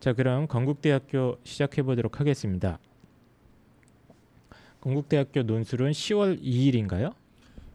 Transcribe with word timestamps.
자, 0.00 0.12
그럼 0.12 0.46
건국대학교 0.46 1.38
시작해 1.44 1.82
보도록 1.82 2.20
하겠습니다. 2.20 2.78
건국대학교 4.80 5.42
논술은 5.42 5.90
10월 5.92 6.40
2일인가요? 6.42 7.12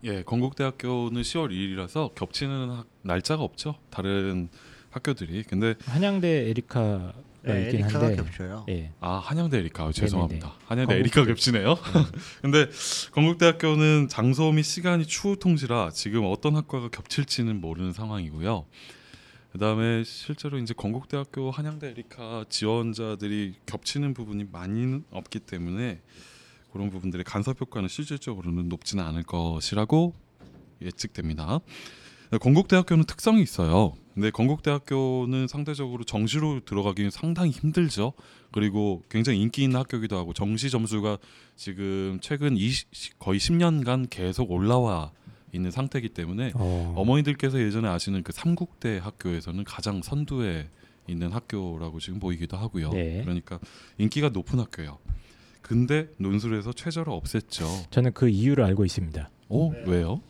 예, 0.03 0.23
건국대학교는 0.23 1.21
10월 1.21 1.49
2일이라서 1.51 2.15
겹치는 2.15 2.69
학- 2.69 2.87
날짜가 3.01 3.43
없죠. 3.43 3.75
다른 3.89 4.49
학교들이. 4.91 5.43
근데 5.43 5.75
한양대 5.85 6.49
에리카가 6.49 7.13
네, 7.43 7.63
있긴 7.63 7.81
에리카가 7.81 8.05
한데. 8.07 8.23
겹쳐요. 8.23 8.65
예. 8.69 8.91
아 8.99 9.15
한양대 9.17 9.57
에리카 9.57 9.85
아, 9.85 9.91
죄송합니다. 9.91 10.47
네네네. 10.47 10.65
한양대 10.67 10.93
건국- 10.93 10.99
에리카 11.01 11.25
겹치네요. 11.25 11.75
근데 12.41 12.67
건국대학교는 13.11 14.07
장소 14.09 14.51
및 14.51 14.63
시간이 14.63 15.05
추후 15.05 15.35
통지라 15.37 15.89
지금 15.91 16.23
어떤 16.25 16.55
학과가 16.55 16.89
겹칠지는 16.89 17.59
모르는 17.61 17.93
상황이고요. 17.93 18.65
그다음에 19.51 20.03
실제로 20.03 20.57
이제 20.57 20.73
건국대학교 20.73 21.51
한양대 21.51 21.89
에리카 21.89 22.45
지원자들이 22.49 23.55
겹치는 23.65 24.13
부분이 24.13 24.45
많이는 24.51 25.03
없기 25.11 25.39
때문에 25.39 26.01
그런 26.71 26.89
부분들의 26.89 27.25
간섭 27.25 27.59
효과는 27.59 27.89
실질적으로는 27.89 28.69
높지는 28.69 29.03
않을 29.03 29.23
것이라고 29.23 30.13
예측됩니다. 30.81 31.59
건국대학교는 32.39 33.03
특성이 33.03 33.41
있어요. 33.41 33.93
근데 34.13 34.31
건국대학교는 34.31 35.47
상대적으로 35.49 36.05
정시로 36.05 36.61
들어가기는 36.63 37.11
상당히 37.11 37.51
힘들죠. 37.51 38.13
그리고 38.53 39.03
굉장히 39.09 39.41
인기 39.41 39.63
있는 39.63 39.79
학교기도 39.79 40.17
하고 40.17 40.33
정시 40.33 40.69
점수가 40.69 41.17
지금 41.57 42.19
최근 42.21 42.55
20, 42.55 43.19
거의 43.19 43.39
10년간 43.39 44.07
계속 44.09 44.51
올라와 44.51 45.11
있는 45.53 45.71
상태이기 45.71 46.09
때문에 46.09 46.51
어. 46.55 46.93
어머니들께서 46.97 47.59
예전에 47.59 47.89
아시는 47.89 48.23
그 48.23 48.31
삼국대 48.31 48.99
학교에서는 48.99 49.63
가장 49.63 50.01
선두에 50.01 50.69
있는 51.07 51.31
학교라고 51.31 51.99
지금 51.99 52.19
보이기도 52.19 52.57
하고요. 52.57 52.91
네. 52.91 53.21
그러니까 53.23 53.59
인기가 53.97 54.29
높은 54.29 54.59
학교예요. 54.59 54.97
근데 55.61 56.07
논술에서 56.17 56.73
최저를 56.73 57.13
없앴죠. 57.13 57.91
저는 57.91 58.13
그 58.13 58.29
이유를 58.29 58.63
알고 58.63 58.85
있습니다. 58.85 59.29
오 59.49 59.71
왜요? 59.85 60.21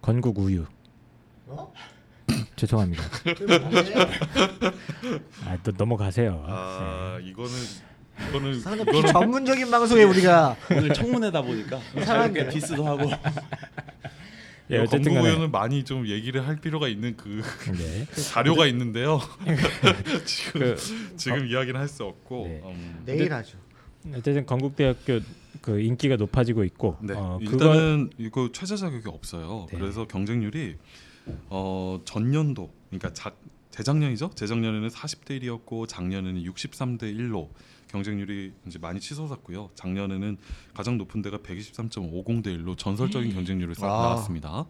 건국 0.00 0.38
우유. 0.38 0.64
어? 1.46 1.72
죄송합니다. 2.56 3.02
아, 5.46 5.56
또 5.62 5.72
넘어가세요. 5.76 6.44
아 6.46 7.18
이거는 7.22 7.52
이거는 8.28 8.60
상당히 8.60 8.98
이거는 8.98 9.12
전문적인 9.12 9.70
방송에 9.70 10.02
우리가 10.04 10.56
오늘 10.70 10.92
청문회다 10.92 11.42
보니까 11.42 11.78
자유롭게 12.04 12.48
디스도 12.48 12.86
하고 12.86 13.10
예, 14.70 14.78
어쨌든 14.78 15.14
건국 15.14 15.34
간에 15.34 15.46
많이 15.48 15.84
좀 15.84 16.06
얘기를 16.08 16.46
할 16.46 16.56
필요가 16.56 16.88
있는 16.88 17.16
그 17.16 17.42
네. 17.76 18.06
자료가 18.32 18.66
있는데요. 18.66 19.20
지금 20.26 20.60
그 20.60 20.76
지금 21.16 21.46
이야기는 21.46 21.78
할 21.80 21.88
수 21.88 22.04
없고 22.04 22.46
네. 22.46 22.60
음, 22.64 23.02
내일 23.04 23.32
하죠. 23.32 23.58
어쨌든 24.10 24.44
건국대학교 24.46 25.20
그 25.62 25.80
인기가 25.80 26.16
높아지고 26.16 26.64
있고 26.64 26.96
네 27.00 27.14
어, 27.16 27.38
일단은 27.40 28.10
이거 28.18 28.50
최저 28.52 28.76
자격이 28.76 29.08
없어요. 29.08 29.66
네. 29.70 29.78
그래서 29.78 30.06
경쟁률이 30.06 30.76
어 31.48 32.00
전년도 32.04 32.70
그러니까 32.90 33.12
자, 33.12 33.32
재작년이죠. 33.70 34.30
재작년에는 34.34 34.88
40대 34.88 35.42
1이었고 35.42 35.86
작년에는 35.88 36.42
63대 36.42 37.02
1로 37.16 37.48
경쟁률이 37.88 38.52
이제 38.66 38.78
많이 38.78 39.00
치솟았고요. 39.00 39.70
작년에는 39.74 40.36
가장 40.74 40.98
높은 40.98 41.22
데가 41.22 41.38
123.50 41.38 42.44
대 42.44 42.56
1로 42.56 42.76
전설적인 42.76 43.32
경쟁률을 43.32 43.74
쌓 43.74 43.86
아. 43.86 44.02
나왔습니다. 44.02 44.66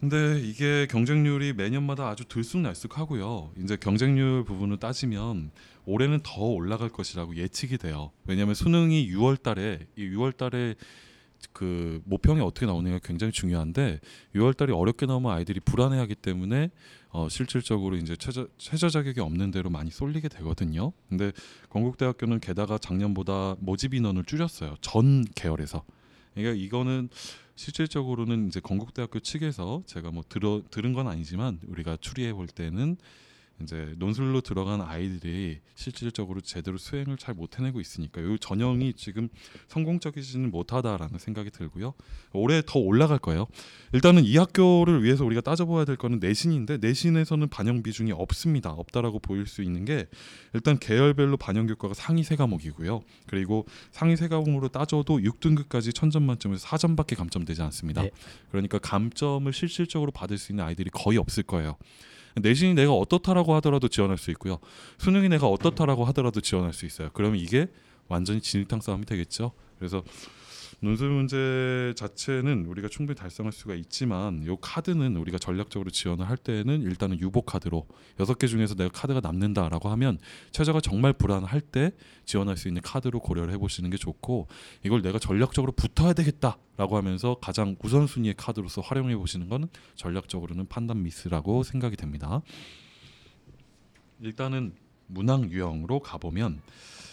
근데 0.00 0.40
이게 0.40 0.88
경쟁률이 0.90 1.52
매년마다 1.52 2.08
아주 2.08 2.24
들쑥날쑥하고요. 2.24 3.52
이제 3.58 3.76
경쟁률 3.76 4.44
부분을 4.44 4.78
따지면 4.78 5.52
올해는 5.84 6.20
더 6.24 6.42
올라갈 6.42 6.88
것이라고 6.88 7.36
예측이 7.36 7.78
돼요. 7.78 8.10
왜냐하면 8.24 8.56
수능이 8.56 9.08
6월 9.12 9.40
달에 9.40 9.86
이 9.96 10.08
6월 10.08 10.36
달에 10.36 10.74
그 11.52 12.00
모평이 12.04 12.40
어떻게 12.40 12.66
나오느냐가 12.66 13.00
굉장히 13.02 13.32
중요한데 13.32 14.00
6월달이 14.34 14.76
어렵게 14.76 15.06
나오면 15.06 15.32
아이들이 15.32 15.60
불안해하기 15.60 16.16
때문에 16.16 16.70
어, 17.10 17.28
실질적으로 17.28 17.96
이제 17.96 18.16
최저 18.16 18.46
최저 18.58 18.88
자격이 18.88 19.20
없는 19.20 19.50
대로 19.50 19.70
많이 19.70 19.90
쏠리게 19.90 20.28
되거든요. 20.28 20.92
근데 21.08 21.32
건국대학교는 21.68 22.40
게다가 22.40 22.78
작년보다 22.78 23.56
모집 23.60 23.94
인원을 23.94 24.24
줄였어요. 24.24 24.76
전 24.80 25.24
계열에서. 25.34 25.84
그러니까 26.34 26.62
이거는 26.62 27.10
실질적으로는 27.54 28.48
이제 28.48 28.60
건국대학교 28.60 29.20
측에서 29.20 29.82
제가 29.86 30.10
뭐 30.10 30.22
들어 30.28 30.62
들은 30.70 30.94
건 30.94 31.06
아니지만 31.06 31.60
우리가 31.66 31.98
추리해 32.00 32.32
볼 32.32 32.46
때는 32.46 32.96
이제 33.62 33.94
논술로 33.98 34.40
들어간 34.40 34.80
아이들이 34.80 35.60
실질적으로 35.74 36.40
제대로 36.40 36.78
수행을 36.78 37.16
잘 37.16 37.32
못 37.32 37.58
해내고 37.58 37.80
있으니까 37.80 38.20
이 38.20 38.36
전형이 38.38 38.92
지금 38.92 39.28
성공적이지는 39.68 40.50
못하다라는 40.50 41.18
생각이 41.18 41.50
들고요. 41.50 41.94
올해 42.34 42.62
더 42.64 42.78
올라갈 42.78 43.18
거예요. 43.18 43.46
일단은 43.92 44.24
이 44.24 44.36
학교를 44.36 45.02
위해서 45.02 45.24
우리가 45.24 45.40
따져봐야 45.40 45.86
될 45.86 45.96
거는 45.96 46.18
내신인데 46.20 46.76
내신에서는 46.76 47.48
반영 47.48 47.82
비중이 47.82 48.12
없습니다. 48.12 48.70
없다라고 48.70 49.18
보일 49.18 49.46
수 49.46 49.62
있는 49.62 49.86
게 49.86 50.06
일단 50.52 50.78
계열별로 50.78 51.38
반영 51.38 51.66
교과가 51.66 51.94
상위 51.94 52.22
세 52.22 52.36
과목이고요. 52.36 53.00
그리고 53.26 53.66
상위 53.90 54.16
세 54.16 54.28
과목으로 54.28 54.68
따져도 54.68 55.18
6등급까지 55.18 55.94
천점 55.94 56.24
만점에서 56.24 56.66
4점밖에 56.68 57.16
감점되지 57.16 57.62
않습니다. 57.62 58.02
네. 58.02 58.10
그러니까 58.50 58.78
감점을 58.78 59.50
실질적으로 59.52 60.10
받을 60.10 60.36
수 60.36 60.52
있는 60.52 60.64
아이들이 60.64 60.90
거의 60.90 61.16
없을 61.18 61.42
거예요. 61.42 61.76
내신이 62.36 62.74
내가 62.74 62.92
어떻다라고 62.92 63.54
하더라도 63.56 63.88
지원할 63.88 64.18
수 64.18 64.30
있고요. 64.30 64.58
수능이 64.98 65.28
내가 65.28 65.48
어떻다라고 65.48 66.04
하더라도 66.06 66.40
지원할 66.40 66.72
수 66.72 66.86
있어요. 66.86 67.10
그러면 67.12 67.38
이게 67.38 67.68
완전히 68.08 68.40
진흙탕 68.40 68.80
싸움이 68.80 69.04
되겠죠. 69.06 69.52
그래서 69.78 70.02
논술 70.82 71.10
문제 71.10 71.94
자체는 71.94 72.66
우리가 72.66 72.88
충분히 72.88 73.16
달성할 73.16 73.52
수가 73.52 73.76
있지만 73.76 74.44
요 74.46 74.56
카드는 74.56 75.16
우리가 75.16 75.38
전략적으로 75.38 75.90
지원을 75.90 76.28
할 76.28 76.36
때는 76.36 76.82
일단은 76.82 77.20
유보 77.20 77.42
카드로 77.42 77.86
여섯 78.18 78.36
개 78.36 78.48
중에서 78.48 78.74
내가 78.74 78.90
카드가 78.90 79.20
남는다라고 79.20 79.90
하면 79.90 80.18
최저가 80.50 80.80
정말 80.80 81.12
불안할 81.12 81.60
때 81.60 81.92
지원할 82.24 82.56
수 82.56 82.66
있는 82.66 82.82
카드로 82.82 83.20
고려를 83.20 83.52
해보시는 83.54 83.90
게 83.90 83.96
좋고 83.96 84.48
이걸 84.82 85.02
내가 85.02 85.20
전략적으로 85.20 85.70
붙어야 85.70 86.14
되겠다라고 86.14 86.96
하면서 86.96 87.36
가장 87.40 87.76
우선순위의 87.80 88.34
카드로서 88.36 88.80
활용해 88.80 89.14
보시는 89.16 89.48
거는 89.48 89.68
전략적으로는 89.94 90.66
판단 90.66 91.04
미스라고 91.04 91.62
생각이 91.62 91.94
됩니다. 91.94 92.42
일단은 94.20 94.72
문항 95.06 95.48
유형으로 95.48 96.00
가보면 96.00 96.60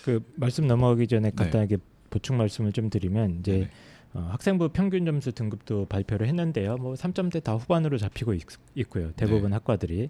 그 0.04 0.24
말씀 0.38 0.66
넘어가기 0.66 1.06
전에 1.06 1.30
네. 1.30 1.36
간단하게 1.36 1.78
보충 2.10 2.38
말씀을 2.38 2.72
좀 2.72 2.90
드리면 2.90 3.40
이제 3.40 3.52
네네. 3.52 3.70
어, 4.14 4.28
학생부 4.32 4.70
평균 4.70 5.06
점수 5.06 5.32
등급도 5.32 5.86
발표를 5.86 6.28
했는데요. 6.28 6.78
뭐 6.78 6.94
3점대 6.96 7.44
다 7.44 7.56
후반으로 7.56 7.98
잡히고 7.98 8.34
있, 8.34 8.44
있고요. 8.76 9.12
대부분 9.12 9.52
네. 9.52 9.56
학과들이 9.56 10.10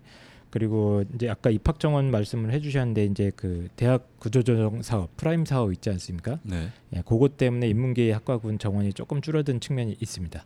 그리고 0.50 1.04
이제 1.14 1.30
아까 1.30 1.50
입학 1.50 1.80
정원 1.80 2.10
말씀을 2.10 2.52
해주셨는데 2.52 3.06
이제 3.06 3.32
그 3.36 3.68
대학 3.76 4.20
구조조정 4.20 4.82
사업 4.82 5.16
프라임 5.16 5.46
사업 5.46 5.72
있지 5.74 5.90
않습니까? 5.92 6.40
네. 6.44 6.70
예, 6.96 7.02
그것 7.02 7.38
때문에 7.38 7.68
인문계 7.68 8.12
학과군 8.12 8.58
정원이 8.58 8.94
조금 8.94 9.22
줄어든 9.22 9.60
측면이 9.60 9.98
있습니다. 10.00 10.44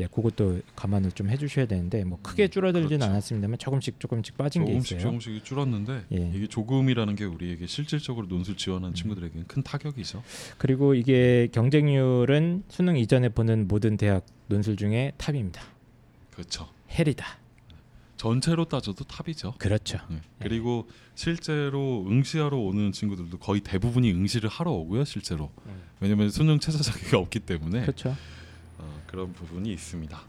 예, 0.00 0.06
그것도 0.06 0.60
감안을 0.74 1.12
좀 1.12 1.28
해주셔야 1.28 1.66
되는데 1.66 2.02
뭐 2.04 2.18
크게 2.22 2.48
줄어들지는 2.48 2.98
그렇죠. 2.98 3.10
않았습니다만 3.10 3.58
조금씩 3.58 4.00
조금씩 4.00 4.38
빠진 4.38 4.64
게 4.64 4.72
조금씩 4.72 4.98
있어요. 4.98 5.02
조금씩 5.02 5.44
줄었는데 5.44 6.04
예. 6.12 6.32
이게 6.34 6.46
조금이라는 6.46 7.14
게 7.14 7.24
우리에게 7.24 7.66
실질적으로 7.66 8.26
논술 8.26 8.56
지원하는 8.56 8.94
친구들에게는 8.94 9.46
큰 9.46 9.62
타격이죠. 9.62 10.22
그리고 10.56 10.94
이게 10.94 11.48
경쟁률은 11.52 12.64
수능 12.68 12.96
이전에 12.96 13.28
보는 13.28 13.68
모든 13.68 13.96
대학 13.98 14.24
논술 14.46 14.76
중에 14.76 15.12
탑입니다. 15.18 15.62
그렇죠. 16.30 16.68
헬이다. 16.90 17.42
전체로 18.16 18.64
따져도 18.66 19.04
탑이죠. 19.04 19.54
그렇죠. 19.58 19.98
네. 20.08 20.20
그리고 20.38 20.88
실제로 21.16 22.06
응시하러 22.08 22.56
오는 22.56 22.92
친구들도 22.92 23.38
거의 23.38 23.60
대부분이 23.62 24.12
응시를 24.12 24.48
하러 24.48 24.70
오고요, 24.70 25.04
실제로. 25.04 25.50
왜냐면 25.98 26.30
수능 26.30 26.60
최저 26.60 26.78
자격이 26.78 27.16
없기 27.16 27.40
때문에 27.40 27.80
그렇죠. 27.82 28.16
어, 29.12 29.16
그런 29.22 29.32
부분이 29.32 29.70
있습니다. 29.72 30.20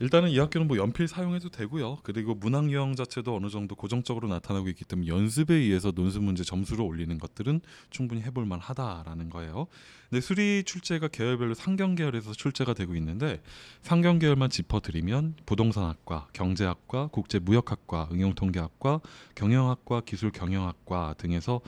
일단은 0.00 0.30
이 0.30 0.38
학교는 0.38 0.66
뭐 0.66 0.76
연필 0.78 1.06
사용해도 1.06 1.48
되고요. 1.50 1.98
그리고 2.02 2.34
문항 2.34 2.70
유형 2.70 2.96
자체도 2.96 3.36
어느 3.36 3.48
정도 3.48 3.76
고정적으로 3.76 4.26
나타나고 4.26 4.68
있기 4.70 4.84
때문에 4.84 5.06
연습에 5.06 5.54
의해서 5.54 5.92
논술 5.92 6.22
문제 6.22 6.42
점수를 6.42 6.84
올리는 6.84 7.16
것들은 7.18 7.60
충분히 7.90 8.20
해볼 8.22 8.44
만하다라는 8.44 9.30
거예요. 9.30 9.68
근데 10.10 10.20
수리 10.20 10.64
출제가 10.64 11.08
계열별로 11.08 11.54
상경 11.54 11.94
계열에서 11.94 12.32
출제가 12.32 12.74
되고 12.74 12.96
있는데 12.96 13.40
상경 13.82 14.18
계열만 14.18 14.50
짚어드리면 14.50 15.36
부동산학과, 15.46 16.26
경제학과, 16.32 17.06
국제무역학과, 17.06 18.08
응용통계학과, 18.10 19.00
경영학과, 19.36 20.00
기술경영학과 20.00 21.14
등에서 21.16 21.60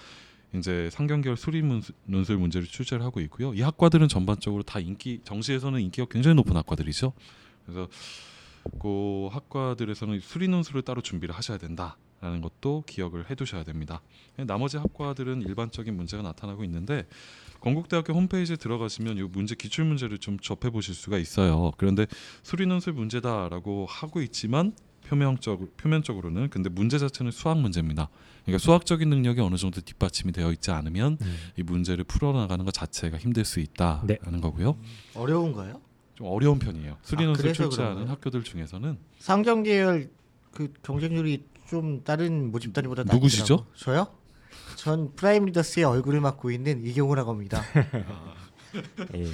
이제 0.54 0.88
상경계열 0.92 1.36
수리 1.36 1.62
문수- 1.62 1.92
논술 2.04 2.38
문제를 2.38 2.66
출제를 2.66 3.04
하고 3.04 3.20
있고요. 3.20 3.54
이 3.54 3.60
학과들은 3.62 4.08
전반적으로 4.08 4.62
다 4.62 4.78
인기 4.78 5.20
정시에서는 5.24 5.80
인기가 5.80 6.06
굉장히 6.10 6.34
높은 6.36 6.56
학과들이죠. 6.56 7.12
그래서 7.66 7.88
그 8.80 9.28
학과들에서는 9.32 10.20
수리 10.20 10.48
논술을 10.48 10.82
따로 10.82 11.02
준비를 11.02 11.34
하셔야 11.34 11.58
된다. 11.58 11.96
라는 12.20 12.40
것도 12.40 12.84
기억을 12.86 13.28
해두셔야 13.28 13.64
됩니다. 13.64 14.00
나머지 14.46 14.78
학과들은 14.78 15.42
일반적인 15.42 15.94
문제가 15.94 16.22
나타나고 16.22 16.64
있는데 16.64 17.06
건국대학교 17.60 18.14
홈페이지에 18.14 18.56
들어가시면 18.56 19.18
이 19.18 19.22
문제 19.24 19.54
기출 19.54 19.84
문제를 19.84 20.16
좀 20.16 20.38
접해 20.38 20.70
보실 20.70 20.94
수가 20.94 21.18
있어요. 21.18 21.72
그런데 21.76 22.06
수리 22.42 22.64
논술 22.64 22.94
문제다라고 22.94 23.84
하고 23.90 24.22
있지만 24.22 24.72
표면적 25.04 25.76
표면적으로는 25.76 26.50
근데 26.50 26.68
문제 26.68 26.98
자체는 26.98 27.30
수학 27.30 27.58
문제입니다. 27.58 28.08
그러니까 28.44 28.58
수학적인 28.62 29.08
능력이 29.08 29.40
어느 29.40 29.56
정도 29.56 29.80
뒷받침이 29.80 30.32
되어 30.32 30.50
있지 30.52 30.70
않으면 30.70 31.18
음. 31.20 31.36
이 31.56 31.62
문제를 31.62 32.04
풀어나가는 32.04 32.64
것 32.64 32.72
자체가 32.74 33.18
힘들 33.18 33.44
수 33.44 33.60
있다라는 33.60 34.06
네. 34.06 34.40
거고요. 34.40 34.76
어려운가요? 35.14 35.80
좀 36.14 36.26
어려운 36.28 36.58
편이에요. 36.58 36.96
수리논술 37.02 37.42
그래서 37.42 37.62
출제하는 37.62 37.94
그런가요? 37.94 38.12
학교들 38.14 38.44
중에서는 38.44 38.98
상경 39.18 39.62
계열 39.62 40.10
그 40.50 40.72
경쟁률이 40.82 41.44
좀 41.68 42.04
다른 42.04 42.50
모집 42.50 42.72
단위보다 42.72 43.04
누구시죠? 43.04 43.66
저요? 43.74 44.06
전 44.76 45.14
프라임 45.14 45.46
리더스의 45.46 45.84
얼굴을 45.84 46.20
맡고 46.20 46.50
있는 46.50 46.84
이경호라고 46.84 47.30
합니다. 47.30 47.62
예. 49.14 49.26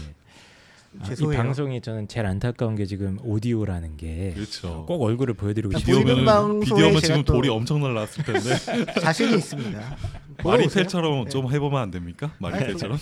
아, 0.98 1.04
이 1.04 1.08
죄송해요. 1.08 1.38
방송이 1.40 1.80
저는 1.80 2.08
제일 2.08 2.26
안타까운 2.26 2.74
게 2.74 2.84
지금 2.84 3.18
오디오라는 3.22 3.96
게 3.96 4.30
꼭 4.30 4.34
그렇죠. 4.34 4.86
얼굴을 4.88 5.34
보여드리고. 5.34 5.72
보이는 5.78 6.60
비디오면 6.60 7.00
지금 7.00 7.22
또- 7.24 7.34
볼이 7.34 7.48
엄청 7.48 7.80
날라왔을 7.80 8.24
텐데 8.24 8.50
자신이 9.00 9.36
있습니다. 9.36 9.96
마리텔처럼 10.42 11.24
네. 11.24 11.30
좀 11.30 11.52
해보면 11.52 11.80
안 11.80 11.90
됩니까? 11.90 12.32
마리텔처럼? 12.38 12.98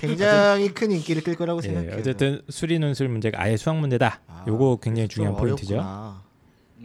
굉장히 0.00 0.68
큰 0.68 0.92
인기를 0.92 1.22
끌 1.22 1.34
거라고 1.34 1.58
예, 1.64 1.68
생각해요. 1.68 1.96
어쨌든 1.98 2.42
수리 2.50 2.78
논술 2.78 3.08
문제가 3.08 3.40
아예 3.42 3.56
수학 3.56 3.78
문제다. 3.78 4.20
아, 4.28 4.44
요거 4.46 4.78
굉장히 4.82 5.08
좀 5.08 5.24
중요한 5.24 5.36
포인트죠. 5.40 5.74
어렵구나. 5.74 6.23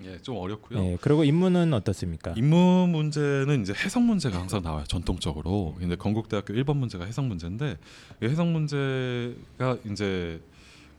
예, 0.09 0.17
좀 0.21 0.37
어렵고요. 0.37 0.79
예, 0.79 0.97
그리고 1.01 1.23
인문은 1.23 1.73
어떻습니까? 1.73 2.33
인문 2.35 2.89
문제는 2.89 3.61
이제 3.61 3.73
해석 3.73 4.03
문제가 4.03 4.39
항상 4.39 4.61
나와요 4.63 4.83
전통적으로 4.87 5.75
근데 5.79 5.95
건국대학교 5.95 6.53
1번 6.53 6.77
문제가 6.77 7.05
해석 7.05 7.25
문제인데 7.25 7.77
이 8.21 8.25
해석 8.25 8.47
문제가 8.47 9.77
이제 9.89 10.41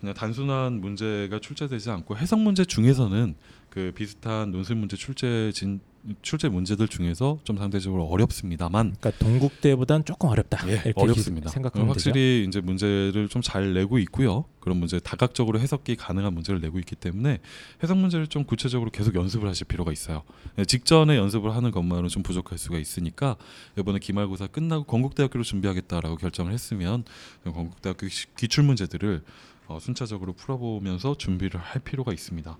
그냥 0.01 0.15
단순한 0.15 0.81
문제가 0.81 1.39
출제되지 1.41 1.91
않고 1.91 2.17
해석 2.17 2.41
문제 2.41 2.65
중에서는 2.65 3.35
그 3.69 3.93
비슷한 3.95 4.51
논술 4.51 4.77
문제 4.77 4.97
출제 4.97 5.53
진 5.53 5.81
출제 6.23 6.49
문제들 6.49 6.89
중에서 6.89 7.39
좀 7.45 7.59
상대적으로 7.59 8.05
어렵습니다만 8.07 8.95
그러니까 8.99 9.11
동국대보다는 9.25 10.07
조금 10.07 10.31
어렵다. 10.31 10.67
예, 10.69 10.73
이렇게 10.87 10.93
어렵습니다. 10.97 11.51
생각하면 11.51 11.89
되죠. 11.89 12.09
확실히 12.11 12.47
이제 12.49 12.61
문제를 12.61 13.29
좀 13.29 13.43
잘 13.43 13.75
내고 13.75 13.99
있고요. 13.99 14.45
그런 14.61 14.79
문제 14.79 14.99
다각적으로 15.01 15.59
해석이 15.61 15.97
가능한 15.97 16.33
문제를 16.35 16.61
내고 16.61 16.79
있기 16.79 16.95
때문에 16.95 17.39
해석 17.83 17.97
문제를 17.99 18.27
좀 18.29 18.45
구체적으로 18.45 18.91
계속 18.91 19.15
연습을 19.15 19.49
하실 19.49 19.67
필요가 19.67 19.93
있어요. 19.93 20.23
예, 20.59 20.65
직전에 20.65 21.17
연습을 21.17 21.55
하는 21.55 21.71
것만으로는 21.71 22.09
좀 22.09 22.23
부족할 22.23 22.57
수가 22.59 22.79
있으니까 22.79 23.37
이번에 23.79 23.99
기말고사 23.99 24.47
끝나고 24.49 24.85
건국대학교로 24.85 25.43
준비하겠다라고 25.45 26.17
결정을 26.17 26.53
했으면 26.53 27.05
건국대학교 27.45 28.09
시- 28.09 28.27
기출 28.37 28.65
문제들을 28.65 29.23
어, 29.69 29.79
순차적으로 29.81 30.33
풀어보면서 30.33 31.15
준비를 31.17 31.61
할 31.61 31.81
필요가 31.83 32.13
있습니다. 32.13 32.57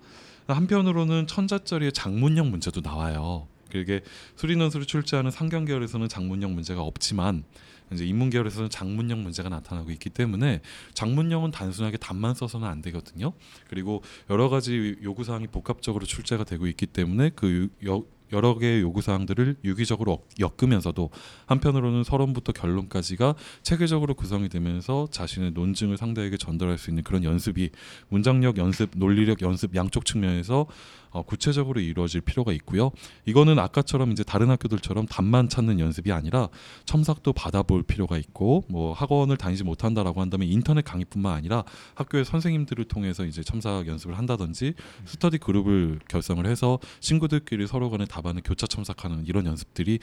한편으로는 0.55 1.27
천자짜리의 1.27 1.91
장문형 1.93 2.49
문제도 2.51 2.79
나와요. 2.81 3.47
그게 3.71 4.01
수리논술을 4.35 4.85
출제하는 4.85 5.31
상경 5.31 5.65
계열에서는 5.65 6.09
장문형 6.09 6.53
문제가 6.53 6.81
없지만 6.81 7.43
이제 7.93 8.05
인문 8.05 8.29
계열에서는 8.29 8.69
장문형 8.69 9.23
문제가 9.23 9.49
나타나고 9.49 9.91
있기 9.91 10.09
때문에 10.09 10.61
장문형은 10.93 11.51
단순하게 11.51 11.97
답만 11.97 12.33
써서는 12.33 12.67
안 12.67 12.81
되거든요. 12.81 13.33
그리고 13.69 14.01
여러 14.29 14.49
가지 14.49 14.95
요구 15.03 15.23
사항이 15.23 15.47
복합적으로 15.47 16.05
출제가 16.05 16.43
되고 16.45 16.67
있기 16.67 16.85
때문에 16.85 17.31
그 17.35 17.69
여, 17.85 18.03
여러 18.31 18.57
개의 18.57 18.81
요구 18.81 19.01
사항들을 19.01 19.57
유기적으로 19.63 20.13
억- 20.13 20.27
엮으면서도 20.39 21.09
한편으로는 21.47 22.03
서론부터 22.03 22.51
결론까지가 22.53 23.35
체계적으로 23.63 24.13
구성이 24.13 24.49
되면서 24.49 25.07
자신의 25.11 25.51
논증을 25.51 25.97
상대에게 25.97 26.37
전달할 26.37 26.77
수 26.77 26.89
있는 26.89 27.03
그런 27.03 27.23
연습이 27.23 27.69
문장력 28.09 28.57
연습, 28.57 28.91
논리력 28.95 29.41
연습 29.41 29.75
양쪽 29.75 30.05
측면에서 30.05 30.67
어, 31.11 31.23
구체적으로 31.23 31.79
이루어질 31.79 32.21
필요가 32.21 32.51
있고요. 32.53 32.91
이거는 33.25 33.59
아까처럼 33.59 34.11
이제 34.11 34.23
다른 34.23 34.49
학교들처럼 34.49 35.05
답만 35.07 35.49
찾는 35.49 35.79
연습이 35.79 36.11
아니라 36.11 36.49
첨삭도 36.85 37.33
받아볼 37.33 37.83
필요가 37.83 38.17
있고 38.17 38.63
뭐 38.69 38.93
학원을 38.93 39.37
다니지 39.37 39.63
못한다라고 39.63 40.21
한다면 40.21 40.47
인터넷 40.47 40.83
강의뿐만 40.83 41.33
아니라 41.33 41.63
학교의 41.95 42.25
선생님들을 42.25 42.85
통해서 42.85 43.25
이제 43.25 43.43
첨삭 43.43 43.87
연습을 43.87 44.17
한다든지 44.17 44.73
스터디 45.05 45.37
그룹을 45.39 45.99
결성을 46.07 46.45
해서 46.45 46.79
친구들끼리 46.99 47.67
서로 47.67 47.89
간에 47.89 48.05
답안을 48.05 48.41
교차 48.43 48.67
첨삭하는 48.67 49.25
이런 49.27 49.45
연습들이 49.45 49.99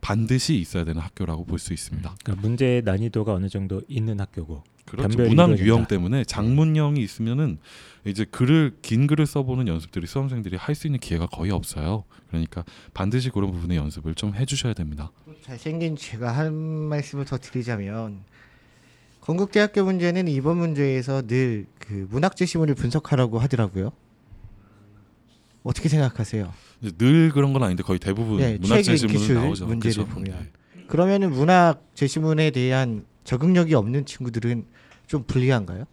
반드시 0.00 0.56
있어야 0.56 0.84
되는 0.84 1.00
학교라고 1.00 1.44
볼 1.44 1.58
수 1.58 1.72
있습니다. 1.72 2.14
그러니까 2.24 2.46
문제의 2.46 2.82
난이도가 2.82 3.34
어느 3.34 3.48
정도 3.48 3.82
있는 3.88 4.20
학교고 4.20 4.62
그렇죠. 4.86 5.22
이루어진다. 5.22 5.58
유형 5.58 5.86
때문에 5.86 6.24
장문형이 6.24 7.00
있으면은 7.02 7.58
이제 8.06 8.24
글을 8.24 8.78
긴 8.80 9.06
글을 9.06 9.26
써보는 9.26 9.68
연습들이 9.68 10.06
수험생들이 10.06 10.56
할 10.56 10.74
수 10.74 10.86
있는 10.86 10.98
기회가 11.00 11.26
거의 11.26 11.50
없어요. 11.50 12.04
그러니까 12.28 12.64
반드시 12.94 13.28
그런 13.30 13.50
부분의 13.50 13.76
연습을 13.76 14.14
좀 14.14 14.34
해주셔야 14.34 14.72
됩니다. 14.72 15.10
잘생긴 15.42 15.96
제가 15.96 16.32
한 16.32 16.54
말씀을 16.54 17.24
더 17.26 17.36
드리자면 17.36 18.20
건국대학교 19.20 19.84
문제는 19.84 20.26
이번 20.28 20.56
문제에서 20.58 21.22
늘 21.26 21.66
그 21.80 22.06
문학 22.10 22.36
제시문을 22.36 22.74
분석하라고 22.74 23.38
하더라고요. 23.38 23.92
어떻게 25.62 25.88
생각하세요? 25.88 26.52
늘 26.80 27.30
그런 27.30 27.52
건 27.52 27.62
아닌데 27.62 27.82
거의 27.82 27.98
대부분 27.98 28.38
네, 28.38 28.58
문학 28.60 28.82
제시문은 28.82 29.34
나오죠. 29.34 29.66
문제를 29.66 30.04
그죠? 30.04 30.14
보면. 30.14 30.30
네. 30.38 30.84
그러면은 30.86 31.30
문학 31.32 31.84
제시문에 31.94 32.50
대한 32.50 33.04
적응력이 33.24 33.74
없는 33.74 34.06
친구들은 34.06 34.64
좀 35.06 35.24
불리한가요? 35.24 35.84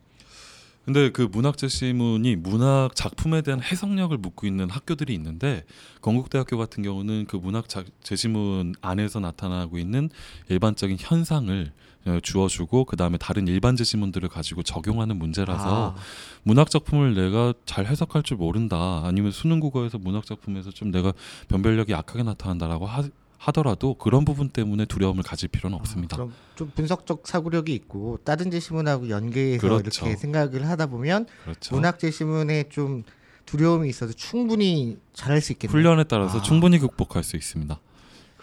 근데 0.85 1.09
그 1.09 1.27
문학 1.31 1.57
제시문이 1.57 2.35
문학 2.35 2.95
작품에 2.95 3.41
대한 3.41 3.59
해석력을 3.61 4.15
묻고 4.19 4.45
있는 4.45 4.69
학교들이 4.69 5.13
있는데 5.15 5.63
건국대학교 6.01 6.57
같은 6.59 6.83
경우는 6.83 7.25
그 7.27 7.37
문학 7.37 7.67
자- 7.67 7.83
제시문 8.03 8.75
안에서 8.81 9.19
나타나고 9.19 9.79
있는 9.79 10.11
일반적인 10.47 10.97
현상을 10.99 11.71
어, 11.71 11.84
주어주고 12.21 12.85
그 12.85 12.95
다음에 12.95 13.17
다른 13.17 13.47
일반 13.47 13.75
제시문들을 13.75 14.29
가지고 14.29 14.63
적용하는 14.63 15.17
문제라서 15.17 15.95
아, 15.95 16.01
문학 16.43 16.69
작품을 16.69 17.15
내가 17.15 17.53
잘 17.65 17.85
해석할 17.87 18.23
줄 18.23 18.37
모른다 18.37 19.01
아니면 19.03 19.31
수능 19.31 19.59
국어에서 19.59 19.97
문학 19.97 20.25
작품에서 20.25 20.71
좀 20.71 20.91
내가 20.91 21.13
변별력이 21.47 21.91
약하게 21.91 22.23
나타난다라고 22.23 22.85
하, 22.85 23.03
하더라도 23.37 23.95
그런 23.95 24.23
부분 24.25 24.49
때문에 24.49 24.85
두려움을 24.85 25.23
가질 25.23 25.49
필요는 25.49 25.77
없습니다. 25.77 26.15
그럼 26.15 26.33
좀 26.55 26.71
분석적 26.75 27.27
사고력이 27.27 27.73
있고 27.73 28.19
다른 28.23 28.51
제시문하고 28.51 29.09
연계해서 29.09 29.67
그렇죠. 29.67 30.05
이렇게 30.05 30.19
생각을 30.19 30.67
하다 30.67 30.87
보면 30.87 31.27
그렇죠. 31.43 31.75
문학 31.75 31.99
제시문에 31.99 32.69
좀 32.69 33.03
두려움이 33.45 33.89
있어서 33.89 34.13
충분히 34.13 34.97
잘할 35.13 35.41
수 35.41 35.51
있겠네요. 35.53 35.75
훈련에 35.75 36.05
따라서 36.05 36.39
아. 36.39 36.41
충분히 36.41 36.79
극복할 36.79 37.23
수 37.23 37.35
있습니다. 37.35 37.79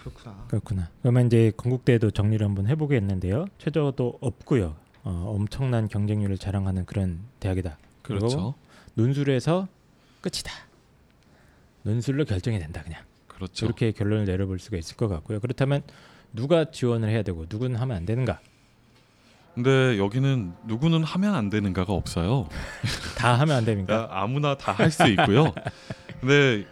그렇구나. 0.02 0.44
그렇구나. 0.48 0.88
그러면 1.02 1.26
이제 1.26 1.52
건국대도 1.56 2.10
정리를 2.10 2.44
한번 2.44 2.66
해보겠는데요. 2.66 3.46
최저도 3.58 4.18
없고요. 4.20 4.74
어, 5.04 5.34
엄청난 5.36 5.88
경쟁률을 5.88 6.38
자랑하는 6.38 6.86
그런 6.86 7.20
대학이다. 7.40 7.76
그리고 8.02 8.26
그렇죠. 8.28 8.54
논술에서 8.94 9.68
끝이다. 10.20 10.52
논술로 11.82 12.24
결정이 12.24 12.58
된다 12.58 12.82
그냥. 12.82 13.00
그렇죠. 13.28 13.66
이렇게 13.66 13.92
결론을 13.92 14.24
내려볼 14.26 14.58
수가 14.58 14.76
있을 14.76 14.96
것 14.96 15.08
같고요. 15.08 15.40
그렇다면 15.40 15.82
누가 16.32 16.70
지원을 16.70 17.08
해야 17.08 17.22
되고 17.22 17.46
누구는 17.48 17.76
하면 17.76 17.96
안 17.96 18.06
되는가? 18.06 18.40
근데 19.54 19.98
여기는 19.98 20.54
누구는 20.66 21.04
하면 21.04 21.34
안 21.34 21.50
되는가가 21.50 21.92
없어요. 21.92 22.48
다 23.18 23.34
하면 23.40 23.56
안 23.56 23.64
됩니까? 23.64 23.86
그러니까 23.94 24.20
아무나 24.22 24.56
다 24.56 24.72
할 24.72 24.90
수 24.90 25.06
있고요. 25.08 25.52
근데 26.20 26.64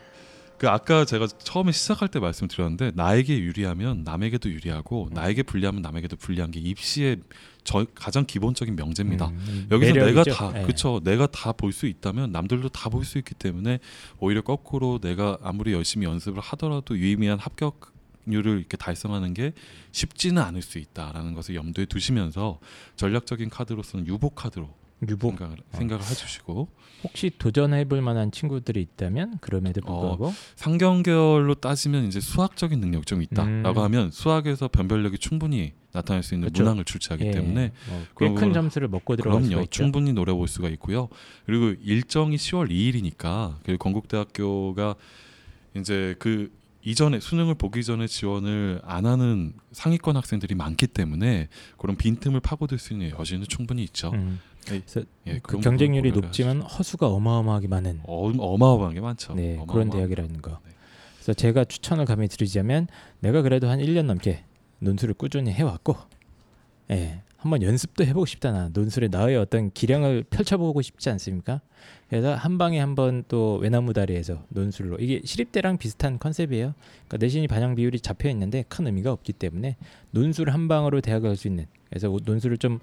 그 0.60 0.68
아까 0.68 1.06
제가 1.06 1.26
처음에 1.26 1.72
시작할 1.72 2.08
때 2.08 2.20
말씀드렸는데 2.20 2.92
나에게 2.94 3.38
유리하면 3.38 4.04
남에게도 4.04 4.50
유리하고 4.50 5.08
나에게 5.10 5.42
불리하면 5.42 5.80
남에게도 5.80 6.16
불리한 6.16 6.50
게 6.50 6.60
입시의 6.60 7.16
저 7.64 7.86
가장 7.94 8.26
기본적인 8.26 8.76
명제입니다. 8.76 9.28
음, 9.28 9.68
여기서 9.70 9.94
내가 9.94 10.04
매력이죠. 10.06 10.32
다 10.34 10.52
예. 10.56 10.66
그쵸 10.66 11.00
내가 11.02 11.26
다 11.26 11.52
볼 11.52 11.72
수 11.72 11.86
있다면 11.86 12.32
남들도 12.32 12.68
다 12.68 12.90
볼 12.90 13.06
수 13.06 13.16
있기 13.16 13.34
때문에 13.36 13.78
오히려 14.18 14.42
거꾸로 14.42 14.98
내가 15.00 15.38
아무리 15.42 15.72
열심히 15.72 16.04
연습을 16.06 16.42
하더라도 16.42 16.98
유의미한 16.98 17.38
합격 17.38 17.94
률을 18.26 18.58
이렇게 18.58 18.76
달성하는 18.76 19.32
게 19.32 19.54
쉽지는 19.92 20.42
않을 20.42 20.60
수 20.60 20.76
있다라는 20.76 21.32
것을 21.32 21.54
염두에 21.54 21.86
두시면서 21.86 22.60
전략적인 22.96 23.48
카드로서는 23.48 24.06
유복 24.06 24.34
카드로 24.34 24.68
유복 25.08 25.30
생각을, 25.30 25.56
생각을 25.72 26.04
해주시고 26.04 26.68
혹시 27.02 27.30
도전해볼 27.38 28.02
만한 28.02 28.30
친구들이 28.30 28.82
있다면 28.82 29.38
그럼에도 29.40 29.80
어, 29.84 29.92
불구하고 29.92 30.34
상경계열로 30.56 31.54
따지면 31.54 32.04
이제 32.06 32.20
수학적인 32.20 32.80
능력 32.80 33.06
좀 33.06 33.22
있다라고 33.22 33.80
음. 33.80 33.84
하면 33.84 34.10
수학에서 34.10 34.68
변별력이 34.68 35.18
충분히 35.18 35.72
나타날 35.92 36.22
수 36.22 36.34
있는 36.34 36.48
그렇죠. 36.48 36.62
문항을 36.62 36.84
출제하기 36.84 37.26
예, 37.26 37.30
때문에 37.30 37.72
뭐 37.88 38.04
그런 38.14 38.34
꽤큰 38.34 38.52
점수를 38.52 38.88
먹고 38.88 39.16
들어갈 39.16 39.42
그럼요 39.42 39.62
있죠. 39.62 39.70
충분히 39.70 40.12
노려볼 40.12 40.46
수가 40.46 40.68
있고요 40.68 41.08
그리고 41.46 41.74
일정이 41.82 42.36
10월 42.36 42.70
2일이니까 42.70 43.56
그리고 43.64 43.78
건국대학교가 43.78 44.94
이제 45.74 46.14
그 46.18 46.52
이전에 46.82 47.20
수능을 47.20 47.54
보기 47.56 47.84
전에 47.84 48.06
지원을 48.06 48.80
안 48.84 49.04
하는 49.04 49.52
상위권 49.72 50.16
학생들이 50.16 50.54
많기 50.54 50.86
때문에 50.86 51.48
그런 51.76 51.96
빈틈을 51.96 52.40
파고들 52.40 52.78
수 52.78 52.94
있는 52.94 53.10
여지는 53.10 53.44
충분히 53.48 53.82
있죠. 53.84 54.10
음. 54.14 54.40
그래서 54.66 55.02
예, 55.26 55.34
그 55.34 55.40
그런 55.42 55.60
경쟁률이 55.62 56.12
높지만 56.12 56.60
허수가 56.60 57.08
어마어마하게 57.08 57.68
많은 57.68 58.00
어, 58.04 58.30
어마어마하게 58.30 59.00
많죠. 59.00 59.34
네, 59.34 59.54
어마어마한 59.54 59.66
그런 59.66 59.90
대학이라는 59.90 60.42
거. 60.42 60.60
네. 60.64 60.72
그래서 61.14 61.34
제가 61.34 61.64
추천을 61.64 62.04
감히 62.04 62.28
드리자면 62.28 62.86
내가 63.20 63.42
그래도 63.42 63.68
한 63.68 63.78
1년 63.78 64.04
넘게 64.04 64.44
논술을 64.78 65.14
꾸준히 65.14 65.52
해왔고, 65.52 65.96
예, 66.90 67.22
한번 67.40 67.62
연습도 67.62 68.04
해보고 68.04 68.26
싶다 68.26 68.52
나 68.52 68.68
논술에 68.68 69.08
나의 69.08 69.36
어떤 69.36 69.70
기량을 69.70 70.24
펼쳐보고 70.28 70.82
싶지 70.82 71.08
않습니까? 71.10 71.62
그래서 72.10 72.34
한 72.34 72.58
방에 72.58 72.78
한번 72.78 73.24
또 73.28 73.56
외나무 73.56 73.94
다리에서 73.94 74.44
논술로 74.48 74.98
이게 74.98 75.22
시립대랑 75.24 75.78
비슷한 75.78 76.18
컨셉이에요. 76.18 76.74
그러니까 77.06 77.16
내신이 77.16 77.48
반영 77.48 77.74
비율이 77.76 78.00
잡혀 78.00 78.28
있는데 78.30 78.64
큰 78.68 78.86
의미가 78.86 79.10
없기 79.12 79.32
때문에 79.32 79.76
논술 80.10 80.50
한 80.50 80.68
방으로 80.68 81.00
대학을 81.00 81.30
갈수 81.30 81.48
있는 81.48 81.66
그래서 81.88 82.14
논술을 82.24 82.58
좀 82.58 82.78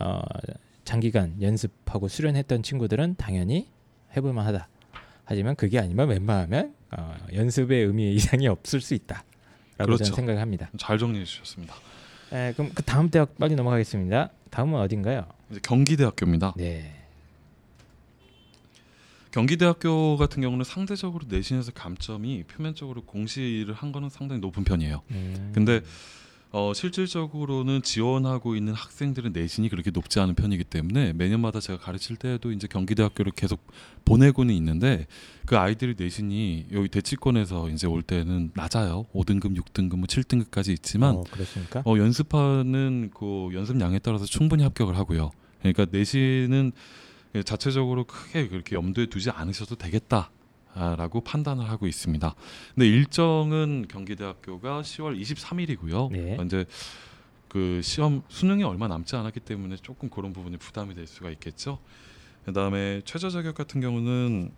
어, 0.00 0.22
장기간 0.88 1.36
연습하고 1.42 2.08
수련했던 2.08 2.62
친구들은 2.62 3.16
당연히 3.18 3.68
해볼 4.16 4.32
만하다. 4.32 4.68
하지만 5.22 5.54
그게 5.54 5.78
아니면 5.78 6.08
웬만하면 6.08 6.74
어, 6.96 7.14
연습의 7.34 7.84
의미에 7.84 8.12
이상이 8.12 8.48
없을 8.48 8.80
수 8.80 8.94
있다. 8.94 9.22
라고 9.76 9.88
그렇죠. 9.88 10.04
저는 10.04 10.16
생각합니다. 10.16 10.70
잘 10.78 10.96
정리해 10.96 11.26
주셨습니다. 11.26 11.74
에, 12.32 12.54
그럼 12.54 12.70
그 12.74 12.82
다음 12.82 13.10
대학 13.10 13.36
빨리 13.36 13.54
넘어가겠습니다. 13.54 14.30
다음은 14.48 14.80
어딘가요? 14.80 15.26
이제 15.50 15.60
경기대학교입니다. 15.62 16.54
네. 16.56 16.94
경기대학교 19.30 20.16
같은 20.16 20.40
경우는 20.40 20.64
상대적으로 20.64 21.26
내신에서 21.28 21.70
감점이 21.72 22.44
표면적으로 22.44 23.02
공시를 23.02 23.74
한 23.74 23.92
거는 23.92 24.08
상당히 24.08 24.40
높은 24.40 24.64
편이에요. 24.64 25.02
음, 25.10 25.52
근데 25.54 25.82
어, 26.50 26.72
실질적으로는 26.74 27.82
지원하고 27.82 28.56
있는 28.56 28.72
학생들은 28.72 29.32
내신이 29.32 29.68
그렇게 29.68 29.90
높지 29.90 30.18
않은 30.20 30.34
편이기 30.34 30.64
때문에 30.64 31.12
매년마다 31.12 31.60
제가 31.60 31.78
가르칠 31.78 32.16
때도 32.16 32.52
이제 32.52 32.66
경기대학교를 32.66 33.32
계속 33.32 33.66
보내고는 34.06 34.54
있는데 34.54 35.06
그 35.44 35.58
아이들이 35.58 35.94
내신이 35.98 36.68
여기 36.72 36.88
대치권에서 36.88 37.68
이제 37.68 37.86
올 37.86 38.02
때는 38.02 38.52
낮아요. 38.54 39.06
5등급, 39.14 39.58
6등급, 39.58 39.96
뭐 39.96 40.06
7등급까지 40.06 40.70
있지만 40.70 41.16
어, 41.16 41.24
그렇습니까? 41.30 41.82
어, 41.84 41.98
연습하는 41.98 43.10
그 43.12 43.50
연습량에 43.52 43.98
따라서 43.98 44.24
충분히 44.24 44.62
합격을 44.62 44.96
하고요. 44.96 45.30
그러니까 45.60 45.86
내신은 45.90 46.72
자체적으로 47.44 48.04
크게 48.04 48.48
그렇게 48.48 48.74
염두에 48.74 49.06
두지 49.06 49.30
않으셔도 49.30 49.76
되겠다 49.76 50.30
라고 50.78 51.20
판단을 51.20 51.68
하고 51.68 51.86
있습니다. 51.86 52.34
근데 52.74 52.86
일정은 52.86 53.86
경기대학교가 53.88 54.82
10월 54.82 55.20
23일이고요. 55.20 56.12
네. 56.12 56.38
이제 56.44 56.64
그 57.48 57.80
시험 57.82 58.22
수능이 58.28 58.62
얼마 58.62 58.88
남지 58.88 59.16
않았기 59.16 59.40
때문에 59.40 59.76
조금 59.76 60.08
그런 60.08 60.32
부분이 60.32 60.58
부담이 60.58 60.94
될 60.94 61.06
수가 61.06 61.30
있겠죠. 61.30 61.78
그다음에 62.44 63.02
최저 63.04 63.30
자격 63.30 63.54
같은 63.54 63.80
경우는 63.80 64.52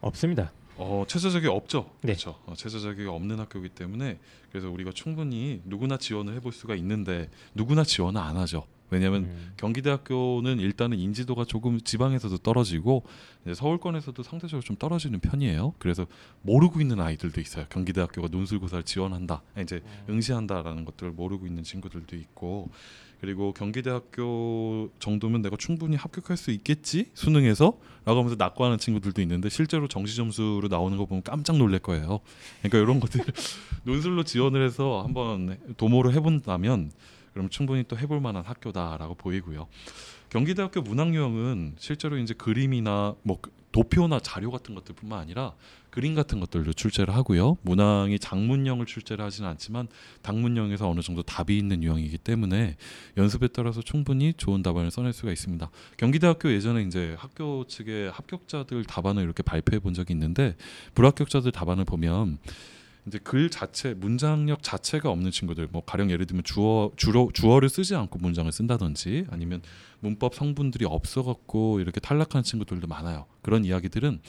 없습니다. 0.00 0.52
어, 0.76 1.04
최저 1.06 1.28
자격이 1.30 1.48
없죠. 1.48 1.90
네. 2.02 2.12
그렇죠. 2.12 2.38
어, 2.46 2.54
최저 2.56 2.78
자격이 2.78 3.06
없는 3.06 3.38
학교이기 3.38 3.70
때문에 3.70 4.18
그래서 4.50 4.70
우리가 4.70 4.92
충분히 4.92 5.60
누구나 5.64 5.96
지원을 5.96 6.34
해볼 6.36 6.52
수가 6.52 6.74
있는데 6.76 7.28
누구나 7.54 7.84
지원을 7.84 8.20
안 8.20 8.36
하죠. 8.36 8.66
왜냐하면 8.90 9.24
음, 9.24 9.52
경기대학교는 9.56 10.58
일단은 10.58 10.98
인지도가 10.98 11.44
조금 11.44 11.80
지방에서도 11.80 12.36
떨어지고 12.38 13.04
이제 13.44 13.54
서울권에서도 13.54 14.22
상대적으로 14.22 14.62
좀 14.62 14.76
떨어지는 14.76 15.20
편이에요. 15.20 15.74
그래서 15.78 16.06
모르고 16.42 16.80
있는 16.80 17.00
아이들도 17.00 17.40
있어요. 17.40 17.66
경기대학교가 17.70 18.28
논술고사를 18.30 18.84
지원한다, 18.84 19.42
이제 19.58 19.82
응시한다라는 20.08 20.84
것들을 20.84 21.12
모르고 21.12 21.46
있는 21.46 21.62
친구들도 21.62 22.16
있고 22.16 22.68
그리고 23.20 23.52
경기대학교 23.52 24.90
정도면 24.98 25.42
내가 25.42 25.56
충분히 25.56 25.96
합격할 25.96 26.36
수 26.38 26.50
있겠지 26.50 27.10
수능에서라고 27.12 27.80
하면서 28.04 28.34
낙관하는 28.38 28.78
친구들도 28.78 29.20
있는데 29.22 29.50
실제로 29.50 29.88
정시 29.88 30.16
점수로 30.16 30.68
나오는 30.68 30.96
거 30.96 31.04
보면 31.04 31.22
깜짝 31.22 31.58
놀랄 31.58 31.80
거예요. 31.80 32.20
그러니까 32.62 32.78
이런 32.78 32.98
것들 32.98 33.20
논술로 33.84 34.24
지원을 34.24 34.64
해서 34.64 35.02
한번 35.04 35.58
도모를 35.76 36.14
해본다면 36.14 36.90
그럼 37.32 37.48
충분히 37.48 37.84
또 37.86 37.96
해볼 37.96 38.20
만한 38.20 38.44
학교다라고 38.44 39.14
보이고요. 39.14 39.68
경기대학교 40.30 40.80
문학유형은 40.82 41.74
실제로 41.78 42.16
이제 42.18 42.34
그림이나 42.34 43.14
뭐 43.22 43.38
그- 43.40 43.50
도표나 43.72 44.18
자료 44.18 44.50
같은 44.50 44.74
것들뿐만 44.74 45.16
아니라 45.20 45.54
그림 45.90 46.16
같은 46.16 46.40
것들도 46.40 46.72
출제를 46.72 47.14
하고요. 47.14 47.56
문항이 47.62 48.18
장문형을 48.18 48.84
출제를 48.84 49.24
하지는 49.24 49.48
않지만 49.50 49.86
단문형에서 50.22 50.88
어느 50.90 51.00
정도 51.02 51.22
답이 51.22 51.56
있는 51.56 51.82
유형이기 51.84 52.18
때문에 52.18 52.76
연습에 53.16 53.46
따라서 53.48 53.80
충분히 53.80 54.32
좋은 54.36 54.62
답안을 54.62 54.90
써낼 54.90 55.12
수가 55.12 55.30
있습니다. 55.30 55.70
경기대학교 55.98 56.50
예전에 56.52 56.82
이제 56.82 57.14
학교 57.16 57.64
측의 57.64 58.10
합격자들 58.10 58.84
답안을 58.86 59.22
이렇게 59.22 59.44
발표해 59.44 59.78
본 59.78 59.94
적이 59.94 60.14
있는데 60.14 60.56
불합격자들 60.94 61.52
답안을 61.52 61.84
보면 61.84 62.38
이제 63.06 63.18
글 63.18 63.50
자체 63.50 63.94
문장력 63.94 64.62
자체가 64.62 65.10
없는 65.10 65.30
친구들 65.30 65.68
뭐 65.70 65.82
가령 65.84 66.10
예를 66.10 66.26
들면 66.26 66.44
주어 66.44 66.90
주로 66.96 67.30
주어를 67.32 67.68
쓰지 67.68 67.94
않고 67.94 68.18
문장을 68.18 68.50
쓴다든지 68.50 69.26
아니면 69.30 69.62
문법 70.00 70.34
성분들이 70.34 70.84
없어 70.84 71.22
갖고 71.22 71.80
이렇게 71.80 72.00
탈락하는 72.00 72.42
친구들도 72.42 72.86
많아요. 72.86 73.26
그런 73.42 73.64
이야기들은 73.64 74.20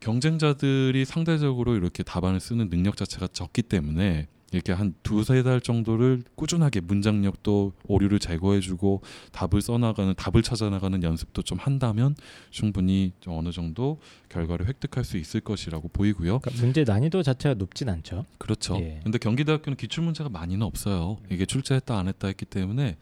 경쟁자들이 0.00 1.04
상대적으로 1.04 1.76
이렇게 1.76 2.02
답안을 2.02 2.40
쓰는 2.40 2.70
능력 2.70 2.96
자체가 2.96 3.28
적기 3.32 3.62
때문에 3.62 4.28
이렇게 4.52 4.72
한 4.72 4.94
두세 5.02 5.42
달 5.42 5.60
정도를 5.60 6.22
꾸준하게 6.34 6.80
문장력도 6.80 7.72
오류를 7.84 8.18
제거해주고 8.18 9.02
답을 9.32 9.60
써나가는 9.60 10.14
답을 10.14 10.42
찾아나가는 10.42 11.02
연습도 11.02 11.42
좀 11.42 11.58
한다면 11.58 12.16
충분히 12.50 13.12
좀 13.20 13.34
어느 13.34 13.52
정도 13.52 14.00
결과를 14.28 14.66
획득할 14.66 15.04
수 15.04 15.16
있을 15.16 15.40
것이라고 15.40 15.88
보이고요. 15.88 16.40
그러니까 16.40 16.62
문제 16.62 16.84
난이도 16.84 17.22
자체가 17.22 17.54
높진 17.54 17.88
않죠. 17.88 18.26
그렇죠. 18.38 18.76
예. 18.80 19.00
근데 19.02 19.18
경기대학교는 19.18 19.76
기출 19.76 20.02
문제가 20.04 20.28
많이는 20.28 20.62
없어요. 20.62 21.18
이게 21.30 21.46
출제했다 21.46 21.96
안 21.96 22.08
했다 22.08 22.28
했기 22.28 22.44
때문에 22.44 22.96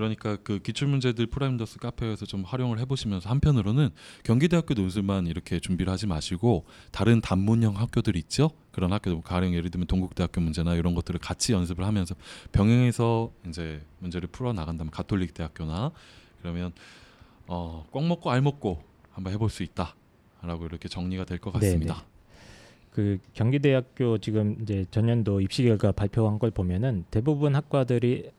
그러니까 0.00 0.36
그 0.42 0.60
기출 0.60 0.88
문제들 0.88 1.26
프라임더스 1.26 1.78
카페에서 1.78 2.24
좀 2.24 2.42
활용을 2.42 2.78
해보시면서 2.78 3.28
한편으로는 3.28 3.90
경기대학교 4.24 4.72
논술만 4.72 5.26
이렇게 5.26 5.60
준비를 5.60 5.92
하지 5.92 6.06
마시고 6.06 6.64
다른 6.90 7.20
단문형 7.20 7.76
학교들 7.76 8.16
있죠. 8.16 8.50
그런 8.72 8.92
학교들 8.94 9.12
뭐 9.12 9.22
가령 9.22 9.54
예를 9.54 9.70
들면 9.70 9.86
동국대학교 9.86 10.40
문제나 10.40 10.74
이런 10.74 10.94
것들을 10.94 11.20
같이 11.20 11.52
연습을 11.52 11.84
하면서 11.84 12.14
병행해서 12.52 13.30
이제 13.46 13.82
문제를 13.98 14.28
풀어 14.28 14.54
나간다면 14.54 14.90
가톨릭 14.90 15.34
대학교나 15.34 15.90
그러면 16.40 16.72
어, 17.46 17.86
꽉 17.92 18.06
먹고 18.06 18.30
알 18.30 18.40
먹고 18.40 18.82
한번 19.12 19.34
해볼 19.34 19.50
수 19.50 19.62
있다라고 19.62 20.64
이렇게 20.64 20.88
정리가 20.88 21.24
될것 21.24 21.52
네, 21.52 21.58
같습니다. 21.58 22.06
그 22.90 23.18
경기대학교 23.34 24.16
지금 24.18 24.56
이제 24.62 24.86
전년도 24.90 25.42
입시 25.42 25.62
결과 25.64 25.92
발표한 25.92 26.38
걸 26.38 26.50
보면은 26.50 27.04
대부분 27.10 27.54
학과들이 27.54 28.30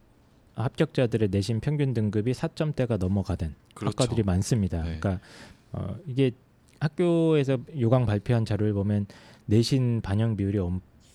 합격자들의 0.62 1.30
내신 1.30 1.60
평균 1.60 1.94
등급이 1.94 2.32
4점대가 2.32 2.98
넘어가던 2.98 3.56
그렇죠. 3.74 3.96
학과들이 3.98 4.24
많습니다. 4.24 4.84
네. 4.84 4.98
그러니까 5.00 5.20
어, 5.72 5.96
이게 6.08 6.32
학교에서 6.80 7.58
요강 7.80 8.06
발표한 8.06 8.46
자료를 8.46 8.74
보면 8.74 9.06
내신 9.46 10.02
반영 10.02 10.36
비율이 10.36 10.58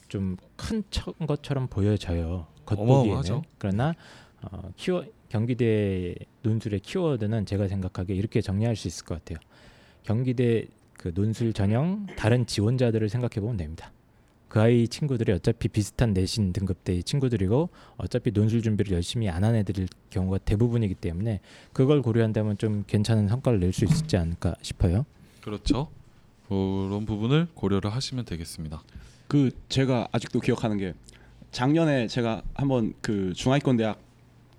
좀 0.08 0.36
큰 0.56 0.82
것처럼 1.26 1.68
보여져요. 1.68 2.46
겉보기에는. 2.64 3.42
그러나 3.58 3.94
어, 4.42 4.70
키워 4.76 5.04
경기대 5.28 6.14
논술의 6.42 6.80
키워드는 6.80 7.46
제가 7.46 7.68
생각하기에 7.68 8.16
이렇게 8.16 8.40
정리할 8.40 8.76
수 8.76 8.88
있을 8.88 9.04
것 9.04 9.16
같아요. 9.16 9.38
경기대 10.04 10.66
그 10.94 11.12
논술 11.14 11.52
전형 11.52 12.06
다른 12.16 12.46
지원자들을 12.46 13.08
생각해 13.08 13.40
보면 13.40 13.56
됩니다. 13.56 13.92
그 14.48 14.60
아이 14.60 14.86
친구들이 14.88 15.32
어차피 15.32 15.68
비슷한 15.68 16.12
내신 16.12 16.52
등급대의 16.52 17.02
친구들이고 17.02 17.68
어차피 17.96 18.30
논술 18.30 18.62
준비를 18.62 18.92
열심히 18.92 19.28
안 19.28 19.44
한 19.44 19.54
애들일 19.54 19.88
경우가 20.10 20.38
대부분이기 20.38 20.94
때문에 20.94 21.40
그걸 21.72 22.00
고려한다면 22.02 22.56
좀 22.58 22.84
괜찮은 22.86 23.28
성과를 23.28 23.60
낼 23.60 23.72
수 23.72 23.84
있지 23.84 24.16
않을까 24.16 24.54
싶어요. 24.62 25.04
그렇죠. 25.42 25.88
그런 26.48 27.04
부분을 27.06 27.48
고려를 27.54 27.92
하시면 27.92 28.24
되겠습니다. 28.24 28.82
그 29.28 29.50
제가 29.68 30.08
아직도 30.12 30.40
기억하는 30.40 30.76
게 30.78 30.94
작년에 31.50 32.06
제가 32.06 32.42
한번 32.54 32.94
그 33.00 33.32
중하위권 33.34 33.76
대학 33.76 34.00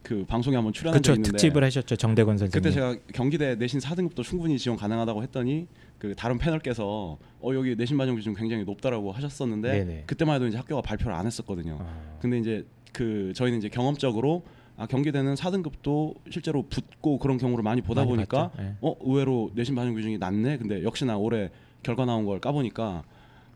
그 0.08 0.24
방송에 0.26 0.56
한번 0.56 0.72
출연한. 0.72 1.04
적이 1.04 1.18
있는데 1.18 1.32
특집을 1.32 1.66
하셨죠 1.66 1.98
정대건 1.98 2.38
선생님. 2.38 2.52
그때 2.52 2.72
제가 2.74 2.96
경기대 3.14 3.56
내신 3.56 3.82
4등급도 3.82 4.24
충분히 4.24 4.58
지원 4.58 4.78
가능하다고 4.78 5.22
했더니 5.24 5.68
그 5.98 6.16
다른 6.16 6.38
패널께서 6.38 7.18
어 7.42 7.54
여기 7.54 7.76
내신 7.76 7.98
반영 7.98 8.16
기준 8.16 8.34
굉장히 8.34 8.64
높다라고 8.64 9.12
하셨었는데 9.12 9.70
네네. 9.70 10.04
그때만 10.08 10.38
해도 10.38 10.48
이제 10.48 10.56
학교가 10.56 10.82
발표를 10.82 11.14
안 11.14 11.26
했었거든요. 11.26 11.80
아, 11.82 12.18
근데 12.22 12.40
이제 12.40 12.66
그 12.94 13.34
저희는 13.36 13.60
이제 13.60 13.68
경험적으로 13.68 14.44
아 14.78 14.88
경기대는 14.88 15.34
4등급도 15.34 16.16
실제로 16.32 16.64
붙고 16.64 17.20
그런 17.20 17.38
경우를 17.38 17.62
많이 17.62 17.82
보다 17.82 18.02
많이 18.06 18.12
보니까. 18.12 18.52
예. 18.60 18.76
어 18.80 18.96
의외로 19.02 19.52
내신 19.56 19.76
반영 19.76 19.94
기준이 19.94 20.20
낮네. 20.20 20.58
근데 20.60 20.84
역시나 20.84 21.18
올해 21.18 21.50
결과 21.84 22.06
나온 22.06 22.24
걸 22.24 22.40
까보니까 22.40 23.04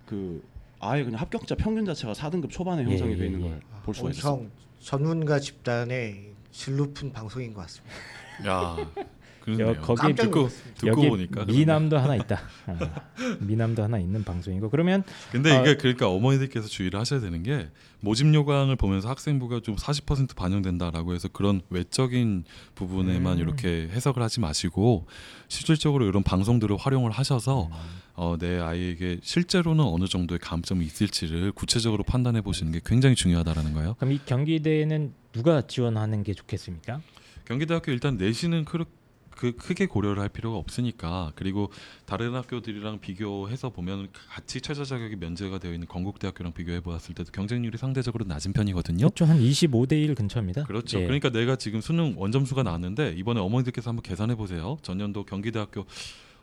그 0.06 0.44
아예 0.82 1.06
그냥 1.06 1.22
합격자 1.22 1.56
평균 1.56 1.86
자체가 1.86 2.12
4등급 2.12 2.50
초반에 2.50 2.84
형성이 2.84 3.14
예, 3.14 3.16
돼 3.16 3.26
있는 3.28 3.46
예, 3.46 3.60
걸볼 3.86 3.96
수가 3.96 4.10
있어요. 4.10 4.48
전문가 4.82 5.40
집단의 5.40 6.31
질 6.52 6.76
높은 6.76 7.12
방송인 7.12 7.54
것 7.54 7.62
같습니다. 7.62 7.96
야, 8.48 8.76
여-. 9.60 9.74
거기 9.82 10.14
듣고. 10.14 10.50
듣고 10.76 10.88
여기 10.88 11.10
보니까 11.10 11.46
미남도 11.46 11.98
하나 11.98 12.16
있다. 12.16 12.42
어, 12.68 12.78
미남도 13.40 13.84
하나 13.84 14.00
있는 14.00 14.24
방송이고 14.24 14.70
그러면 14.70 15.04
근데 15.32 15.52
아, 15.52 15.62
이게 15.62 15.78
그러니까 15.78 16.10
어머니들께서 16.10 16.68
주의를 16.68 17.00
하셔야 17.00 17.20
되는 17.20 17.44
게 17.44 17.70
모집 18.00 18.34
요강을 18.34 18.76
보면서 18.76 19.10
학생부가 19.10 19.60
좀 19.62 19.76
40% 19.76 20.36
반영된다라고 20.36 21.14
해서 21.14 21.28
그런 21.28 21.62
외적인 21.70 22.46
부분에만 22.76 23.38
음. 23.38 23.40
이렇게 23.40 23.90
해석을 23.92 24.22
하지 24.22 24.40
마시고 24.40 25.08
실질적으로 25.48 26.08
이런 26.08 26.24
방송들을 26.24 26.76
활용을 26.78 27.12
하셔서 27.12 27.68
음. 27.68 28.02
어, 28.16 28.36
내 28.38 28.60
아이에게 28.60 29.20
실제로는 29.24 29.84
어느 29.84 30.06
정도의 30.06 30.40
감점이 30.40 30.86
있을지를 30.86 31.52
구체적으로 31.52 32.04
판단해 32.04 32.42
보시는 32.42 32.72
게 32.72 32.82
굉장히 32.86 33.16
중요하다라는 33.16 33.74
거예요. 33.74 33.96
그럼 33.96 34.14
이 34.14 34.20
경기대에는 34.26 35.14
누가 35.32 35.62
지원하는 35.66 36.24
게 36.24 36.34
좋겠습니까? 36.34 37.02
경기대학교 37.46 37.92
일단 37.92 38.18
내신은 38.18 38.66
크, 38.66 38.84
그 39.42 39.54
크게 39.54 39.88
고려를 39.88 40.22
할 40.22 40.30
필요가 40.30 40.60
없으니까 40.60 41.32
그리고 41.34 41.72
다른 42.06 42.36
학교들이랑 42.36 43.00
비교해서 43.00 43.72
보면 43.72 44.10
같이 44.30 44.62
최저 44.62 44.84
자격이 44.84 45.16
면제가 45.16 45.58
되어 45.58 45.74
있는 45.74 45.88
건국대학교랑 45.88 46.54
비교해 46.54 46.80
보았을 46.80 47.16
때도 47.16 47.32
경쟁률이 47.32 47.76
상대적으로 47.76 48.24
낮은 48.26 48.54
편이거든요. 48.54 49.10
그렇죠. 49.10 49.26
한 49.26 49.40
25대 49.40 49.94
1 49.94 50.14
근처입니다. 50.14 50.66
그렇죠. 50.66 51.00
예. 51.00 51.06
그러니까 51.06 51.32
내가 51.32 51.56
지금 51.56 51.82
수능 51.82 52.14
원점수가 52.18 52.62
나왔는데 52.62 53.16
이번에 53.18 53.40
어머니들께서 53.40 53.90
한번 53.90 54.04
계산해 54.04 54.36
보세요. 54.36 54.78
전년도 54.84 55.26
경기대학교 55.26 55.86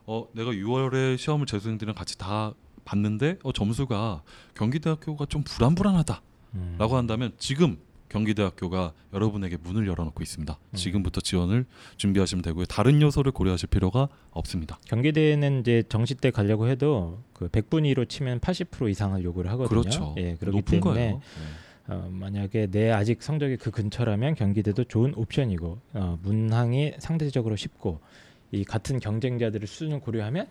어 0.06 0.26
내가 0.32 0.50
6월에 0.50 1.18
시험을 1.18 1.46
재수생들이랑 1.46 1.94
같이 1.94 2.18
다 2.18 2.52
봤는데 2.84 3.38
어 3.44 3.52
점수가 3.52 4.24
경기대학교가 4.56 5.26
좀 5.26 5.44
불안불안하다라고 5.44 6.24
음. 6.54 6.78
한다면 6.80 7.30
지금 7.38 7.78
경기대학교가 8.08 8.92
여러분에게 9.12 9.56
문을 9.56 9.86
열어놓고 9.86 10.22
있습니다. 10.22 10.58
음. 10.58 10.76
지금부터 10.76 11.20
지원을 11.20 11.66
준비하시면 11.96 12.42
되고요. 12.42 12.66
다른 12.66 13.00
요소를 13.02 13.32
고려하실 13.32 13.68
필요가 13.68 14.08
없습니다. 14.30 14.78
경기대는 14.86 15.60
이제 15.60 15.82
정시 15.88 16.14
때 16.14 16.30
가려고 16.30 16.68
해도 16.68 17.22
그 17.32 17.48
100분위로 17.48 18.08
치면 18.08 18.40
80% 18.40 18.90
이상을 18.90 19.22
요구를 19.22 19.50
하거든요. 19.52 19.80
그렇죠. 19.80 20.14
예, 20.18 20.34
그렇기 20.36 20.58
높은 20.58 20.80
때문에 20.80 21.00
거예요. 21.00 21.20
네. 21.20 21.94
어, 21.94 22.08
만약에 22.10 22.66
내 22.70 22.90
아직 22.90 23.22
성적이 23.22 23.56
그 23.56 23.70
근처라면 23.70 24.34
경기대도 24.34 24.84
좋은 24.84 25.14
옵션이고 25.16 25.78
어, 25.94 26.18
문항이 26.22 26.94
상대적으로 26.98 27.56
쉽고 27.56 28.00
이 28.50 28.64
같은 28.64 29.00
경쟁자들의 29.00 29.66
수준을 29.66 30.00
고려하면 30.00 30.46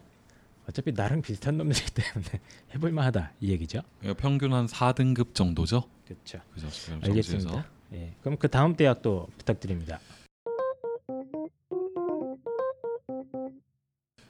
어차피 0.67 0.91
나랑 0.91 1.21
비슷한 1.21 1.57
놈들이기 1.57 1.91
때문에 1.91 2.27
해볼 2.75 2.91
만하다 2.91 3.31
이 3.39 3.51
얘기죠. 3.51 3.81
네. 4.01 4.13
평균 4.13 4.53
한 4.53 4.65
4등급 4.65 5.33
정도죠. 5.33 5.83
그렇죠. 6.07 6.39
그죠? 6.53 6.69
지금 6.69 7.01
알겠습니다. 7.03 7.65
예, 7.93 8.13
그럼 8.21 8.37
그 8.37 8.47
다음 8.47 8.75
대학 8.75 9.01
도 9.01 9.27
부탁드립니다. 9.37 9.99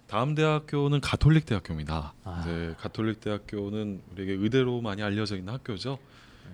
다음 0.08 0.36
대학교는 0.36 1.02
가톨릭 1.02 1.46
대학교입니다. 1.46 2.14
아. 2.24 2.42
이제 2.42 2.76
가톨릭 2.80 3.20
대학교는 3.20 4.02
우리에게 4.12 4.34
의대로 4.34 4.82
많이 4.82 5.04
알려져 5.04 5.36
있는 5.36 5.54
학교죠. 5.54 6.00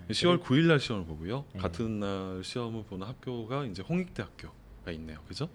네. 0.08 0.12
10월 0.12 0.42
9일 0.42 0.66
날 0.66 0.80
시험을 0.80 1.06
보고요. 1.06 1.44
네. 1.52 1.60
같은 1.60 2.00
날 2.00 2.42
시험을 2.42 2.84
보는 2.84 3.06
학교가 3.06 3.64
이제 3.66 3.82
홍익대학교가 3.82 4.90
있네요. 4.92 5.18
그죠? 5.28 5.48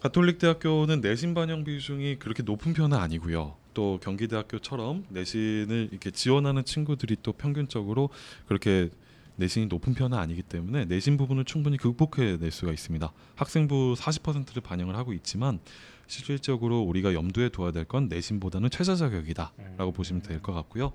가톨릭 0.00 0.38
대학교는 0.38 1.02
내신 1.02 1.34
반영 1.34 1.64
비중이 1.64 2.18
그렇게 2.18 2.42
높은 2.42 2.72
편은 2.72 2.96
아니고요. 2.96 3.59
또 3.74 3.98
경기대학교처럼 4.02 5.04
내신을 5.08 5.88
이렇게 5.90 6.10
지원하는 6.10 6.64
친구들이 6.64 7.16
또 7.22 7.32
평균적으로 7.32 8.10
그렇게 8.46 8.90
내신이 9.36 9.66
높은 9.66 9.94
편은 9.94 10.18
아니기 10.18 10.42
때문에 10.42 10.84
내신 10.84 11.16
부분을 11.16 11.44
충분히 11.44 11.76
극복해낼 11.78 12.50
수가 12.50 12.72
있습니다. 12.72 13.12
학생부 13.36 13.94
40%를 13.96 14.62
반영을 14.62 14.96
하고 14.96 15.12
있지만 15.14 15.60
실질적으로 16.06 16.80
우리가 16.80 17.14
염두에 17.14 17.48
둬야 17.48 17.70
될 17.70 17.84
건 17.84 18.08
내신보다는 18.08 18.68
최저 18.70 18.96
자격이다라고 18.96 19.92
보시면 19.92 20.22
될 20.22 20.42
것 20.42 20.52
같고요. 20.52 20.92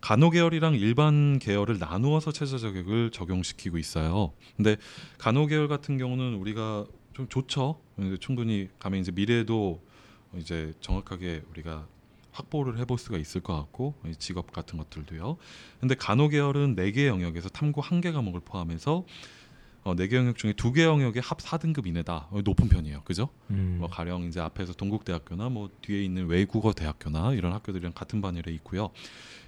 간호 0.00 0.30
계열이랑 0.30 0.74
일반 0.74 1.38
계열을 1.38 1.78
나누어서 1.78 2.30
최저 2.32 2.58
자격을 2.58 3.10
적용시키고 3.10 3.78
있어요. 3.78 4.32
근데 4.56 4.76
간호 5.16 5.46
계열 5.46 5.66
같은 5.66 5.96
경우는 5.98 6.34
우리가 6.34 6.84
좀 7.14 7.28
좋죠. 7.28 7.80
충분히 8.20 8.68
가면 8.78 9.00
이제 9.00 9.10
미래도 9.10 9.80
이제 10.36 10.72
정확하게 10.80 11.42
우리가 11.50 11.86
확보를 12.32 12.78
해볼 12.78 12.98
수가 12.98 13.18
있을 13.18 13.40
것 13.40 13.54
같고 13.56 13.94
이 14.06 14.14
직업 14.16 14.52
같은 14.52 14.78
것들도요. 14.78 15.36
근데 15.80 15.94
간호 15.94 16.28
계열은 16.28 16.74
네 16.76 16.92
개 16.92 17.06
영역에서 17.08 17.48
탐구 17.48 17.80
한 17.82 18.00
개 18.00 18.12
과목을 18.12 18.40
포함해서 18.40 19.04
어, 19.84 19.94
네개 19.94 20.16
영역 20.16 20.36
중에 20.36 20.52
두 20.52 20.72
개 20.72 20.82
영역의 20.84 21.22
합 21.22 21.38
4등급 21.38 21.86
이내다. 21.86 22.28
어, 22.30 22.40
높은 22.44 22.68
편이에요. 22.68 23.02
그죠? 23.04 23.28
음. 23.50 23.76
뭐 23.78 23.88
가령 23.88 24.24
이제 24.24 24.40
앞에서 24.40 24.72
동국대학교나 24.74 25.48
뭐 25.48 25.70
뒤에 25.82 26.02
있는 26.04 26.26
외국어 26.26 26.72
대학교나 26.72 27.32
이런 27.34 27.52
학교들이랑 27.54 27.92
같은 27.94 28.20
반열에 28.20 28.52
있고요. 28.54 28.90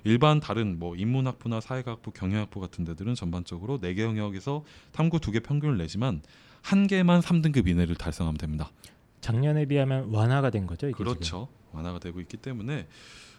일반 0.05 0.41
다른 0.41 0.79
뭐 0.79 0.97
인문학부나 0.97 1.61
사회과학부, 1.61 2.13
경영학부 2.13 2.59
같은 2.61 2.85
데들은 2.85 3.15
전반적으로 3.17 3.79
네개 3.83 4.03
영역에서 4.03 4.65
탐구 4.93 5.21
두 5.21 5.31
개 5.33 5.41
평균을 5.41 5.77
내지만 5.77 6.23
한 6.63 6.87
개만 6.87 7.21
3등급 7.21 7.69
이내를 7.69 7.97
달성하면 7.97 8.39
됩니다. 8.39 8.71
작년에 9.21 9.67
비하면 9.67 10.11
완화가 10.13 10.51
된 10.51 10.67
거죠. 10.67 10.89
이게 10.89 10.97
지금? 10.97 11.13
그렇죠. 11.13 11.49
완화가 11.73 11.99
되고 11.99 12.21
있기 12.21 12.37
때문에 12.37 12.89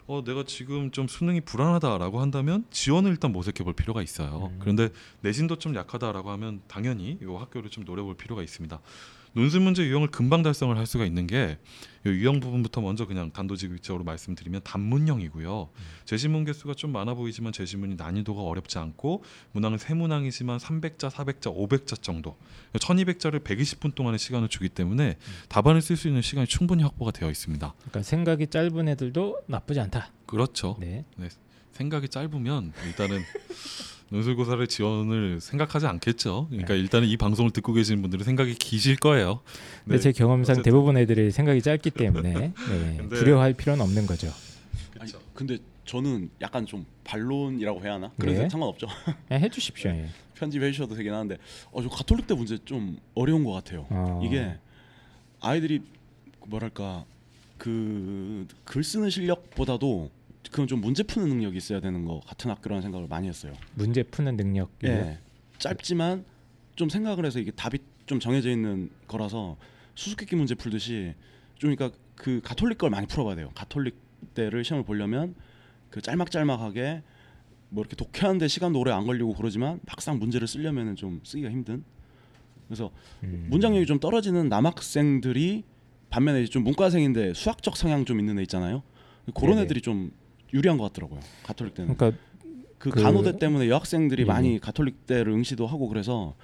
어 0.08 0.24
내가 0.24 0.44
지금 0.44 0.92
좀 0.92 1.08
수능이 1.08 1.42
불안하다라고 1.42 2.20
한다면 2.22 2.66
지원을 2.72 3.12
일단 3.12 3.32
모색해 3.32 3.64
볼 3.64 3.74
필요가 3.74 4.02
있어요. 4.02 4.50
음. 4.52 4.60
그런데 4.60 4.90
내신도 5.22 5.58
좀 5.58 5.76
약하다라고 5.76 6.30
하면 6.32 6.62
당연히 6.68 7.20
이 7.22 7.26
학교를 7.26 7.70
좀 7.70 7.84
노려볼 7.86 8.16
필요가 8.16 8.42
있습니다. 8.42 8.80
논술 9.34 9.62
문제 9.62 9.84
유형을 9.84 10.10
금방 10.10 10.44
달성을 10.44 10.76
할 10.78 10.86
수가 10.86 11.06
있는 11.06 11.26
게이 11.28 11.56
유형 12.06 12.40
부분부터 12.40 12.82
먼저 12.82 13.06
그냥 13.06 13.32
단도직입적으로 13.32 14.04
말씀드리면 14.04 14.62
단문형이고요. 14.64 15.70
제시문 16.06 16.46
개수가 16.46 16.74
좀 16.74 16.92
많아 16.92 17.14
보이지만 17.14 17.54
제시문이 17.54 17.96
난이도가 17.96 18.42
어렵지 18.42 18.80
않고 18.80 19.24
문항은 19.54 19.78
세 19.78 19.94
문항이지만 19.94 20.58
300자, 20.58 21.10
400자, 21.10 21.56
500자 21.56 22.02
정도 22.02 22.38
1200자를 22.74 23.44
120분 23.44 23.96
동안의 23.96 24.20
시간을 24.20 24.50
주기 24.50 24.68
때문에 24.68 25.18
답안을 25.48 25.82
쓸 25.82 25.96
수 25.96 26.08
있는 26.08 26.22
시간이 26.22 26.48
충분히 26.48 26.84
확보가 26.84 27.12
되어 27.12 27.30
있습니다. 27.30 27.74
그러니까 27.78 28.04
생각이 28.04 28.48
짧은 28.48 28.88
애들도 28.90 29.44
나쁘지 29.48 29.80
않다. 29.80 30.12
그렇죠. 30.26 30.76
네. 30.80 31.06
생각이 31.74 32.10
짧으면 32.10 32.74
일단은 32.86 33.22
논술고사를 34.12 34.68
지원을 34.68 35.40
생각하지 35.40 35.88
않겠죠. 35.88 36.48
그러니까 36.50 36.74
네. 36.74 36.80
일단은 36.82 37.08
이 37.08 37.16
방송을 37.16 37.52
듣고 37.52 37.72
계시는 37.74 38.02
분들은 38.02 38.26
생각이 38.26 38.54
기실 38.56 38.98
거예요. 38.98 39.40
근데 39.86 39.98
네. 39.98 40.02
제 40.02 40.12
경험상 40.12 40.54
어쨌든. 40.56 40.64
대부분 40.64 40.98
애들이 40.98 41.32
생각이 41.32 41.62
짧기 41.62 41.92
때문에 41.92 42.34
네, 42.34 42.54
근데- 42.98 43.16
두려워할 43.16 43.54
필요는 43.54 43.82
없는 43.84 44.06
거죠. 44.06 44.28
아니, 45.00 45.12
근데 45.34 45.58
저는 45.86 46.30
약간 46.42 46.66
좀 46.66 46.86
반론이라고 47.06 47.82
해야 47.84 47.94
하나? 47.94 48.12
그래서 48.20 48.44
네. 48.44 48.50
상관없죠. 48.50 48.88
예, 49.32 49.36
해주십시오. 49.40 49.90
예. 49.92 50.10
편집해 50.36 50.72
주셔도 50.72 50.96
되긴 50.96 51.14
하는데 51.14 51.38
어, 51.72 51.82
저 51.82 51.88
가톨릭 51.88 52.28
때 52.28 52.34
문제 52.34 52.58
좀 52.66 52.98
어려운 53.16 53.46
것 53.46 53.52
같아요. 53.54 53.86
어. 53.90 54.22
이게 54.26 54.56
아이들이 55.40 55.82
뭐랄까 56.48 57.06
그 57.58 58.46
글 58.66 58.84
쓰는 58.84 59.10
실력보다도 59.10 60.10
그건 60.50 60.68
좀 60.68 60.82
문제 60.82 61.04
푸는 61.04 61.30
능력이 61.30 61.58
있어야 61.58 61.80
되는 61.80 62.06
것 62.06 62.22
같은 62.26 62.50
학교라는 62.50 62.82
생각을 62.82 63.08
많이 63.08 63.28
했어요. 63.28 63.54
문제 63.76 64.04
푸는 64.04 64.38
능력. 64.38 64.72
예. 64.84 65.20
짧지만 65.58 66.26
좀 66.76 66.90
생각을 66.90 67.26
해서 67.26 67.40
이게 67.40 67.52
답이 67.52 67.80
좀 68.06 68.20
정해져 68.20 68.50
있는 68.50 68.90
거라서 69.08 69.58
수수께끼 69.96 70.36
문제 70.36 70.56
풀듯이 70.56 71.14
좀 71.58 71.76
그러니까 71.76 71.98
그 72.16 72.42
가톨릭 72.44 72.78
걸 72.78 72.90
많이 72.90 73.08
풀어봐야 73.08 73.36
돼요. 73.36 73.52
가톨릭 73.54 73.96
때를 74.34 74.64
시험을 74.64 74.84
보려면 74.86 75.36
그 75.90 76.02
짤막짤막하게 76.02 77.04
뭐 77.70 77.84
이렇게 77.84 77.96
독해하는데 77.96 78.48
시간도 78.48 78.80
오래 78.80 78.92
안 78.92 79.06
걸리고 79.06 79.34
그러지만 79.34 79.80
막상 79.86 80.20
문제를 80.20 80.48
쓰려면은 80.48 80.96
좀 80.96 81.22
쓰기가 81.24 81.50
힘든. 81.50 81.84
그래서 82.68 82.92
음. 83.24 83.48
문장력이 83.50 83.86
좀 83.86 84.00
떨어지는 84.00 84.50
남학생들이 84.50 85.64
반면에 86.10 86.46
좀 86.46 86.64
문과생인데 86.64 87.34
수학적 87.34 87.78
성향 87.78 88.06
좀 88.06 88.20
있는 88.20 88.40
애 88.40 88.42
있잖아요. 88.44 88.84
그런 89.34 89.52
네네. 89.52 89.64
애들이 89.64 89.82
좀 89.82 90.12
유리한 90.54 90.78
것 90.78 90.86
같더라고요. 90.92 91.20
가톨릭 91.44 91.74
때는. 91.76 91.96
그러니까 91.96 92.20
그, 92.78 92.90
그- 92.90 93.02
간호대 93.02 93.38
때문에 93.38 93.70
여학생들이 93.70 94.24
예. 94.24 94.26
많이 94.26 94.60
가톨릭 94.60 95.06
대를 95.06 95.32
응시도 95.34 95.68
하고 95.68 95.88
그래서 95.88 96.36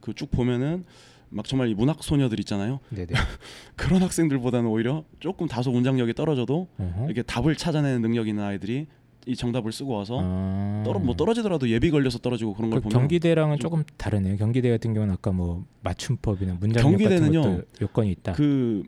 그 0.00 0.12
쭉 0.14 0.30
보면은 0.30 0.84
막 1.30 1.46
정말 1.48 1.68
이 1.68 1.74
문학 1.74 2.02
소녀들 2.04 2.38
있잖아요. 2.40 2.78
그런 3.76 4.02
학생들보다는 4.02 4.68
오히려 4.70 5.04
조금 5.18 5.48
다소 5.48 5.70
문장력이 5.72 6.14
떨어져도 6.14 6.68
어허. 6.78 7.06
이렇게 7.06 7.22
답을 7.22 7.56
찾아내는 7.56 8.00
능력 8.02 8.28
있는 8.28 8.44
아이들이 8.44 8.86
이 9.26 9.34
정답을 9.34 9.72
쓰고 9.72 9.92
와서 9.92 10.20
아. 10.22 10.82
떨어 10.86 11.00
뭐 11.00 11.16
떨어지더라도 11.16 11.68
예비 11.68 11.90
걸려서 11.90 12.18
떨어지고 12.18 12.54
그런 12.54 12.70
걸 12.70 12.78
그 12.80 12.84
보면 12.88 12.96
경기대랑은 13.00 13.56
좀- 13.56 13.60
조금 13.60 13.84
다르네요. 13.96 14.36
경기대 14.36 14.70
같은 14.70 14.94
경우는 14.94 15.14
아까 15.14 15.32
뭐 15.32 15.64
맞춤법이나 15.82 16.58
문장력 16.60 16.90
경기대는요, 16.90 17.40
같은 17.42 17.56
것도 17.56 17.66
요건이 17.82 18.10
있다. 18.12 18.32
그 18.34 18.84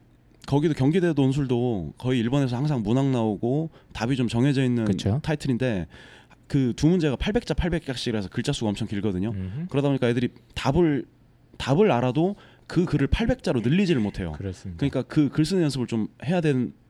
거기도 0.49 0.73
경기대 0.73 1.13
논술도 1.15 1.93
거의 1.99 2.25
1번에서 2.25 2.53
항상 2.53 2.83
문항 2.83 3.13
나오고 3.13 3.69
답이 3.93 4.17
좀 4.17 4.29
정해져 4.29 4.65
있는 4.65 4.87
그쵸. 4.87 5.21
타이틀인데 5.23 5.87
그 6.47 6.73
두 6.75 6.87
문제가 6.89 7.17
800자 7.17 7.55
800자씩이라서 7.55 8.31
글자 8.31 8.53
수가 8.53 8.71
엄청 8.71 8.89
길거든요. 8.89 9.31
음흠. 9.31 9.67
그러다 9.69 9.89
보니까 9.89 10.09
애들이 10.09 10.31
답을 10.55 11.05
답을 11.59 11.93
알아도 11.93 12.37
그 12.67 12.87
글을 12.87 13.09
800자로 13.09 13.63
늘리지를 13.63 14.01
못해요. 14.01 14.33
그렇습니다. 14.33 14.79
그러니까 14.79 15.03
그 15.03 15.29
글 15.29 15.45
쓰는 15.45 15.63
연습을 15.65 15.87
좀 15.87 16.09
해야 16.25 16.41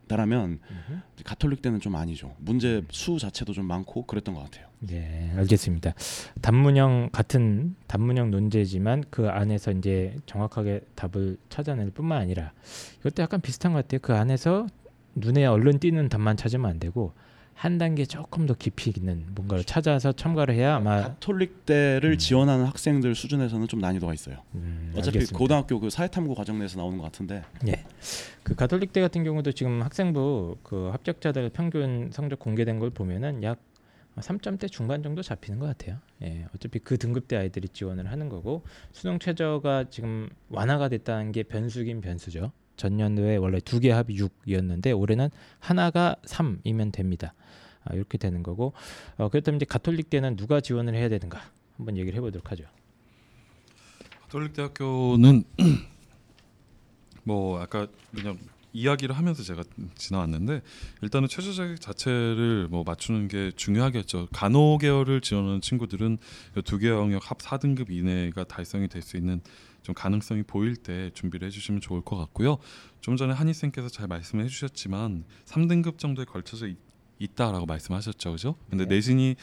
된다라면 0.08 0.58
음흠. 0.70 1.00
가톨릭 1.22 1.62
때는 1.62 1.78
좀 1.78 1.94
아니죠. 1.94 2.34
문제 2.38 2.82
수 2.90 3.18
자체도 3.18 3.52
좀 3.52 3.66
많고 3.66 4.06
그랬던 4.06 4.34
것 4.34 4.42
같아요. 4.42 4.66
네, 4.80 5.32
알겠습니다. 5.36 5.92
단문형 6.40 7.10
같은 7.12 7.76
단문형 7.86 8.30
논제지만 8.30 9.04
그 9.10 9.28
안에서 9.28 9.70
이제 9.72 10.16
정확하게 10.26 10.80
답을 10.94 11.36
찾아낼 11.50 11.90
뿐만 11.90 12.20
아니라 12.20 12.52
이것도 13.00 13.22
약간 13.22 13.40
비슷한 13.40 13.72
것 13.74 13.84
같아요. 13.84 14.00
그 14.02 14.14
안에서 14.14 14.66
눈에 15.14 15.44
얼른 15.44 15.78
띄는 15.78 16.08
답만 16.08 16.36
찾으면 16.36 16.68
안 16.68 16.80
되고 16.80 17.12
한 17.58 17.76
단계 17.76 18.04
조금 18.06 18.46
더 18.46 18.54
깊이 18.54 18.92
있는 18.96 19.26
뭔가를 19.34 19.64
찾아서 19.64 20.12
첨가를 20.12 20.54
해야 20.54 20.76
아마 20.76 21.02
가톨릭 21.02 21.66
대를 21.66 22.12
음. 22.12 22.16
지원하는 22.18 22.64
학생들 22.66 23.16
수준에서는 23.16 23.66
좀 23.66 23.80
난이도가 23.80 24.14
있어요. 24.14 24.36
음, 24.54 24.92
어차피 24.94 25.16
알겠습니다. 25.18 25.36
고등학교 25.36 25.80
그 25.80 25.90
사회탐구 25.90 26.36
과정 26.36 26.60
내에서 26.60 26.78
나오는 26.78 26.96
것 26.98 27.02
같은데 27.04 27.42
예. 27.66 27.84
그 28.44 28.54
가톨릭대 28.54 29.00
같은 29.00 29.24
경우도 29.24 29.50
지금 29.52 29.82
학생부 29.82 30.58
그 30.62 30.90
합격자들 30.92 31.50
평균 31.50 32.10
성적 32.12 32.38
공개된 32.38 32.78
걸 32.78 32.90
보면은 32.90 33.42
약 33.42 33.58
3점대 34.20 34.70
중반 34.70 35.02
정도 35.02 35.20
잡히는 35.22 35.58
것 35.58 35.66
같아요. 35.66 35.98
예. 36.22 36.46
어차피 36.54 36.78
그 36.78 36.96
등급대 36.96 37.36
아이들이 37.36 37.68
지원을 37.68 38.08
하는 38.12 38.28
거고 38.28 38.62
수능 38.92 39.18
최저가 39.18 39.86
지금 39.90 40.28
완화가 40.48 40.88
됐다는 40.90 41.32
게 41.32 41.42
변수긴 41.42 42.00
변수죠. 42.00 42.52
전년도에 42.76 43.36
원래 43.38 43.58
두 43.58 43.80
개 43.80 43.90
합이 43.90 44.16
6이었는데 44.16 44.96
올해는 44.96 45.30
하나가 45.58 46.14
3이면 46.24 46.92
됩니다. 46.92 47.34
아, 47.84 47.94
이렇게 47.94 48.18
되는 48.18 48.42
거고 48.42 48.72
어, 49.16 49.28
그렇다면 49.28 49.56
이제 49.56 49.64
가톨릭대는 49.64 50.36
누가 50.36 50.60
지원을 50.60 50.94
해야 50.94 51.08
되는가 51.08 51.40
한번 51.76 51.96
얘기를 51.96 52.16
해보도록 52.16 52.50
하죠. 52.52 52.64
가톨릭 54.22 54.52
대학교는 54.52 55.44
뭐 57.24 57.60
아까 57.60 57.86
그냥 58.14 58.38
이야기를 58.74 59.16
하면서 59.16 59.42
제가 59.42 59.64
지나왔는데 59.94 60.60
일단은 61.02 61.28
최저 61.28 61.52
자격 61.52 61.80
자체를 61.80 62.68
뭐 62.70 62.84
맞추는 62.84 63.28
게 63.28 63.50
중요하겠죠. 63.56 64.28
간호 64.32 64.78
계열을 64.78 65.20
지원하는 65.22 65.60
친구들은 65.60 66.18
이두 66.58 66.78
개 66.78 66.88
영역 66.88 67.30
합 67.30 67.38
4등급 67.38 67.90
이내가 67.90 68.44
달성이 68.44 68.88
될 68.88 69.02
수 69.02 69.16
있는 69.16 69.40
좀 69.82 69.94
가능성이 69.94 70.42
보일 70.42 70.76
때 70.76 71.10
준비를 71.14 71.46
해주시면 71.46 71.80
좋을 71.80 72.02
것 72.02 72.16
같고요. 72.16 72.58
좀 73.00 73.16
전에 73.16 73.32
한희 73.32 73.54
쌤께서 73.54 73.88
잘 73.88 74.06
말씀을 74.06 74.44
해주셨지만 74.44 75.24
3등급 75.46 75.98
정도에 75.98 76.26
걸쳐서 76.26 76.66
있, 77.18 77.30
있다라고 77.30 77.66
말씀하셨죠, 77.66 78.32
그죠? 78.32 78.54
근데 78.70 78.84
네. 78.84 78.96
내신이 78.96 79.36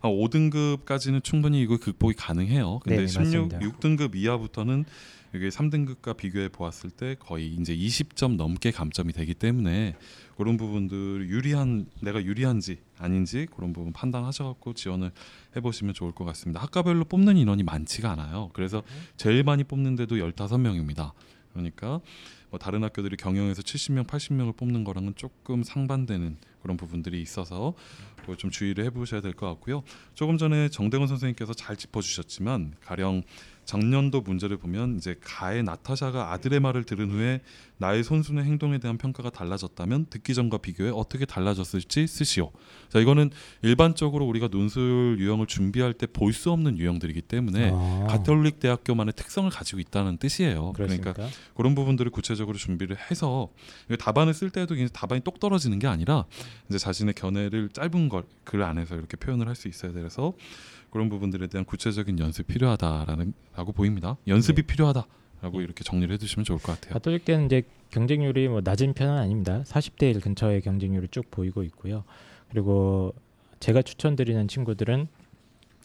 한 0.00 0.10
5등급까지는 0.12 1.22
충분히 1.22 1.60
이거 1.62 1.76
극복이 1.76 2.14
가능해요. 2.14 2.80
근데 2.80 3.00
네, 3.00 3.06
16, 3.06 3.24
맞습니다. 3.24 3.58
6등급 3.58 4.16
이하부터는 4.16 4.84
이게 5.34 5.48
3등급과 5.48 6.16
비교해 6.16 6.48
보았을 6.48 6.90
때 6.90 7.14
거의 7.18 7.54
이제 7.54 7.76
20점 7.76 8.36
넘게 8.36 8.72
감점이 8.72 9.12
되기 9.12 9.34
때문에 9.34 9.94
그런 10.36 10.56
부분들 10.56 11.28
유리한 11.28 11.86
내가 12.00 12.22
유리한지 12.24 12.78
아닌지 12.98 13.46
그런 13.54 13.72
부분 13.72 13.92
판단하셔갖고 13.92 14.74
지원을 14.74 15.12
해보시면 15.54 15.94
좋을 15.94 16.12
것 16.12 16.24
같습니다. 16.24 16.60
학과별로 16.60 17.04
뽑는 17.04 17.36
인원이 17.36 17.62
많지가 17.62 18.10
않아요. 18.10 18.50
그래서 18.54 18.82
제일 19.16 19.44
많이 19.44 19.62
뽑는데도 19.62 20.16
15명입니다. 20.16 21.12
그러니까 21.52 22.00
뭐 22.50 22.58
다른 22.58 22.82
학교들이 22.82 23.16
경영에서 23.16 23.62
70명, 23.62 24.06
80명을 24.06 24.56
뽑는 24.56 24.82
거랑은 24.82 25.14
조금 25.14 25.62
상반되는 25.62 26.38
그런 26.62 26.76
부분들이 26.76 27.20
있어서 27.22 27.74
좀 28.38 28.50
주의를 28.50 28.84
해보셔야 28.84 29.20
될 29.20 29.32
것 29.32 29.46
같고요. 29.48 29.82
조금 30.14 30.38
전에 30.38 30.68
정대건 30.68 31.08
선생님께서 31.08 31.52
잘 31.54 31.76
짚어주셨지만 31.76 32.74
가령 32.84 33.22
작년도 33.64 34.22
문제를 34.22 34.56
보면 34.56 34.96
이제 34.96 35.14
가의 35.22 35.62
나타샤가 35.62 36.32
아들의 36.32 36.58
말을 36.60 36.82
들은 36.84 37.10
후에 37.10 37.40
나의 37.76 38.02
손순의 38.02 38.44
행동에 38.44 38.78
대한 38.78 38.98
평가가 38.98 39.30
달라졌다면 39.30 40.06
듣기 40.10 40.34
전과 40.34 40.58
비교해 40.58 40.90
어떻게 40.92 41.24
달라졌을지 41.24 42.06
쓰시오. 42.08 42.50
자 42.88 42.98
이거는 42.98 43.30
일반적으로 43.62 44.26
우리가 44.26 44.48
논술 44.48 45.16
유형을 45.20 45.46
준비할 45.46 45.92
때 45.94 46.06
볼 46.06 46.32
수 46.32 46.50
없는 46.50 46.78
유형들이기 46.78 47.22
때문에 47.22 47.70
아, 47.72 48.06
가톨릭 48.08 48.58
대학교만의 48.60 49.12
특성을 49.14 49.48
가지고 49.50 49.80
있다는 49.80 50.16
뜻이에요. 50.18 50.72
그러니까 50.72 51.12
그렇습니까? 51.12 51.38
그런 51.54 51.74
부분들을 51.74 52.10
구체적으로 52.10 52.56
준비를 52.58 52.96
해서 53.10 53.50
답안을 53.98 54.34
쓸 54.34 54.50
때도 54.50 54.74
이제 54.74 54.88
답안이 54.92 55.20
똑 55.22 55.38
떨어지는 55.38 55.78
게 55.78 55.86
아니라 55.86 56.24
이제 56.68 56.78
자신의 56.78 57.14
견해를 57.14 57.68
짧은 57.70 58.08
걸 58.08 58.24
글 58.44 58.62
안에서 58.62 58.96
이렇게 58.96 59.16
표현을 59.16 59.46
할 59.48 59.54
수 59.54 59.68
있어야 59.68 59.92
돼서 59.92 60.32
그런 60.90 61.08
부분들에 61.08 61.46
대한 61.46 61.64
구체적인 61.64 62.18
연습이 62.18 62.52
필요하다라는 62.52 63.32
라고 63.54 63.72
보입니다. 63.72 64.16
연습이 64.26 64.62
필요하다라고 64.62 65.60
이렇게 65.60 65.84
정리를 65.84 66.12
해두시면 66.14 66.44
좋을 66.44 66.58
것 66.58 66.72
같아요. 66.74 66.94
가톨릭 66.94 67.24
때는 67.24 67.46
이제 67.46 67.62
경쟁률이 67.90 68.48
뭐 68.48 68.60
낮은 68.62 68.94
편은 68.94 69.16
아닙니다. 69.18 69.62
40대 69.66 70.14
1 70.14 70.20
근처의 70.20 70.62
경쟁률이 70.62 71.08
쭉 71.10 71.30
보이고 71.30 71.62
있고요. 71.64 72.04
그리고 72.50 73.14
제가 73.60 73.82
추천드리는 73.82 74.48
친구들은 74.48 75.06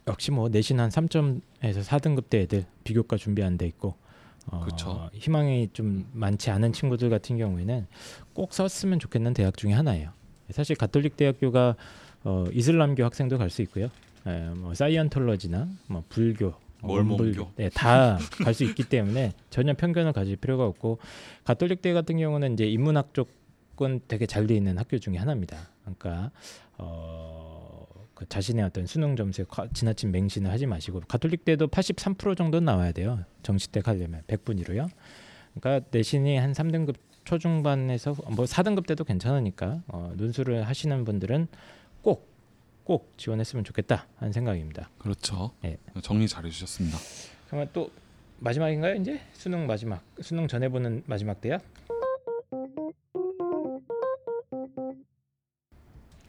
역시 0.08 0.32
뭐 0.32 0.50
내신 0.50 0.80
한 0.80 0.90
3점에서 0.90 1.84
4등급 1.84 2.30
대 2.30 2.42
애들 2.42 2.66
비교과 2.84 3.18
준비 3.18 3.44
안돼 3.44 3.66
있고 3.68 3.96
어, 4.48 4.62
그쵸. 4.66 5.10
희망이 5.14 5.70
좀 5.74 6.08
많지 6.14 6.52
않은 6.52 6.74
친구들 6.74 7.10
같은 7.10 7.38
경우에는 7.38 7.88
꼭 8.34 8.54
썼으면 8.54 9.00
좋겠는 9.00 9.34
대학 9.34 9.58
중에 9.58 9.74
하나예요. 9.74 10.12
사실 10.52 10.76
가톨릭 10.76 11.18
대학교가 11.18 11.76
어, 12.24 12.46
이슬람교 12.52 13.04
학생도 13.04 13.38
갈 13.38 13.50
수 13.50 13.62
있고요. 13.64 13.90
에, 14.28 14.50
뭐 14.56 14.74
사이언톨러지나 14.74 15.68
뭐 15.88 16.04
불교, 16.10 16.54
몰몬교. 16.82 17.24
원불교, 17.24 17.52
네, 17.58 17.70
다갈 17.70 18.54
수 18.54 18.64
있기 18.64 18.84
때문에 18.84 19.34
전혀 19.50 19.74
편견을 19.74 20.14
가질 20.14 20.36
필요가 20.38 20.66
없고 20.66 21.00
가톨릭 21.44 21.82
대 21.82 21.94
같은 21.94 22.18
경우는 22.18 22.54
이제 22.54 22.66
인문학 22.66 23.14
쪽은 23.14 24.02
되게 24.08 24.26
잘 24.26 24.48
돼 24.48 24.56
있는 24.56 24.78
학교 24.78 24.98
중에 24.98 25.18
하나입니다. 25.18 25.58
그러니까 25.84 26.32
어, 26.78 27.86
그 28.14 28.28
자신의 28.28 28.64
어떤 28.66 28.86
수능 28.86 29.16
점수에 29.16 29.46
과- 29.48 29.68
지나친 29.74 30.12
맹신을 30.12 30.50
하지 30.52 30.66
마시고 30.66 31.02
가톨릭 31.08 31.46
대도 31.46 31.68
83% 31.68 32.36
정도는 32.38 32.66
나와야 32.66 32.92
돼요. 32.92 33.20
정시대 33.44 33.82
하려면 33.84 34.22
100분위로요. 34.28 34.90
그러니까 35.54 35.88
내신이 35.92 36.38
한 36.38 36.54
3등급 36.54 36.96
초중반에서 37.26 38.16
뭐 38.30 38.46
4등급 38.46 38.88
때도 38.88 39.04
괜찮으니까 39.04 39.82
어, 39.88 40.14
논술을 40.16 40.64
하시는 40.68 41.04
분들은 41.04 41.48
꼭 42.02 42.36
꼭 42.86 43.14
지원했으면 43.18 43.66
좋겠다 43.66 44.06
하는 44.18 44.32
생각입니다. 44.32 44.90
그렇죠. 45.00 45.52
네. 45.62 45.78
정리 46.02 46.28
잘 46.28 46.46
해주셨습니다. 46.46 46.98
그러면 47.48 47.68
또 47.74 47.92
마지막인가요? 48.40 48.96
이제 48.96 49.20
수능 49.34 49.66
마지막 49.66 50.04
수능 50.22 50.48
전에 50.48 50.70
보는 50.70 51.04
마지막 51.08 51.42
대학 51.42 51.64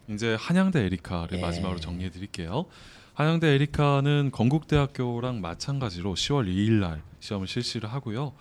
이제 0.08 0.34
한양대 0.38 0.80
에리카를 0.84 1.38
예. 1.38 1.42
마지막으로 1.42 1.78
정리해 1.78 2.10
드릴게요. 2.10 2.64
한양대 3.14 3.48
에리카는 3.48 4.30
건국대학교랑 4.32 5.40
마찬가지로 5.42 6.14
10월 6.14 6.46
2일 6.46 6.80
날 6.80 7.02
시험을 7.20 7.46
실시를 7.48 7.92
하고요. 7.92 8.32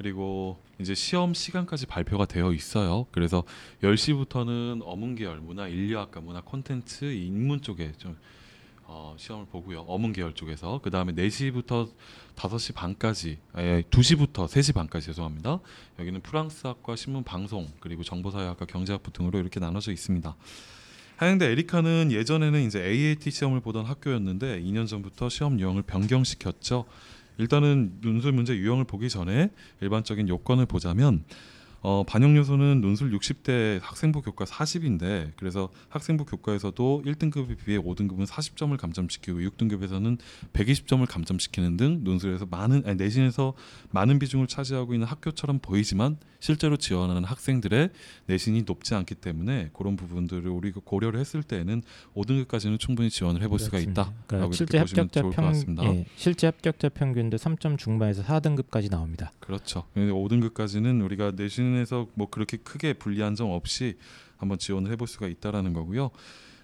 그리고 0.00 0.58
이제 0.78 0.94
시험 0.94 1.34
시간까지 1.34 1.84
발표가 1.84 2.24
되어 2.24 2.54
있어요. 2.54 3.06
그래서 3.10 3.42
10시부터는 3.82 4.80
어문계열, 4.82 5.40
문화 5.40 5.68
인류학과, 5.68 6.22
문화 6.22 6.40
콘텐츠, 6.40 7.04
인문 7.04 7.60
쪽에 7.60 7.92
좀 7.98 8.16
어, 8.84 9.14
시험을 9.18 9.44
보고요. 9.52 9.80
어문 9.80 10.14
계열 10.14 10.32
쪽에서 10.32 10.80
그 10.82 10.88
다음에 10.88 11.12
4시부터 11.12 11.90
5시 12.34 12.74
반까지, 12.74 13.36
예, 13.58 13.82
2시부터 13.90 14.48
3시 14.48 14.74
반까지 14.74 15.04
죄송합니다. 15.04 15.60
여기는 15.98 16.22
프랑스학과, 16.22 16.96
신문 16.96 17.22
방송 17.22 17.68
그리고 17.78 18.02
정보사회학과, 18.02 18.64
경제학부 18.64 19.12
등으로 19.12 19.38
이렇게 19.38 19.60
나눠져 19.60 19.92
있습니다. 19.92 20.34
하양대 21.16 21.44
에리카는 21.44 22.10
예전에는 22.10 22.62
이제 22.62 22.82
AAT 22.82 23.30
시험을 23.30 23.60
보던 23.60 23.84
학교였는데 23.84 24.62
2년 24.62 24.88
전부터 24.88 25.28
시험 25.28 25.60
유형을 25.60 25.82
변경시켰죠. 25.82 26.86
일단은 27.40 27.98
논술 28.02 28.32
문제 28.32 28.54
유형을 28.54 28.84
보기 28.84 29.08
전에 29.08 29.50
일반적인 29.80 30.28
요건을 30.28 30.66
보자면 30.66 31.24
어, 31.82 32.04
반영 32.06 32.36
요소는 32.36 32.82
논술 32.82 33.10
60대 33.12 33.80
학생부 33.82 34.20
교과 34.20 34.44
40인데 34.44 35.32
그래서 35.36 35.70
학생부 35.88 36.26
교과에서도 36.26 37.02
1등급에 37.06 37.56
비해 37.64 37.78
5등급은 37.78 38.26
40점을 38.26 38.76
감점시키고 38.76 39.38
6등급에서는 39.40 40.18
120점을 40.52 41.06
감점시키는 41.08 41.76
등 41.78 42.00
논술에서 42.04 42.46
많은 42.50 42.82
아니, 42.84 42.96
내신에서 42.96 43.54
많은 43.90 44.18
비중을 44.18 44.46
차지하고 44.46 44.92
있는 44.92 45.06
학교처럼 45.06 45.60
보이지만 45.60 46.18
실제로 46.38 46.76
지원하는 46.76 47.24
학생들의 47.24 47.90
내신이 48.26 48.62
높지 48.66 48.94
않기 48.94 49.14
때문에 49.14 49.70
그런 49.72 49.96
부분들을 49.96 50.50
우리가 50.50 50.80
고려를 50.84 51.20
했을 51.20 51.42
때에는 51.42 51.82
5등급까지는 52.14 52.78
충분히 52.78 53.10
지원을 53.10 53.42
해볼 53.42 53.58
수가. 53.58 53.78
있다라고 53.78 54.12
그러니까 54.26 54.56
실제 54.56 54.78
합격자 54.78 55.22
평. 55.30 55.54
예, 55.82 56.06
실제 56.16 56.46
합격자 56.46 56.90
평균도 56.90 57.36
3점 57.36 57.78
중반에서 57.78 58.22
4등급까지 58.22 58.90
나옵니다. 58.90 59.32
그렇죠. 59.40 59.84
근데 59.94 60.12
5등급까지는 60.12 61.04
우리가 61.04 61.32
내신 61.36 61.69
인해서 61.70 62.06
뭐 62.14 62.28
그렇게 62.28 62.56
크게 62.56 62.94
불리한 62.94 63.34
점 63.34 63.50
없이 63.50 63.96
한번 64.36 64.58
지원을 64.58 64.90
해볼 64.92 65.06
수가 65.08 65.26
있다라는 65.28 65.72
거고요. 65.72 66.10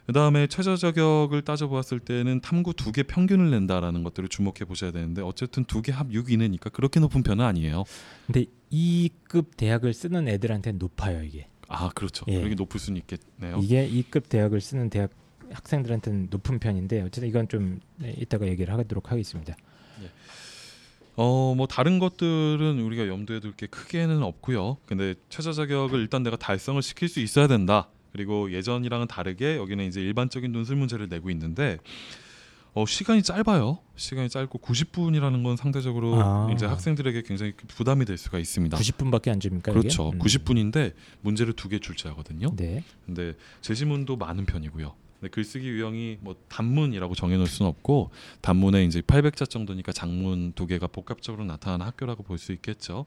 그 0.06 0.12
다음에 0.12 0.46
최저 0.46 0.76
자격을 0.76 1.42
따져보았을 1.42 1.98
때는 1.98 2.40
탐구 2.40 2.74
두 2.74 2.92
개 2.92 3.02
평균을 3.02 3.50
낸다라는 3.50 4.04
것들을 4.04 4.28
주목해 4.28 4.64
보셔야 4.66 4.92
되는데 4.92 5.20
어쨌든 5.20 5.64
두 5.64 5.82
개 5.82 5.92
합 5.92 6.12
6 6.12 6.30
이내니까 6.30 6.70
그렇게 6.70 7.00
높은 7.00 7.22
편은 7.24 7.44
아니에요. 7.44 7.82
근데 8.26 8.44
2급 8.72 9.56
대학을 9.56 9.92
쓰는 9.94 10.28
애들한테는 10.28 10.78
높아요 10.78 11.22
이게. 11.24 11.48
아 11.68 11.88
그렇죠. 11.88 12.24
예. 12.28 12.36
그렇게 12.38 12.54
높을 12.54 12.78
수는 12.78 13.00
있겠네요. 13.00 13.58
이게 13.60 13.88
2급 13.90 14.28
대학을 14.28 14.60
쓰는 14.60 14.90
대학 14.90 15.10
학생들한테는 15.50 16.28
높은 16.30 16.58
편인데 16.60 17.02
어쨌든 17.02 17.28
이건 17.28 17.48
좀 17.48 17.80
네, 17.96 18.14
이따가 18.16 18.46
얘기를 18.46 18.72
하도록 18.72 19.10
하겠습니다. 19.10 19.54
어 21.16 21.54
뭐 21.56 21.66
다른 21.66 21.98
것들은 21.98 22.80
우리가 22.80 23.08
염두에 23.08 23.40
둘 23.40 23.52
게 23.56 23.66
크게는 23.66 24.22
없고요. 24.22 24.76
근데 24.86 25.14
최저 25.30 25.52
자격을 25.52 25.98
일단 26.00 26.22
내가 26.22 26.36
달성을 26.36 26.80
시킬 26.82 27.08
수 27.08 27.20
있어야 27.20 27.46
된다. 27.46 27.88
그리고 28.12 28.50
예전이랑은 28.52 29.06
다르게 29.08 29.56
여기는 29.56 29.84
이제 29.86 30.00
일반적인 30.00 30.52
논술 30.52 30.76
문제를 30.76 31.08
내고 31.08 31.30
있는데 31.30 31.78
어 32.74 32.84
시간이 32.84 33.22
짧아요. 33.22 33.78
시간이 33.96 34.28
짧고 34.28 34.58
90분이라는 34.58 35.42
건 35.42 35.56
상대적으로 35.56 36.22
아. 36.22 36.50
이제 36.54 36.66
학생들에게 36.66 37.22
굉장히 37.22 37.52
부담이 37.68 38.04
될 38.04 38.18
수가 38.18 38.38
있습니다. 38.38 38.76
90분밖에 38.76 39.30
안 39.30 39.40
줍니까? 39.40 39.72
그렇죠. 39.72 40.10
음. 40.10 40.18
90분인데 40.18 40.92
문제를 41.22 41.54
두 41.54 41.70
개 41.70 41.78
출제하거든요. 41.78 42.54
네. 42.56 42.84
근데 43.06 43.32
제시문도 43.62 44.16
많은 44.16 44.44
편이고요. 44.44 44.94
근데 45.20 45.30
글쓰기 45.30 45.66
유형이 45.68 46.18
뭐 46.20 46.36
단문이라고 46.48 47.14
정해놓을 47.14 47.46
수는 47.46 47.68
없고 47.70 48.10
단문에 48.42 48.84
이제 48.84 49.00
800자 49.00 49.48
정도니까 49.48 49.92
장문 49.92 50.52
두 50.52 50.66
개가 50.66 50.86
복합적으로 50.88 51.44
나타나는 51.44 51.86
학교라고 51.86 52.22
볼 52.22 52.38
수 52.38 52.52
있겠죠. 52.52 53.06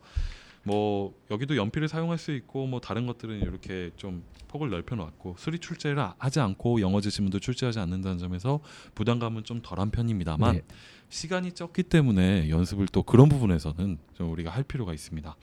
뭐 0.63 1.13
여기도 1.31 1.55
연필을 1.55 1.87
사용할 1.87 2.17
수 2.17 2.31
있고 2.33 2.67
뭐 2.67 2.81
다른 2.81 3.05
것들은 3.05 3.41
이렇게 3.41 3.91
좀 3.95 4.23
폭을 4.49 4.69
넓혀놨고 4.69 5.35
수리 5.37 5.59
출제를 5.59 6.03
하지 6.17 6.39
않고 6.39 6.81
영어 6.81 6.99
제시문도 6.99 7.39
출제하지 7.39 7.79
않는다는 7.79 8.17
점에서 8.17 8.59
부담감은 8.95 9.43
좀 9.45 9.61
덜한 9.61 9.91
편입니다만 9.91 10.55
네. 10.55 10.61
시간이 11.09 11.53
적기 11.53 11.83
때문에 11.83 12.49
연습을 12.49 12.87
또 12.87 13.03
그런 13.03 13.29
부분에서는 13.29 13.97
좀 14.15 14.31
우리가 14.31 14.49
할 14.51 14.63
필요가 14.63 14.93
있습니다. 14.93 15.35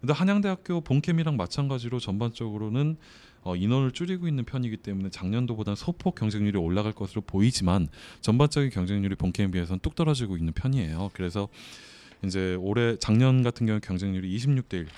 근데 0.00 0.12
한양대학교 0.12 0.80
본캠이랑 0.80 1.36
마찬가지로 1.36 1.98
전반적으로는 1.98 2.96
어, 3.42 3.56
인원을 3.56 3.92
줄이고 3.92 4.28
있는 4.28 4.44
편이기 4.44 4.78
때문에 4.78 5.10
작년도보다 5.10 5.74
소폭 5.74 6.14
경쟁률이 6.14 6.58
올라갈 6.58 6.92
것으로 6.92 7.22
보이지만 7.22 7.88
전반적인 8.20 8.70
경쟁률이 8.70 9.14
본캠에 9.14 9.50
비해서는 9.50 9.80
뚝 9.80 9.94
떨어지고 9.94 10.36
있는 10.36 10.52
편이에요. 10.52 11.10
그래서 11.14 11.48
이제 12.24 12.54
올해 12.60 12.96
작년 12.98 13.42
같은 13.42 13.66
경우 13.66 13.80
경쟁률이 13.80 14.36
26대 14.36 14.74
1. 14.74 14.88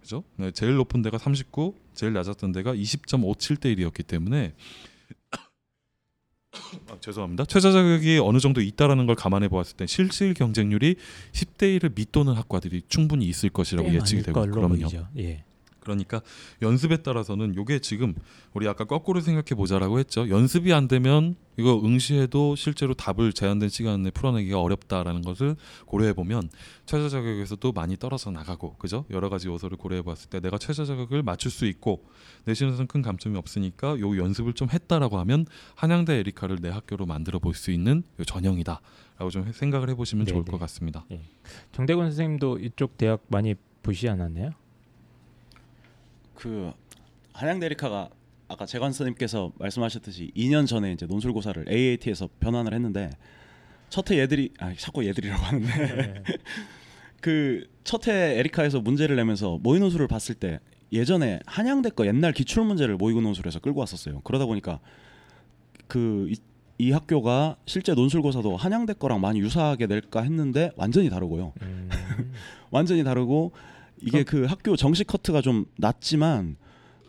그죠? 0.00 0.24
네, 0.36 0.50
제일 0.52 0.76
높은 0.76 1.02
데가 1.02 1.18
39, 1.18 1.74
제일 1.94 2.12
낮았던 2.12 2.52
데가 2.52 2.74
20.57대 2.74 3.76
1이었기 3.76 4.06
때문에 4.06 4.54
아, 6.88 6.96
죄송합니다. 7.00 7.44
최저 7.44 7.70
자격이 7.72 8.18
어느 8.22 8.38
정도 8.38 8.60
있다라는 8.60 9.06
걸 9.06 9.14
감안해 9.14 9.48
보았을 9.48 9.76
때 9.76 9.86
실질 9.86 10.34
경쟁률이 10.34 10.96
10대 11.32 11.78
1을 11.78 11.96
밑도는 11.96 12.32
학과들이 12.34 12.82
충분히 12.88 13.26
있을 13.26 13.50
것이라고 13.50 13.88
꽤 13.88 13.96
예측이 13.96 14.22
되고. 14.22 14.40
보이죠. 14.46 15.08
예. 15.18 15.44
그러니까 15.90 16.20
연습에 16.62 16.98
따라서는 16.98 17.54
요게 17.56 17.80
지금 17.80 18.14
우리 18.54 18.66
아까 18.68 18.84
거꾸로 18.84 19.20
생각해 19.20 19.56
보자라고 19.56 19.98
했죠. 19.98 20.28
연습이 20.28 20.72
안 20.72 20.88
되면 20.88 21.36
이거 21.56 21.78
응시해도 21.84 22.56
실제로 22.56 22.94
답을 22.94 23.32
제한된 23.34 23.68
시간 23.68 24.02
내에 24.02 24.10
풀어내기가 24.12 24.60
어렵다라는 24.60 25.22
것을 25.22 25.56
고려해 25.86 26.14
보면 26.14 26.48
최저 26.86 27.08
자격에서도 27.08 27.72
많이 27.72 27.96
떨어져 27.96 28.30
나가고 28.30 28.76
그죠? 28.76 29.04
여러 29.10 29.28
가지 29.28 29.48
요소를 29.48 29.76
고려해 29.76 30.02
봤을 30.02 30.30
때 30.30 30.40
내가 30.40 30.56
최저 30.56 30.84
자격을 30.86 31.22
맞출 31.22 31.50
수 31.50 31.66
있고 31.66 32.04
내신에서는 32.46 32.86
큰 32.86 33.02
감점이 33.02 33.36
없으니까 33.36 33.98
요 34.00 34.16
연습을 34.16 34.54
좀 34.54 34.68
했다라고 34.70 35.18
하면 35.18 35.44
한양대 35.74 36.14
에리카를 36.14 36.58
내 36.62 36.70
학교로 36.70 37.04
만들어 37.06 37.38
볼 37.38 37.50
수 37.54 37.70
있는 37.72 38.04
요 38.18 38.24
전형이다 38.24 38.80
라고 39.18 39.28
좀 39.30 39.52
생각을 39.52 39.90
해 39.90 39.94
보시면 39.94 40.24
좋을. 40.24 40.44
것 40.44 40.58
같습니다. 40.60 41.04
정대건 41.72 42.06
선생님도 42.06 42.58
이쪽 42.60 42.96
대학 42.96 43.22
많이 43.28 43.54
보시 43.82 44.08
않았나요? 44.08 44.52
그 46.40 46.72
한양대리카가 47.34 48.08
아까 48.48 48.66
재관 48.66 48.92
선생님께서 48.92 49.52
말씀하셨듯이 49.58 50.32
2년 50.34 50.66
전에 50.66 50.92
이제 50.92 51.04
논술고사를 51.06 51.66
AAT에서 51.70 52.30
변환을 52.40 52.72
했는데 52.72 53.10
첫해 53.90 54.18
얘들이 54.18 54.54
아 54.58 54.72
자꾸 54.74 55.06
얘들이라고 55.06 55.42
하는데 55.42 56.24
그 57.20 57.68
첫해 57.84 58.38
에리카에서 58.38 58.80
문제를 58.80 59.16
내면서 59.16 59.58
모의 59.62 59.80
논술을 59.80 60.08
봤을 60.08 60.34
때 60.34 60.60
예전에 60.92 61.40
한양대 61.44 61.90
거 61.90 62.06
옛날 62.06 62.32
기출 62.32 62.64
문제를 62.64 62.96
모의 62.96 63.20
논술에서 63.20 63.60
끌고 63.60 63.78
왔었어요. 63.80 64.22
그러다 64.24 64.46
보니까 64.46 64.80
그 65.88 66.26
이, 66.30 66.36
이 66.78 66.90
학교가 66.90 67.56
실제 67.66 67.92
논술고사도 67.92 68.56
한양대 68.56 68.94
거랑 68.94 69.20
많이 69.20 69.40
유사하게 69.40 69.86
낼까 69.86 70.22
했는데 70.22 70.72
완전히 70.76 71.10
다르고요. 71.10 71.52
음, 71.60 71.90
완전히 72.70 73.04
다르고 73.04 73.52
이게 74.02 74.22
그 74.24 74.44
학교 74.44 74.76
정식 74.76 75.06
커트가 75.06 75.40
좀 75.42 75.66
낮지만 75.76 76.56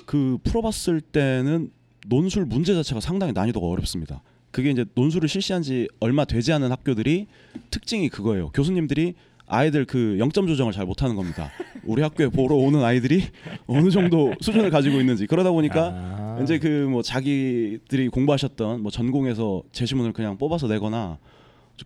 그 0.06 0.38
풀어봤을 0.44 1.02
때는 1.02 1.72
논술 2.08 2.46
문제 2.46 2.74
자체가 2.74 3.00
상당히 3.00 3.34
난이도가 3.34 3.66
어렵습니다. 3.66 4.22
그게 4.52 4.72
이제 4.72 4.86
논술을 4.96 5.30
실시한 5.30 5.62
지 5.62 5.88
얼마 6.00 6.26
되지 6.26 6.52
않은 6.54 6.72
학교들이 6.72 7.28
특징이 7.70 8.10
그거예요. 8.10 8.50
교수님들이 8.52 9.14
아이들 9.48 9.86
그 9.86 10.18
영점 10.20 10.48
조정을 10.48 10.74
잘 10.74 10.86
못하는 10.86 11.16
겁니다. 11.16 11.52
우리 11.84 12.02
학교에 12.02 12.30
보러 12.30 12.56
오는 12.56 12.84
아이들이 12.84 13.24
어느 13.68 13.90
정도 13.90 14.34
수준을 14.42 14.70
가지고 14.70 15.00
있는지 15.00 15.28
그러다 15.28 15.52
보니까 15.52 15.90
아. 15.94 16.40
이제 16.42 16.58
그 16.60 16.88
뭐 16.90 17.02
자기들이 17.02 18.10
공부하셨던 18.10 18.82
뭐 18.82 18.92
전공에서 18.92 19.64
제시문을 19.72 20.14
그냥 20.14 20.38
뽑아서 20.38 20.68
내거나 20.68 21.18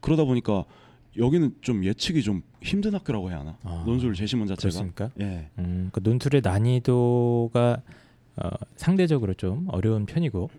그러다 0.01 0.23
보니까 0.23 0.65
여기는 1.17 1.55
좀 1.61 1.83
예측이 1.85 2.21
좀 2.23 2.41
힘든 2.61 2.93
학교라고 2.93 3.29
해야 3.29 3.39
하나? 3.39 3.57
아, 3.63 3.83
논술 3.85 4.13
제시문 4.15 4.47
자체가. 4.47 4.61
그렇습니까? 4.71 5.09
예. 5.21 5.49
음, 5.59 5.89
그 5.93 5.99
논술의 6.03 6.41
난이도가 6.43 7.81
어, 8.37 8.49
상대적으로 8.75 9.33
좀 9.33 9.67
어려운 9.69 10.05
편이고 10.05 10.49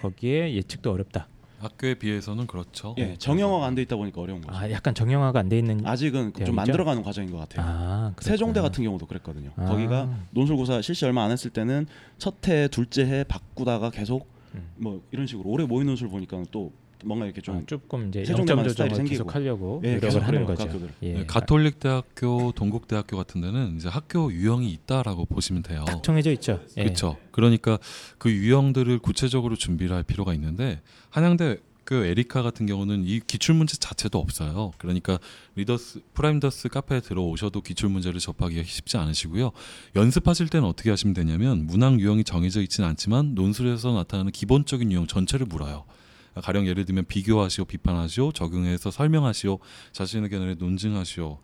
거기에 0.00 0.54
예측도 0.54 0.92
어렵다. 0.92 1.26
학교에 1.58 1.94
비해서는 1.94 2.46
그렇죠. 2.46 2.94
예, 2.98 3.16
정형화가 3.18 3.66
안 3.66 3.74
돼 3.74 3.82
있다 3.82 3.96
보니까 3.96 4.20
어려운 4.20 4.40
거죠. 4.40 4.56
아, 4.56 4.70
약간 4.70 4.94
정형화가 4.94 5.40
안 5.40 5.48
돼 5.48 5.58
있는 5.58 5.84
아직은 5.84 6.30
대학이죠? 6.32 6.44
좀 6.44 6.54
만들어가는 6.54 7.02
과정인 7.02 7.32
것 7.32 7.38
같아요. 7.38 7.66
아, 7.68 8.14
세종대. 8.20 8.60
같은 8.60 8.84
경우도 8.84 9.06
그랬거든요. 9.06 9.50
아. 9.56 9.64
거기가 9.64 10.08
논술고사 10.30 10.80
실시 10.82 11.04
얼마 11.04 11.24
안 11.24 11.32
했을 11.32 11.50
때는 11.50 11.86
첫 12.18 12.46
해, 12.46 12.68
둘째 12.68 13.04
해 13.04 13.24
바꾸다가 13.24 13.90
계속 13.90 14.28
음. 14.54 14.68
뭐 14.76 15.02
이런 15.10 15.26
식으로 15.26 15.50
올해 15.50 15.66
모의 15.66 15.84
논술 15.84 16.08
보니까 16.08 16.40
또 16.52 16.70
뭔가 17.04 17.26
이렇게 17.26 17.40
좀 17.40 17.56
아, 17.56 17.62
조금 17.66 18.08
이제 18.08 18.24
영점 18.28 18.64
조정을 18.64 18.94
생기고. 18.94 19.10
계속 19.10 19.34
하려고 19.34 19.80
예, 19.84 19.94
노력을 19.94 20.08
계속 20.08 20.22
하는 20.22 20.44
거죠. 20.44 20.62
학교들. 20.64 20.90
예. 21.02 21.12
네, 21.12 21.26
가톨릭 21.26 21.80
대학교, 21.80 22.52
동국 22.52 22.88
대학교 22.88 23.16
같은 23.16 23.40
데는 23.40 23.76
이제 23.76 23.88
학교 23.88 24.32
유형이 24.32 24.70
있다라고 24.70 25.26
보시면 25.26 25.62
돼요. 25.62 25.84
딱 25.86 26.02
정해져 26.02 26.32
있죠. 26.32 26.60
예. 26.76 26.82
그렇죠. 26.84 27.16
그러니까 27.30 27.78
그 28.18 28.30
유형들을 28.30 28.98
구체적으로 28.98 29.56
준비를 29.56 29.94
할 29.94 30.02
필요가 30.02 30.34
있는데 30.34 30.80
한양대 31.10 31.58
그 31.84 32.04
에리카 32.04 32.42
같은 32.42 32.66
경우는 32.66 33.04
이 33.06 33.18
기출 33.26 33.54
문제 33.54 33.78
자체도 33.78 34.18
없어요. 34.18 34.72
그러니까 34.76 35.18
리더스 35.54 36.02
프라임더스 36.12 36.68
카페에 36.68 37.00
들어오셔도 37.00 37.62
기출 37.62 37.88
문제를 37.88 38.20
접하기가 38.20 38.62
쉽지 38.62 38.98
않으시고요. 38.98 39.52
연습하실 39.96 40.50
때는 40.50 40.68
어떻게 40.68 40.90
하시면 40.90 41.14
되냐면 41.14 41.66
문항 41.66 41.98
유형이 41.98 42.24
정해져 42.24 42.60
있지는 42.60 42.90
않지만 42.90 43.34
논술에서 43.34 43.94
나타나는 43.94 44.32
기본적인 44.32 44.92
유형 44.92 45.06
전체를 45.06 45.46
물어요. 45.46 45.84
가령 46.42 46.66
예를 46.66 46.84
들면 46.84 47.06
비교하시오, 47.06 47.64
비판하시오, 47.66 48.32
적용해서 48.32 48.90
설명하시오, 48.90 49.58
자신의 49.92 50.30
견해를 50.30 50.56
논증하시오, 50.58 51.38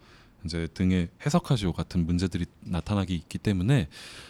이제 0.44 0.68
등의 0.74 1.08
해석하시오 1.24 1.72
같은 1.72 2.04
문제들이 2.06 2.44
나타나기 2.60 3.14
있기 3.14 3.38
때문에 3.38 3.88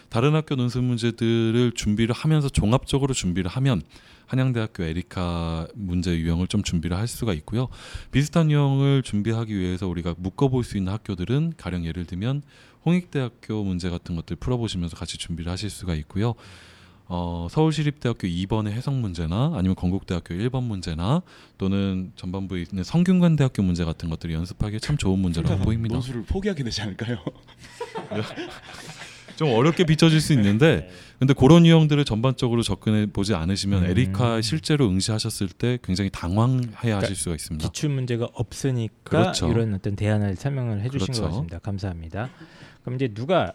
다른 0.09 0.33
학교 0.33 0.55
논술 0.55 0.81
문제들을 0.81 1.73
준비를 1.73 2.15
하면서 2.15 2.47
종합적으로 2.49 3.13
준비를 3.13 3.51
하면 3.51 3.81
한양대학교 4.27 4.83
에리카 4.83 5.67
문제 5.75 6.17
유형을 6.17 6.47
좀 6.47 6.63
준비를 6.63 6.97
할 6.97 7.07
수가 7.07 7.33
있고요. 7.33 7.67
비슷한 8.11 8.49
유형을 8.49 9.03
준비하기 9.03 9.55
위해서 9.55 9.87
우리가 9.87 10.15
묶어볼 10.17 10.63
수 10.63 10.77
있는 10.77 10.93
학교들은 10.93 11.53
가령 11.57 11.85
예를 11.85 12.05
들면 12.05 12.41
홍익대학교 12.85 13.63
문제 13.63 13.89
같은 13.89 14.15
것들 14.15 14.35
풀어보시면서 14.37 14.95
같이 14.95 15.17
준비를 15.17 15.51
하실 15.51 15.69
수가 15.69 15.95
있고요. 15.95 16.35
어, 17.07 17.47
서울시립대학교 17.51 18.27
2번의 18.27 18.71
해석 18.71 18.95
문제나 18.95 19.53
아니면 19.55 19.75
건국대학교 19.75 20.33
1번 20.33 20.63
문제나 20.63 21.21
또는 21.57 22.11
전반부에 22.15 22.63
있는 22.63 22.83
성균관대학교 22.83 23.61
문제 23.61 23.85
같은 23.85 24.09
것들이 24.09 24.33
연습하기에 24.33 24.79
참 24.79 24.97
좋은 24.97 25.19
문제라고 25.19 25.57
보입니다. 25.65 25.93
논술을 25.93 26.23
포기하게 26.23 26.63
되지 26.63 26.81
않을까요? 26.81 27.17
좀 29.35 29.49
어렵게 29.51 29.83
비춰질 29.83 30.21
수 30.21 30.31
있는데 30.33 30.89
근데 31.19 31.33
그런 31.33 31.65
유형들을 31.65 32.03
전반적으로 32.05 32.61
접근해 32.61 33.05
보지 33.07 33.35
않으시면 33.35 33.83
음. 33.83 33.89
에리카 33.89 34.41
실제로 34.41 34.87
응시하셨을 34.87 35.49
때 35.49 35.77
굉장히 35.83 36.09
당황해 36.09 36.61
그러니까 36.79 36.97
하실 36.97 37.15
수가 37.15 37.35
있습니다. 37.35 37.67
기출 37.67 37.89
문제가 37.89 38.29
없으니까 38.33 38.93
그렇죠. 39.03 39.49
이런 39.49 39.73
어떤 39.73 39.95
대안을 39.95 40.35
설명을 40.37 40.81
해주신 40.81 41.05
그렇죠. 41.07 41.21
것 41.21 41.27
같습니다. 41.29 41.59
감사합니다. 41.59 42.29
그럼 42.81 42.95
이제 42.95 43.09
누가 43.09 43.53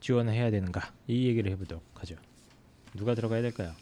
지원을 0.00 0.32
해야 0.32 0.50
되는가 0.50 0.92
이 1.08 1.26
얘기를 1.26 1.50
해보도록 1.52 1.82
하죠. 1.94 2.14
누가 2.94 3.14
들어가야 3.14 3.42
될까요? 3.42 3.72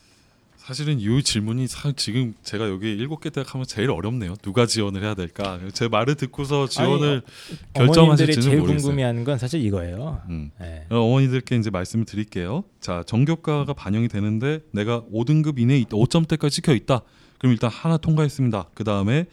사실은 0.57 0.99
이 0.99 1.23
질문이 1.23 1.69
사- 1.69 1.93
지금 1.93 2.35
제가 2.43 2.69
여기 2.69 2.91
일곱 2.91 3.21
개 3.21 3.31
대학 3.31 3.55
하면 3.55 3.65
제일 3.69 3.89
어렵네요. 3.91 4.35
누가 4.43 4.67
지원을 4.67 5.05
해야 5.05 5.15
될까? 5.15 5.61
제 5.73 5.87
말을 5.87 6.17
듣고서 6.17 6.67
지원을 6.67 7.23
어머님들이 7.75 7.87
결정하실지는 7.87 8.43
제일 8.43 8.59
모르겠어요. 8.59 8.83
궁금해하는 8.89 9.23
건 9.23 9.39
사실 9.39 9.65
이거예요. 9.65 10.23
음. 10.29 10.51
예. 10.61 10.87
어, 10.91 10.99
어머니들께 10.99 11.55
이제 11.57 11.71
말씀을 11.71 12.05
드릴게요. 12.05 12.65
자, 12.81 13.05
정교과가 13.07 13.75
반영이 13.75 14.09
되는데 14.09 14.59
내가 14.73 15.03
5등급 15.13 15.61
이내에 15.61 15.79
있다, 15.81 15.91
5점대까지 15.91 16.51
찍혀 16.51 16.75
있다. 16.75 17.03
그럼 17.39 17.53
일단 17.53 17.71
하나 17.71 17.97
통과했습니다. 17.97 18.71
그 18.75 18.83
다음에 18.83 19.27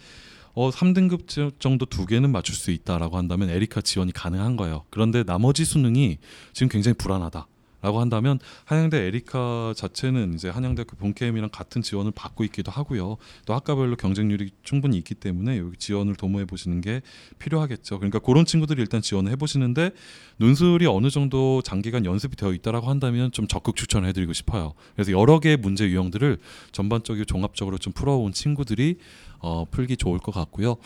어 0.53 0.69
3등급 0.69 1.59
정도 1.59 1.87
두 1.87 2.05
개는 2.05 2.29
맞출 2.31 2.53
수 2.53 2.69
있다라고 2.69 3.17
한다면 3.17 3.49
에리카 3.49 3.81
지원이 3.81 4.11
가능한 4.11 4.55
거예요. 4.55 4.83
그런데 4.91 5.23
나머지 5.23 5.65
수능이 5.65 6.19
지금 6.51 6.69
굉장히 6.69 6.93
불안하다. 6.95 7.47
라고 7.83 7.99
한다면 7.99 8.39
한양대 8.65 8.97
에리카 8.97 9.73
자체는 9.75 10.33
이제 10.33 10.49
한양대학교 10.49 10.95
본케임이랑 10.95 11.49
같은 11.51 11.81
지원을 11.81 12.11
받고 12.15 12.45
있기도 12.45 12.71
하고요. 12.71 13.17
또 13.45 13.53
학과별로 13.53 13.97
경쟁률이 13.97 14.51
충분히 14.63 14.97
있기 14.97 15.13
때문에 15.15 15.59
여기 15.59 15.77
지원을 15.77 16.15
도모해 16.15 16.45
보시는 16.45 16.79
게 16.81 17.01
필요하겠죠. 17.39 17.99
그러니까 17.99 18.19
그런 18.19 18.45
친구들이 18.45 18.81
일단 18.81 19.01
지원을 19.01 19.31
해 19.31 19.35
보시는데 19.35 19.91
논술이 20.37 20.87
어느 20.87 21.09
정도 21.09 21.61
장기간 21.61 22.05
연습이 22.05 22.37
되어 22.37 22.53
있다라고 22.53 22.89
한다면 22.89 23.31
좀 23.33 23.47
적극 23.47 23.75
추천해 23.75 24.13
드리고 24.13 24.31
싶어요. 24.31 24.73
그래서 24.95 25.11
여러 25.11 25.39
개의 25.39 25.57
문제 25.57 25.85
유형들을 25.85 26.39
전반적으로 26.71 27.25
종합적으로 27.25 27.77
좀 27.77 27.91
풀어온 27.91 28.31
친구들이 28.31 28.97
어, 29.39 29.65
풀기 29.69 29.97
좋을 29.97 30.19
것 30.19 30.31
같고요. 30.33 30.77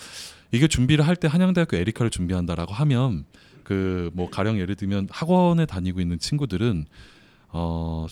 이게 0.51 0.67
준비를 0.67 1.05
할 1.05 1.15
때 1.15 1.27
한양대학교 1.27 1.77
에리카를 1.77 2.09
준비한다라고 2.09 2.73
하면 2.73 3.25
그 3.67 4.09
뭐 4.13 4.29
가령 4.29 4.59
예를 4.59 4.75
들면 4.75 5.09
학원에 5.11 5.65
다니고 5.65 5.99
있는 5.99 6.17
친구들은 6.19 6.85
어 7.49 8.07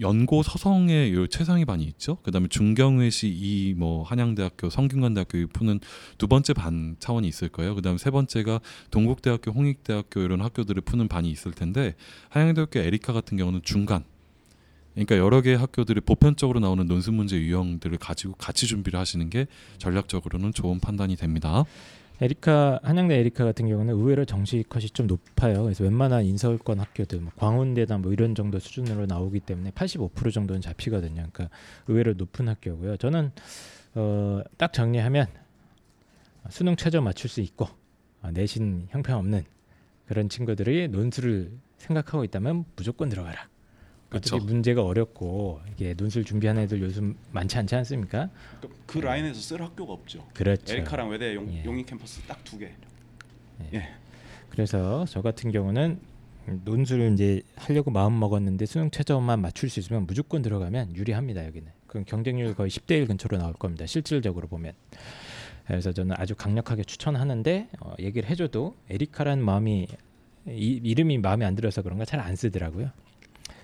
연고 0.00 0.42
서성에 0.42 1.12
요 1.12 1.26
최상위 1.28 1.64
반이 1.64 1.84
있죠. 1.84 2.16
그다음에 2.24 2.48
중경외시 2.48 3.28
이 3.28 3.74
뭐 3.76 4.02
한양대학교 4.02 4.70
성균관대학교 4.70 5.46
푸는 5.52 5.78
두 6.18 6.26
번째 6.26 6.52
반 6.54 6.96
차원이 6.98 7.28
있을 7.28 7.48
거예요. 7.48 7.74
그다음에 7.76 7.98
세 7.98 8.10
번째가 8.10 8.60
동국대학교 8.90 9.52
홍익대학교 9.52 10.20
이런 10.20 10.40
학교들을 10.40 10.82
푸는 10.82 11.06
반이 11.08 11.30
있을 11.30 11.52
텐데 11.52 11.94
한양대학교 12.30 12.80
에리카 12.80 13.12
같은 13.12 13.36
경우는 13.36 13.60
중간 13.62 14.02
그러니까 14.94 15.16
여러 15.16 15.40
개의 15.42 15.56
학교들이 15.58 16.00
보편적으로 16.00 16.58
나오는 16.60 16.84
논술 16.86 17.14
문제 17.14 17.36
유형들을 17.38 17.98
가지고 17.98 18.34
같이 18.34 18.66
준비를 18.66 18.98
하시는 18.98 19.30
게 19.30 19.46
전략적으로는 19.78 20.52
좋은 20.52 20.80
판단이 20.80 21.16
됩니다. 21.16 21.64
에리카 22.22 22.78
한양대 22.84 23.16
에리카 23.16 23.44
같은 23.44 23.66
경우는 23.66 23.94
의외로 23.94 24.24
정시 24.24 24.64
컷이 24.68 24.90
좀 24.90 25.08
높아요. 25.08 25.64
그래서 25.64 25.82
웬만한 25.82 26.24
인서울권 26.24 26.78
학교들, 26.78 27.18
뭐 27.18 27.32
광운대나 27.34 27.98
뭐 27.98 28.12
이런 28.12 28.36
정도 28.36 28.60
수준으로 28.60 29.06
나오기 29.06 29.40
때문에 29.40 29.72
85% 29.72 30.32
정도는 30.32 30.60
잡히거든요. 30.60 31.26
그러니까 31.32 31.48
의외로 31.88 32.14
높은 32.14 32.48
학교고요. 32.48 32.96
저는 32.98 33.32
어, 33.96 34.40
딱 34.56 34.72
정리하면 34.72 35.26
수능 36.48 36.76
최저 36.76 37.00
맞출 37.00 37.28
수 37.28 37.40
있고 37.40 37.66
어, 38.22 38.30
내신 38.30 38.86
형편없는 38.90 39.42
그런 40.06 40.28
친구들이 40.28 40.86
논술을 40.86 41.50
생각하고 41.78 42.22
있다면 42.22 42.66
무조건 42.76 43.08
들어가라. 43.08 43.51
그쵸. 44.12 44.36
어차피 44.36 44.44
문제가 44.52 44.84
어렵고 44.84 45.60
이게 45.72 45.94
논술 45.94 46.24
준비하는 46.24 46.62
애들 46.62 46.80
요즘 46.80 47.16
많지 47.32 47.58
않지 47.58 47.74
않습니까? 47.76 48.28
그, 48.60 48.68
그 48.86 48.98
라인에서 48.98 49.40
쓸 49.40 49.62
학교가 49.62 49.92
없죠. 49.92 50.26
그렇죠. 50.34 50.74
에리카랑 50.74 51.08
외대 51.10 51.34
용, 51.34 51.52
예. 51.52 51.64
용인 51.64 51.84
캠퍼스 51.86 52.20
딱 52.22 52.38
두 52.44 52.58
개. 52.58 52.70
예. 53.72 53.88
그래서 54.50 55.04
저 55.08 55.22
같은 55.22 55.50
경우는 55.50 55.98
논술을 56.64 57.12
이제 57.14 57.40
하려고 57.56 57.90
마음 57.90 58.18
먹었는데 58.18 58.66
수능 58.66 58.90
최저만 58.90 59.40
맞출 59.40 59.70
수 59.70 59.80
있으면 59.80 60.06
무조건 60.06 60.42
들어가면 60.42 60.94
유리합니다 60.96 61.46
여기는. 61.46 61.68
그럼 61.86 62.04
경쟁률 62.04 62.54
거의 62.54 62.68
10대 62.70 62.92
1 62.92 63.06
근처로 63.06 63.38
나올 63.38 63.52
겁니다. 63.54 63.86
실질적으로 63.86 64.48
보면. 64.48 64.72
그래서 65.66 65.92
저는 65.92 66.16
아주 66.18 66.34
강력하게 66.34 66.82
추천하는데 66.84 67.68
어, 67.80 67.94
얘기를 68.00 68.28
해줘도 68.28 68.74
에리카라는 68.90 69.44
마음이 69.44 69.86
이, 70.48 70.80
이름이 70.82 71.18
마음에 71.18 71.44
안 71.46 71.54
들어서 71.54 71.80
그런가 71.82 72.04
잘 72.04 72.18
안 72.20 72.34
쓰더라고요. 72.36 72.90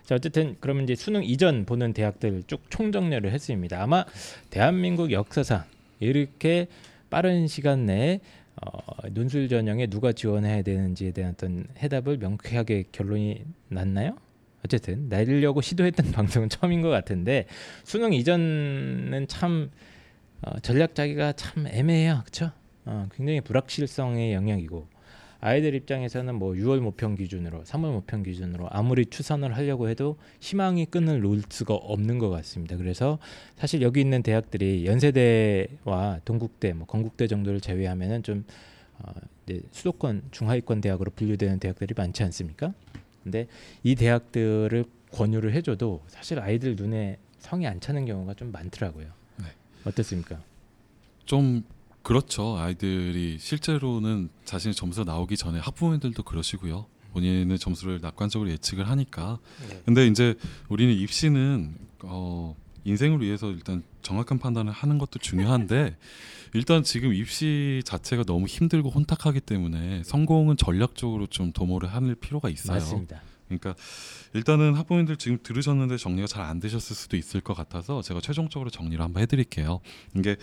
자 0.09 0.15
어쨌든 0.15 0.57
그러면 0.61 0.85
이제 0.85 0.95
수능 0.95 1.23
이전 1.23 1.67
보는 1.67 1.93
대학들 1.93 2.43
쭉 2.47 2.63
총정리를 2.71 3.31
했습니다. 3.31 3.83
아마 3.83 4.07
대한민국 4.49 5.13
역사상 5.13 5.65
이렇게 6.01 6.67
빠른 7.11 7.47
시간 7.47 7.85
내에 7.85 8.21
어, 8.57 9.07
논술 9.11 9.51
전형에 9.51 9.89
누가 9.89 10.13
지원해야 10.13 10.63
되는지에 10.63 11.11
대한 11.11 11.35
어떤 11.35 11.67
해답을 11.77 12.17
명쾌하게 12.17 12.85
결론이 12.91 13.45
났나요? 13.69 14.17
어쨌든 14.65 15.11
내려고 15.11 15.61
시도했던 15.61 16.13
방송은 16.13 16.49
처음인 16.49 16.81
것 16.81 16.89
같은데 16.89 17.45
수능 17.85 18.15
이전은 18.15 19.27
참 19.29 19.71
어, 20.41 20.59
전략 20.61 20.95
짜기가 20.95 21.33
참 21.33 21.67
애매해요, 21.67 22.23
그렇죠? 22.25 22.53
어, 22.87 23.09
굉장히 23.15 23.43
불확실성의 23.43 24.33
영역이고 24.33 24.89
아이들 25.41 25.75
입장에서는 25.75 26.35
뭐 26.35 26.53
6월 26.55 26.81
모평 26.81 27.15
기준으로 27.15 27.63
3월 27.63 27.93
모평 27.93 28.25
기준으로 28.25 28.69
아무리 28.71 29.07
추선을 29.07 29.57
하려고 29.57 29.89
해도 29.89 30.17
희망이 30.41 30.87
끈을 30.87 31.21
놓을 31.21 31.43
수가 31.49 31.75
없는 31.75 32.19
것 32.19 32.29
같습니다. 32.29 32.77
그래서 32.77 33.19
사실 33.57 33.83
여기 33.83 34.01
있는 34.01 34.23
대학들이 34.23 34.85
연세대와 34.87 36.21
동국대, 36.25 36.73
뭐 36.73 36.87
건국대 36.87 37.29
정도를 37.29 37.61
제외하면은 37.61 38.23
좀 38.25 38.45
어, 38.99 39.13
이제 39.45 39.63
수도권 39.71 40.23
중하위권 40.33 40.81
대학으로 40.81 41.13
분류되는 41.15 41.61
대학들이 41.61 41.95
많지 41.97 42.25
않습니까? 42.25 42.75
근데 43.23 43.47
이 43.85 43.95
대학들을 43.95 44.85
권유를 45.13 45.55
해줘도 45.55 46.03
사실 46.09 46.41
아이들 46.41 46.75
눈에 46.75 47.19
성이 47.39 47.67
안 47.67 47.81
차는 47.81 48.07
경우가 48.07 48.35
좀 48.35 48.51
많더라고요. 48.51 49.07
네. 49.37 49.45
어떻습니까? 49.85 50.41
좀 51.25 51.63
그렇죠. 52.03 52.57
아이들이 52.59 53.39
실제로는 53.39 54.31
자신의 54.45 54.75
점수가 54.75 55.11
나오기 55.11 55.37
전에 55.37 55.59
학부모님들도 55.59 56.23
그러시고요. 56.23 56.87
본인의 57.13 57.59
점수를 57.59 58.01
낙관적으로 58.01 58.51
예측을 58.51 58.89
하니까. 58.89 59.39
근데 59.85 60.07
이제 60.07 60.35
우리는 60.69 60.95
입시는 60.95 61.75
어 62.05 62.55
인생을 62.85 63.21
위해서 63.21 63.51
일단 63.51 63.83
정확한 64.03 64.39
판단을 64.39 64.73
하는 64.73 64.99
것도 64.99 65.19
중요한데 65.19 65.97
일단 66.55 66.83
지금 66.83 67.13
입시 67.13 67.83
자체가 67.85 68.25
너무 68.25 68.47
힘들고 68.47 68.89
혼탁하기 68.91 69.41
때문에 69.41 70.03
성공은 70.05 70.57
전략적으로 70.57 71.27
좀 71.27 71.53
도모를 71.53 71.93
할 71.93 72.15
필요가 72.15 72.49
있어요. 72.49 72.79
맞습니다. 72.79 73.21
그러니까 73.49 73.75
일단은 74.35 74.75
학부모님들 74.75 75.17
지금 75.17 75.39
들으셨는데 75.43 75.97
정리가 75.97 76.27
잘 76.27 76.49
안 76.49 76.61
되셨을 76.61 76.97
수도 76.97 77.17
있을 77.17 77.41
것 77.41 77.55
같아서 77.55 78.01
제가 78.01 78.21
최종적으로 78.21 78.71
정리를 78.71 79.03
한번 79.05 79.23
해드릴게요. 79.23 79.81
이게 80.17 80.37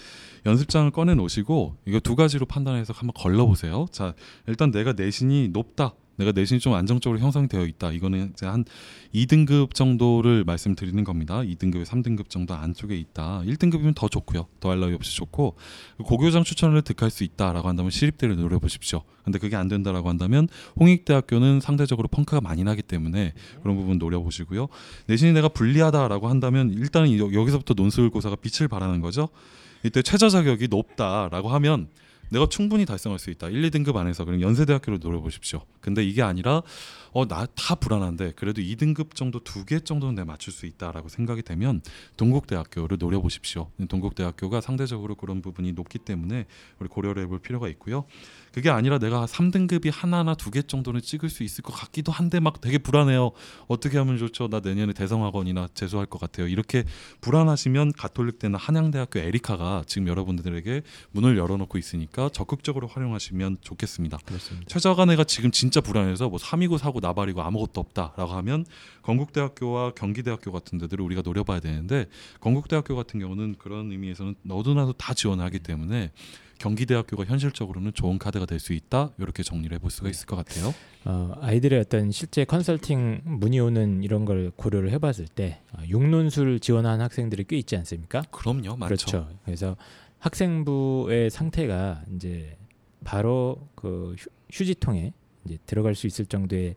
연습장을 0.45 0.91
꺼내 0.91 1.15
놓으시고 1.15 1.77
이거 1.85 1.99
두 1.99 2.15
가지로 2.15 2.45
판단해서 2.45 2.93
한번 2.93 3.13
걸러 3.15 3.45
보세요. 3.47 3.87
자 3.91 4.13
일단 4.47 4.71
내가 4.71 4.93
내신이 4.93 5.49
높다. 5.49 5.93
내가 6.17 6.31
내신이 6.31 6.59
좀 6.59 6.73
안정적으로 6.73 7.19
형성되어 7.19 7.65
있다. 7.65 7.91
이거는 7.91 8.31
이제 8.33 8.45
한 8.45 8.63
2등급 9.13 9.73
정도를 9.73 10.43
말씀드리는 10.45 11.03
겁니다. 11.03 11.39
2등급, 11.39 11.83
3등급 11.85 12.29
정도 12.29 12.53
안쪽에 12.53 12.95
있다. 12.97 13.41
1등급이면 13.45 13.95
더 13.95 14.07
좋고요. 14.07 14.47
더할 14.59 14.79
나위 14.79 14.93
없이 14.93 15.15
좋고 15.17 15.55
고교장 16.03 16.43
추천을 16.43 16.81
득할 16.81 17.09
수 17.11 17.23
있다라고 17.23 17.67
한다면 17.67 17.91
시립대를 17.91 18.35
노려보십시오. 18.37 19.01
근데 19.23 19.39
그게 19.39 19.55
안 19.55 19.67
된다라고 19.67 20.07
한다면 20.09 20.47
홍익대학교는 20.79 21.59
상대적으로 21.59 22.07
펑크가 22.07 22.41
많이 22.41 22.63
나기 22.63 22.81
때문에 22.81 23.33
그런 23.61 23.75
부분 23.75 23.97
노려보시고요. 23.97 24.67
내신이 25.07 25.33
내가 25.33 25.47
불리하다라고 25.49 26.27
한다면 26.29 26.71
일단은 26.71 27.17
여- 27.19 27.33
여기서부터 27.33 27.73
논술고사가 27.73 28.35
빛을 28.37 28.67
발하는 28.67 29.01
거죠. 29.01 29.29
이때 29.83 30.01
최저 30.01 30.29
자격이 30.29 30.67
높다라고 30.69 31.49
하면 31.49 31.87
내가 32.29 32.47
충분히 32.49 32.85
달성할 32.85 33.19
수 33.19 33.29
있다. 33.29 33.49
1, 33.49 33.69
2등급 33.69 33.95
안에서 33.95 34.25
그럼 34.25 34.41
연세대학교로 34.41 34.97
노려보십시오. 34.97 35.61
근데 35.81 36.03
이게 36.03 36.21
아니라 36.21 36.63
어 37.17 37.25
나 37.25 37.47
다 37.55 37.75
불안한데 37.75 38.33
그래도 38.35 38.61
2등급 38.61 39.15
정도 39.15 39.39
두 39.39 39.63
개 39.65 39.79
정도는 39.79 40.15
내가 40.15 40.25
맞출 40.25 40.51
수 40.51 40.65
있다라고 40.65 41.07
생각이 41.09 41.41
되면 41.43 41.81
동국대학교를 42.17 42.97
노려보십시오. 42.99 43.71
동국대학교가 43.87 44.59
상대적으로 44.61 45.15
그런 45.15 45.41
부분이 45.41 45.71
높기 45.71 45.97
때문에 45.97 46.45
우리 46.79 46.89
고려를 46.89 47.23
해볼 47.23 47.39
필요가 47.39 47.67
있고요. 47.69 48.05
그게 48.51 48.69
아니라 48.69 48.99
내가 48.99 49.25
3등급이 49.25 49.91
하나나 49.93 50.33
두 50.35 50.51
개 50.51 50.61
정도는 50.61 51.01
찍을 51.01 51.29
수 51.29 51.43
있을 51.43 51.63
것 51.63 51.73
같기도 51.73 52.11
한데 52.11 52.39
막 52.39 52.61
되게 52.61 52.77
불안해요. 52.77 53.31
어떻게 53.67 53.97
하면 53.97 54.17
좋죠? 54.17 54.47
나 54.47 54.59
내년에 54.59 54.93
대성학원이나 54.93 55.69
재수할 55.73 56.05
것 56.05 56.19
같아요. 56.19 56.47
이렇게 56.47 56.83
불안하시면 57.21 57.93
가톨릭대나 57.93 58.57
한양대학교 58.57 59.19
에리카가 59.19 59.83
지금 59.87 60.07
여러분들에게 60.07 60.81
문을 61.11 61.37
열어놓고 61.37 61.77
있으니까 61.77 62.29
적극적으로 62.29 62.87
활용하시면 62.87 63.57
좋겠습니다. 63.61 64.17
그렇습니다. 64.25 64.65
최저가 64.67 65.05
내가 65.05 65.23
지금 65.23 65.51
진짜 65.51 65.81
불안해서 65.81 66.29
뭐 66.29 66.39
3이고 66.39 66.77
4고 66.77 67.01
나발이고 67.05 67.41
아무것도 67.41 67.79
없다라고 67.81 68.31
하면 68.33 68.65
건국대학교와 69.03 69.91
경기대학교 69.91 70.51
같은 70.51 70.77
데들을 70.77 71.03
우리가 71.05 71.21
노려봐야 71.23 71.59
되는데 71.59 72.05
건국대학교 72.39 72.95
같은 72.95 73.19
경우는 73.19 73.55
그런 73.59 73.91
의미에서는 73.91 74.35
너도나도 74.43 74.93
다 74.93 75.13
지원하기 75.13 75.59
때문에 75.59 76.11
경기대학교가 76.57 77.25
현실적으로는 77.25 77.93
좋은 77.93 78.17
카드가 78.17 78.45
될 78.45 78.59
수 78.59 78.71
있다 78.73 79.11
이렇게 79.17 79.43
정리를 79.43 79.75
해볼 79.75 79.91
수가 79.91 80.09
있을 80.09 80.25
것 80.25 80.37
같아요. 80.37 80.73
어, 81.03 81.33
아이들의 81.41 81.79
어떤 81.81 82.11
실제 82.11 82.45
컨설팅 82.45 83.21
문의 83.25 83.59
오는 83.59 84.01
이런 84.01 84.23
걸 84.25 84.51
고려를 84.55 84.89
해봤을 84.91 85.27
때 85.35 85.61
어, 85.73 85.83
육론술 85.85 86.61
지원한 86.61 87.01
학생들이 87.01 87.43
꽤 87.49 87.57
있지 87.57 87.75
않습니까? 87.75 88.21
그럼요, 88.31 88.77
많죠. 88.77 88.87
그렇죠. 88.87 89.29
그래서 89.43 89.75
학생부의 90.19 91.29
상태가 91.29 92.01
이제 92.15 92.57
바로 93.03 93.67
그 93.75 94.15
휴, 94.17 94.29
휴지통에 94.51 95.13
이제 95.45 95.57
들어갈 95.65 95.93
수 95.93 96.07
있을 96.07 96.25
정도의 96.25 96.75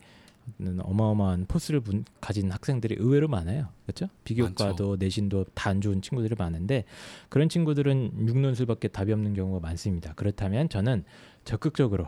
어마어마한 0.61 1.47
포스를 1.47 1.81
분, 1.81 2.05
가진 2.21 2.51
학생들이 2.51 2.97
의외로 2.99 3.29
많아요. 3.29 3.69
그렇죠? 3.87 4.09
비교과도 4.25 4.97
내신도 4.99 5.45
다 5.55 5.69
안 5.71 5.81
좋은 5.81 6.01
친구들이 6.01 6.35
많은데 6.39 6.85
그런 7.29 7.49
친구들은 7.49 8.27
육론술밖에 8.27 8.89
답이 8.89 9.13
없는 9.13 9.35
경우가 9.35 9.61
많습니다. 9.61 10.15
그렇다면 10.15 10.69
저는 10.69 11.05
적극적으로 11.45 12.07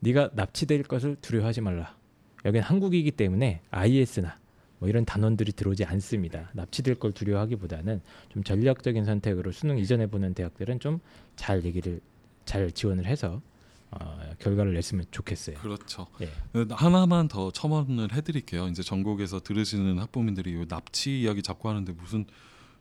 네가 0.00 0.30
납치될 0.34 0.84
것을 0.84 1.16
두려워하지 1.20 1.60
말라. 1.60 1.94
여기는 2.44 2.62
한국이기 2.64 3.10
때문에 3.12 3.60
IS나 3.70 4.38
뭐 4.78 4.88
이런 4.88 5.04
단원들이 5.04 5.52
들어오지 5.52 5.84
않습니다. 5.84 6.50
납치될 6.54 6.96
걸 6.96 7.12
두려워하기보다는 7.12 8.00
좀 8.30 8.42
전략적인 8.42 9.04
선택으로 9.04 9.52
수능 9.52 9.78
이전에 9.78 10.06
보는 10.06 10.34
대학들은 10.34 10.80
좀 10.80 11.00
잘 11.36 11.64
얘기를 11.64 12.00
잘 12.44 12.70
지원을 12.72 13.06
해서 13.06 13.40
어, 13.92 14.18
결과를 14.38 14.72
냈으면 14.74 15.04
좋겠어요. 15.10 15.58
그렇죠. 15.58 16.06
예. 16.20 16.30
하나만 16.70 17.28
더 17.28 17.50
첨언을 17.50 18.12
해드릴게요. 18.12 18.68
이제 18.68 18.82
전국에서 18.82 19.40
들으시는 19.40 19.98
학부모님들이 19.98 20.54
요 20.54 20.66
납치 20.66 21.20
이야기 21.20 21.42
자꾸 21.42 21.68
하는데 21.68 21.92
무슨 21.92 22.24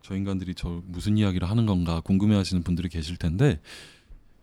저 0.01 0.15
인간들이 0.15 0.55
저 0.55 0.81
무슨 0.85 1.17
이야기를 1.17 1.49
하는 1.49 1.65
건가 1.65 1.99
궁금해하시는 2.01 2.63
분들이 2.63 2.89
계실 2.89 3.17
텐데 3.17 3.59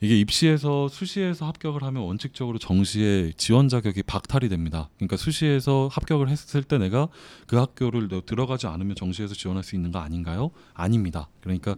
이게 0.01 0.19
입시에서 0.19 0.87
수시에서 0.89 1.47
합격을 1.47 1.83
하면 1.83 2.03
원칙적으로 2.05 2.59
정시에 2.59 3.33
지원 3.37 3.69
자격이 3.69 4.05
박탈이 4.05 4.49
됩니다. 4.49 4.91
그러니까 4.97 5.17
수시에서 5.17 5.89
합격을 5.91 6.29
했을 6.29 6.63
때 6.63 6.79
내가 6.79 7.09
그 7.49 7.57
학교를 7.57 8.09
들어가지 8.25 8.69
않으면 8.69 8.95
정시에서 8.95 9.35
지원할 9.35 9.65
수 9.65 9.75
있는 9.75 9.91
거 9.91 9.99
아닌가요? 9.99 10.51
아닙니다. 10.75 11.29
그러니까 11.41 11.75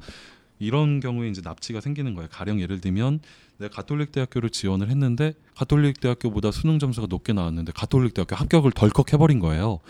이런 0.59 1.01
경우에 1.01 1.28
이제 1.28 1.41
납치가 1.43 1.80
생기는 1.80 2.14
거예요. 2.14 2.28
가령 2.30 2.61
예를 2.61 2.82
들면 2.82 3.20
내가 3.61 3.75
가톨릭 3.75 4.11
대학교를 4.11 4.49
지원을 4.51 4.89
했는데 4.89 5.35
가톨릭 5.55 6.01
대학교보다 6.01 6.51
수능 6.51 6.79
점수가 6.79 7.07
높게 7.11 7.33
나왔는데 7.35 7.73
가톨릭 7.73 8.15
대학교 8.15 8.35
합격을 8.35 8.73
덜컥 8.73 9.13
해버린 9.13 9.39
거예요. 9.39 9.81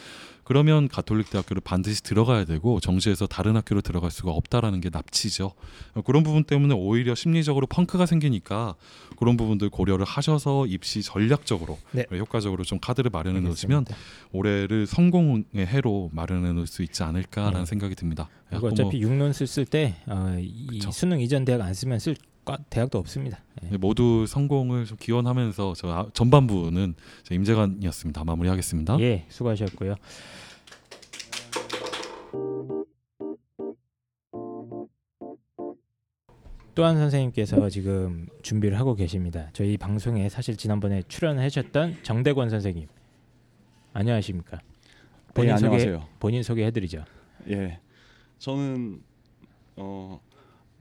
그러면 0.43 0.89
가톨릭 0.89 1.31
대학교를 1.31 1.61
반드시 1.65 2.03
들어가야 2.03 2.45
되고 2.45 2.81
정시에서 2.81 3.29
다른 3.29 3.55
학교로 3.55 3.83
들어갈 3.83 4.11
수가 4.11 4.33
없다라는 4.33 4.81
게 4.81 4.91
납치죠. 4.91 5.53
그런 6.05 6.25
부분 6.25 6.43
때문에 6.43 6.75
오히려 6.75 7.15
심리적으로 7.15 7.69
펑크가 7.69 8.05
생기니까 8.07 8.75
그런 9.17 9.37
부분들 9.37 9.71
고려를 9.71 10.05
하셔서 10.05 10.67
입시 10.67 11.03
전략적으로 11.05 11.79
네. 11.93 12.05
효과적으로 12.11 12.65
좀 12.65 12.81
카드를 12.81 13.11
마련해 13.13 13.39
놓으시면. 13.39 13.85
올해를 14.33 14.87
성공의 14.89 15.45
해로 15.55 16.11
마련해 16.13 16.53
놓을 16.55 16.67
수 16.67 16.83
있지 16.83 17.05
않을까라는 17.05 17.61
네. 17.61 17.67
생각이 17.67 17.95
듭니다. 17.95 18.29
어차피 18.51 19.01
육론술 19.01 19.47
쓸때 19.47 19.95
어. 20.09 20.37
수능 20.91 21.21
이전 21.21 21.45
대학 21.45 21.61
안 21.61 21.73
쓰면 21.73 22.01
쓸 22.01 22.17
과- 22.17 22.30
대학도 22.71 22.99
없습니다. 22.99 23.39
예. 23.65 23.71
네, 23.71 23.77
모두 23.77 24.27
성공을 24.27 24.85
좀 24.87 24.97
기원하면서 24.99 25.75
저 25.77 25.89
아- 25.89 26.11
전반부는 26.13 26.95
저 27.25 27.35
임재관이었습니다. 27.35 28.25
마무리하겠습니다. 28.25 28.99
예, 29.01 29.27
수고하셨고요. 29.29 29.95
또한 36.75 36.97
선생님께서 36.97 37.69
지금 37.69 38.29
준비를 38.43 38.79
하고 38.79 38.95
계십니다. 38.95 39.51
저희 39.53 39.77
방송에 39.77 40.29
사실 40.29 40.57
지난번에 40.57 41.03
출연하셨던 41.09 41.99
정대권 42.03 42.49
선생님 42.49 42.87
안녕하십니까? 43.93 44.59
네, 44.59 45.33
본인 45.35 45.57
소개 45.57 45.67
안녕하세요. 45.67 46.09
본인 46.21 46.43
소개해드리죠. 46.43 47.05
예, 47.49 47.81
저는 48.39 49.03
어, 49.77 50.21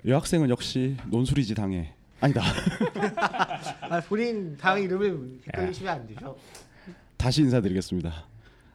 여학생은 0.05 0.49
역시 0.49 0.95
논술이지 1.07 1.55
당해. 1.55 1.93
아니다. 2.21 2.41
아, 3.81 4.01
본인 4.01 4.55
당 4.57 4.81
이름을 4.81 5.39
헷갈리시면 5.47 5.93
안 5.93 6.07
되죠. 6.07 6.37
다시 7.17 7.41
인사드리겠습니다. 7.41 8.25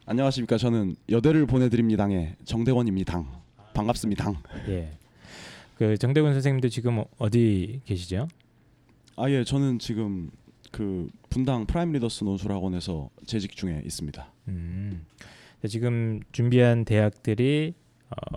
안녕하십니까? 0.07 0.59
저는 0.59 0.97
여대를 1.11 1.47
보내드립니다의 1.47 2.37
정대원입니다. 2.45 3.25
반갑습니다. 3.75 4.33
예, 4.68 4.99
그 5.77 5.97
정대권 5.97 6.33
선생님도 6.35 6.68
지금 6.68 7.03
어디 7.18 7.81
계시죠? 7.87 8.29
아 9.16 9.31
예, 9.31 9.45
저는 9.45 9.79
지금 9.79 10.31
그 10.70 11.09
분당 11.31 11.66
프라임 11.66 11.93
리더스 11.93 12.25
논술학원에서 12.25 13.09
재직 13.27 13.57
중에 13.57 13.83
있습니다. 13.85 14.31
음, 14.49 15.07
지금 15.68 16.20
준비한 16.33 16.85
대학들이 16.85 17.75
어, 18.11 18.37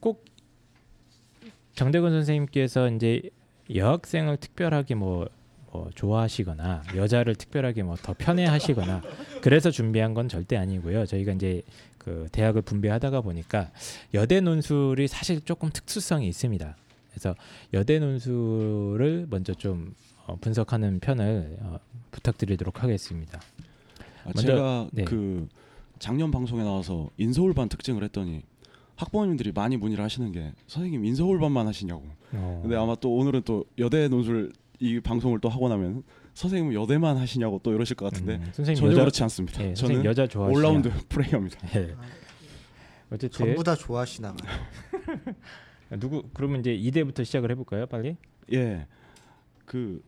꼭 0.00 0.24
정대건 1.74 2.12
선생님께서 2.12 2.88
이제 2.90 3.22
여학생을 3.74 4.36
특별하게 4.36 4.94
뭐, 4.94 5.28
뭐 5.72 5.90
좋아하시거나 5.94 6.82
여자를 6.96 7.34
특별하게 7.34 7.82
뭐 7.82 7.96
더 8.02 8.14
편애하시거나 8.16 9.02
그래서 9.42 9.70
준비한 9.70 10.14
건 10.14 10.28
절대 10.28 10.56
아니고요. 10.56 11.06
저희가 11.06 11.32
이제 11.32 11.62
그 11.98 12.28
대학을 12.32 12.62
분배하다가 12.62 13.22
보니까 13.22 13.70
여대 14.12 14.40
논술이 14.40 15.08
사실 15.08 15.40
조금 15.44 15.70
특수성이 15.70 16.28
있습니다. 16.28 16.76
그래서 17.10 17.34
여대 17.72 17.98
논술을 17.98 19.26
먼저 19.30 19.54
좀 19.54 19.94
어, 20.26 20.36
분석하는 20.40 21.00
편을 21.00 21.56
어, 21.60 21.78
부탁드리도록 22.10 22.82
하겠습니다. 22.82 23.40
아, 24.24 24.30
먼저- 24.34 24.42
제가 24.42 24.88
네. 24.92 25.04
그 25.04 25.48
작년 25.98 26.30
방송에 26.30 26.62
나와서 26.62 27.08
인서울반 27.18 27.68
특징을 27.68 28.02
했더니 28.04 28.42
학부모님들이 28.96 29.52
많이 29.52 29.76
문의를 29.76 30.02
하시는 30.04 30.30
게 30.32 30.52
선생님 30.66 31.04
인서울반만 31.04 31.66
하시냐고. 31.66 32.04
어. 32.32 32.60
근데 32.62 32.76
아마 32.76 32.94
또 32.94 33.14
오늘은 33.16 33.42
또 33.44 33.64
여대 33.78 34.08
논술 34.08 34.52
이 34.80 35.00
방송을 35.00 35.40
또 35.40 35.48
하고 35.48 35.68
나면 35.68 36.02
선생님은 36.34 36.74
여대만 36.74 37.16
하시냐고 37.16 37.60
또 37.62 37.72
이러실 37.72 37.96
것 37.96 38.06
같은데 38.06 38.36
음, 38.36 38.50
선생님 38.52 38.74
전혀 38.80 38.92
여자 38.92 39.00
그렇지 39.02 39.22
않습니다. 39.22 39.64
예, 39.64 39.74
저는 39.74 40.04
여자 40.04 40.26
좋아하시냐? 40.26 40.58
올라운드 40.58 40.90
플레이어입니다. 41.08 41.78
예. 41.78 41.94
어쨌든 43.10 43.30
전부 43.30 43.62
다 43.62 43.74
좋아하시나 43.76 44.34
봐요. 44.34 44.58
누구 46.00 46.24
그러면 46.32 46.60
이제 46.60 46.76
2대부터 46.76 47.24
시작을 47.24 47.50
해 47.50 47.54
볼까요, 47.54 47.86
빨리? 47.86 48.16
예, 48.52 48.86
그 49.64 50.02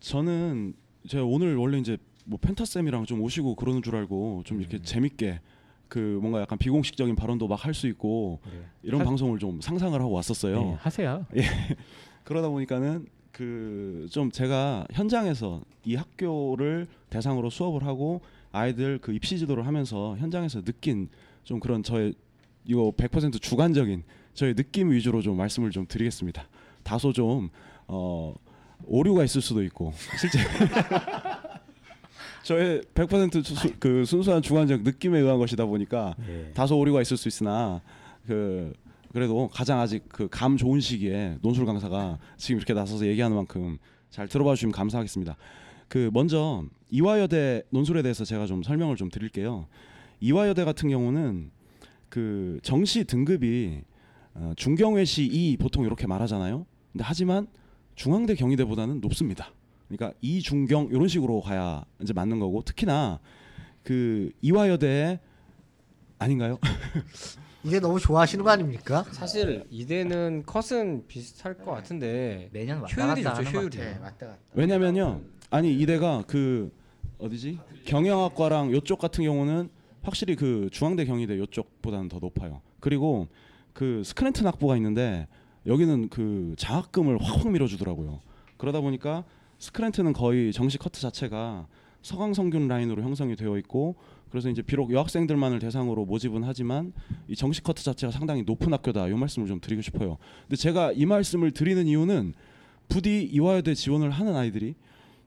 저는 0.00 0.74
제가 1.06 1.24
오늘 1.24 1.56
원래 1.56 1.78
이제 1.78 1.96
뭐 2.24 2.38
펜타쌤이랑 2.40 3.04
좀 3.06 3.20
오시고 3.22 3.54
그러는 3.54 3.82
줄 3.82 3.96
알고 3.96 4.42
좀 4.44 4.60
이렇게 4.60 4.78
음. 4.78 4.82
재밌게 4.82 5.40
그 5.88 6.18
뭔가 6.20 6.40
약간 6.40 6.58
비공식적인 6.58 7.16
발언도 7.16 7.48
막 7.48 7.64
할 7.64 7.74
수 7.74 7.86
있고 7.88 8.40
이런 8.82 9.00
하- 9.00 9.04
방송을 9.04 9.38
좀 9.38 9.60
상상을 9.60 9.98
하고 10.00 10.12
왔었어요. 10.12 10.60
네, 10.62 10.76
하세요. 10.80 11.26
그러다 12.24 12.48
보니까는 12.48 13.06
그 13.32 14.06
좀 14.10 14.30
제가 14.30 14.86
현장에서 14.92 15.60
이 15.84 15.94
학교를 15.94 16.86
대상으로 17.10 17.50
수업을 17.50 17.84
하고 17.86 18.20
아이들 18.52 18.98
그 18.98 19.12
입시 19.12 19.38
지도를 19.38 19.66
하면서 19.66 20.16
현장에서 20.18 20.62
느낀 20.62 21.08
좀 21.44 21.60
그런 21.60 21.82
저의 21.82 22.14
이거 22.64 22.92
100% 22.96 23.40
주관적인 23.40 24.02
저의 24.34 24.54
느낌 24.54 24.90
위주로 24.90 25.20
좀 25.22 25.36
말씀을 25.36 25.70
좀 25.70 25.86
드리겠습니다. 25.86 26.46
다소 26.82 27.12
좀 27.12 27.50
어, 27.86 28.34
오류가 28.86 29.24
있을 29.24 29.40
수도 29.40 29.62
있고 29.62 29.92
실제 30.18 30.38
저의 32.48 32.80
100% 32.94 33.44
수, 33.44 33.74
그 33.78 34.06
순수한 34.06 34.40
주관적 34.40 34.80
느낌에 34.82 35.18
의한 35.18 35.38
것이다 35.38 35.66
보니까 35.66 36.14
예. 36.30 36.50
다소 36.54 36.78
오류가 36.78 37.02
있을 37.02 37.18
수 37.18 37.28
있으나 37.28 37.82
그 38.26 38.72
그래도 39.12 39.48
가장 39.52 39.80
아직 39.80 40.08
그 40.08 40.28
감 40.28 40.56
좋은 40.56 40.80
시기에 40.80 41.36
논술 41.42 41.66
강사가 41.66 42.18
지금 42.38 42.56
이렇게 42.56 42.72
나서서 42.72 43.06
얘기하는 43.06 43.36
만큼 43.36 43.76
잘 44.08 44.28
들어봐 44.28 44.54
주시면 44.54 44.72
감사하겠습니다. 44.72 45.36
그 45.88 46.10
먼저 46.14 46.64
이화여대 46.88 47.64
논술에 47.68 48.00
대해서 48.00 48.24
제가 48.24 48.46
좀 48.46 48.62
설명을 48.62 48.96
좀 48.96 49.10
드릴게요. 49.10 49.66
이화여대 50.20 50.64
같은 50.64 50.88
경우는 50.88 51.50
그 52.08 52.60
정시 52.62 53.04
등급이 53.04 53.82
어, 54.32 54.54
중경외시 54.56 55.24
2 55.26 55.58
보통 55.58 55.84
이렇게 55.84 56.06
말하잖아요. 56.06 56.64
근데 56.92 57.04
하지만 57.06 57.46
중앙대 57.94 58.34
경희대보다는 58.36 59.02
높습니다. 59.02 59.52
그러니까 59.88 60.16
이중경 60.20 60.88
이런 60.92 61.08
식으로 61.08 61.40
가야 61.40 61.84
이제 62.02 62.12
맞는 62.12 62.38
거고 62.38 62.62
특히나 62.62 63.18
그 63.82 64.30
이화여대 64.42 65.18
아닌가요? 66.18 66.58
이제 67.64 67.80
너무 67.80 67.98
좋아하시는 67.98 68.44
거 68.44 68.50
아닙니까? 68.50 69.04
사실 69.10 69.64
이대는 69.70 70.44
컷은 70.46 71.06
비슷할 71.08 71.54
것 71.58 71.72
같은데 71.72 72.48
매년 72.52 72.80
왔다 72.80 73.04
효율이 73.04 73.22
갔다 73.22 73.36
좋죠, 73.36 73.48
하는 73.48 73.60
효율이. 73.60 73.78
같아. 73.78 73.90
네, 73.90 73.98
왔다 74.02 74.26
갔다. 74.26 74.38
왜냐면요. 74.54 75.20
아니 75.50 75.74
이대가 75.74 76.22
그 76.26 76.70
어디지? 77.18 77.58
경영학과랑 77.84 78.72
요쪽 78.72 78.98
같은 79.00 79.24
경우는 79.24 79.70
확실히 80.02 80.36
그 80.36 80.68
중앙대 80.70 81.04
경희대 81.04 81.38
요쪽보다는 81.38 82.08
더 82.08 82.18
높아요. 82.18 82.60
그리고 82.80 83.26
그 83.72 84.02
스크랜튼 84.04 84.46
학부가 84.46 84.76
있는데 84.76 85.26
여기는 85.66 86.10
그 86.10 86.54
장학금을 86.58 87.20
확확 87.22 87.50
밀어주더라고요. 87.50 88.20
그러다 88.56 88.80
보니까 88.80 89.24
스크랜트는 89.58 90.12
거의 90.12 90.52
정시 90.52 90.78
커트 90.78 91.00
자체가 91.00 91.66
서강 92.02 92.34
성균 92.34 92.68
라인으로 92.68 93.02
형성이 93.02 93.36
되어 93.36 93.58
있고 93.58 93.96
그래서 94.30 94.48
이제 94.50 94.62
비록 94.62 94.92
여학생들만을 94.92 95.58
대상으로 95.58 96.04
모집은 96.04 96.44
하지만 96.44 96.92
이 97.28 97.34
정시 97.34 97.62
커트 97.62 97.82
자체가 97.82 98.10
상당히 98.10 98.42
높은 98.42 98.72
학교다. 98.72 99.08
이 99.08 99.12
말씀을 99.12 99.48
좀 99.48 99.60
드리고 99.60 99.82
싶어요. 99.82 100.18
근데 100.42 100.56
제가 100.56 100.92
이 100.92 101.06
말씀을 101.06 101.50
드리는 101.50 101.86
이유는 101.86 102.34
부디 102.88 103.22
이화여대 103.24 103.74
지원을 103.74 104.10
하는 104.10 104.36
아이들이 104.36 104.74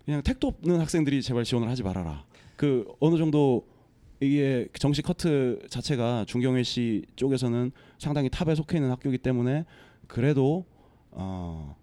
그냥 0.06 0.22
택도 0.22 0.48
없는 0.48 0.80
학생들이 0.80 1.22
제발 1.22 1.44
지원을 1.44 1.70
하지 1.70 1.84
말아라. 1.84 2.24
그 2.56 2.86
어느 3.00 3.18
정도 3.18 3.66
이게 4.20 4.68
정시 4.78 5.02
커트 5.02 5.60
자체가 5.70 6.26
중경외시 6.28 7.06
쪽에서는 7.16 7.72
상당히 7.98 8.30
탑에 8.30 8.54
속해 8.56 8.78
있는 8.78 8.92
학교이기 8.92 9.18
때문에 9.18 9.66
그래도 10.08 10.66
어 11.10 11.76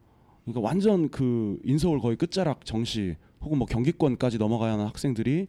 그러니까 0.48 0.66
완전 0.66 1.10
그 1.10 1.58
인서울 1.62 2.00
거의 2.00 2.16
끝자락 2.16 2.64
정시 2.64 3.16
혹은 3.40 3.58
뭐 3.58 3.66
경기권까지 3.66 4.38
넘어가야 4.38 4.72
하는 4.72 4.86
학생들이 4.86 5.46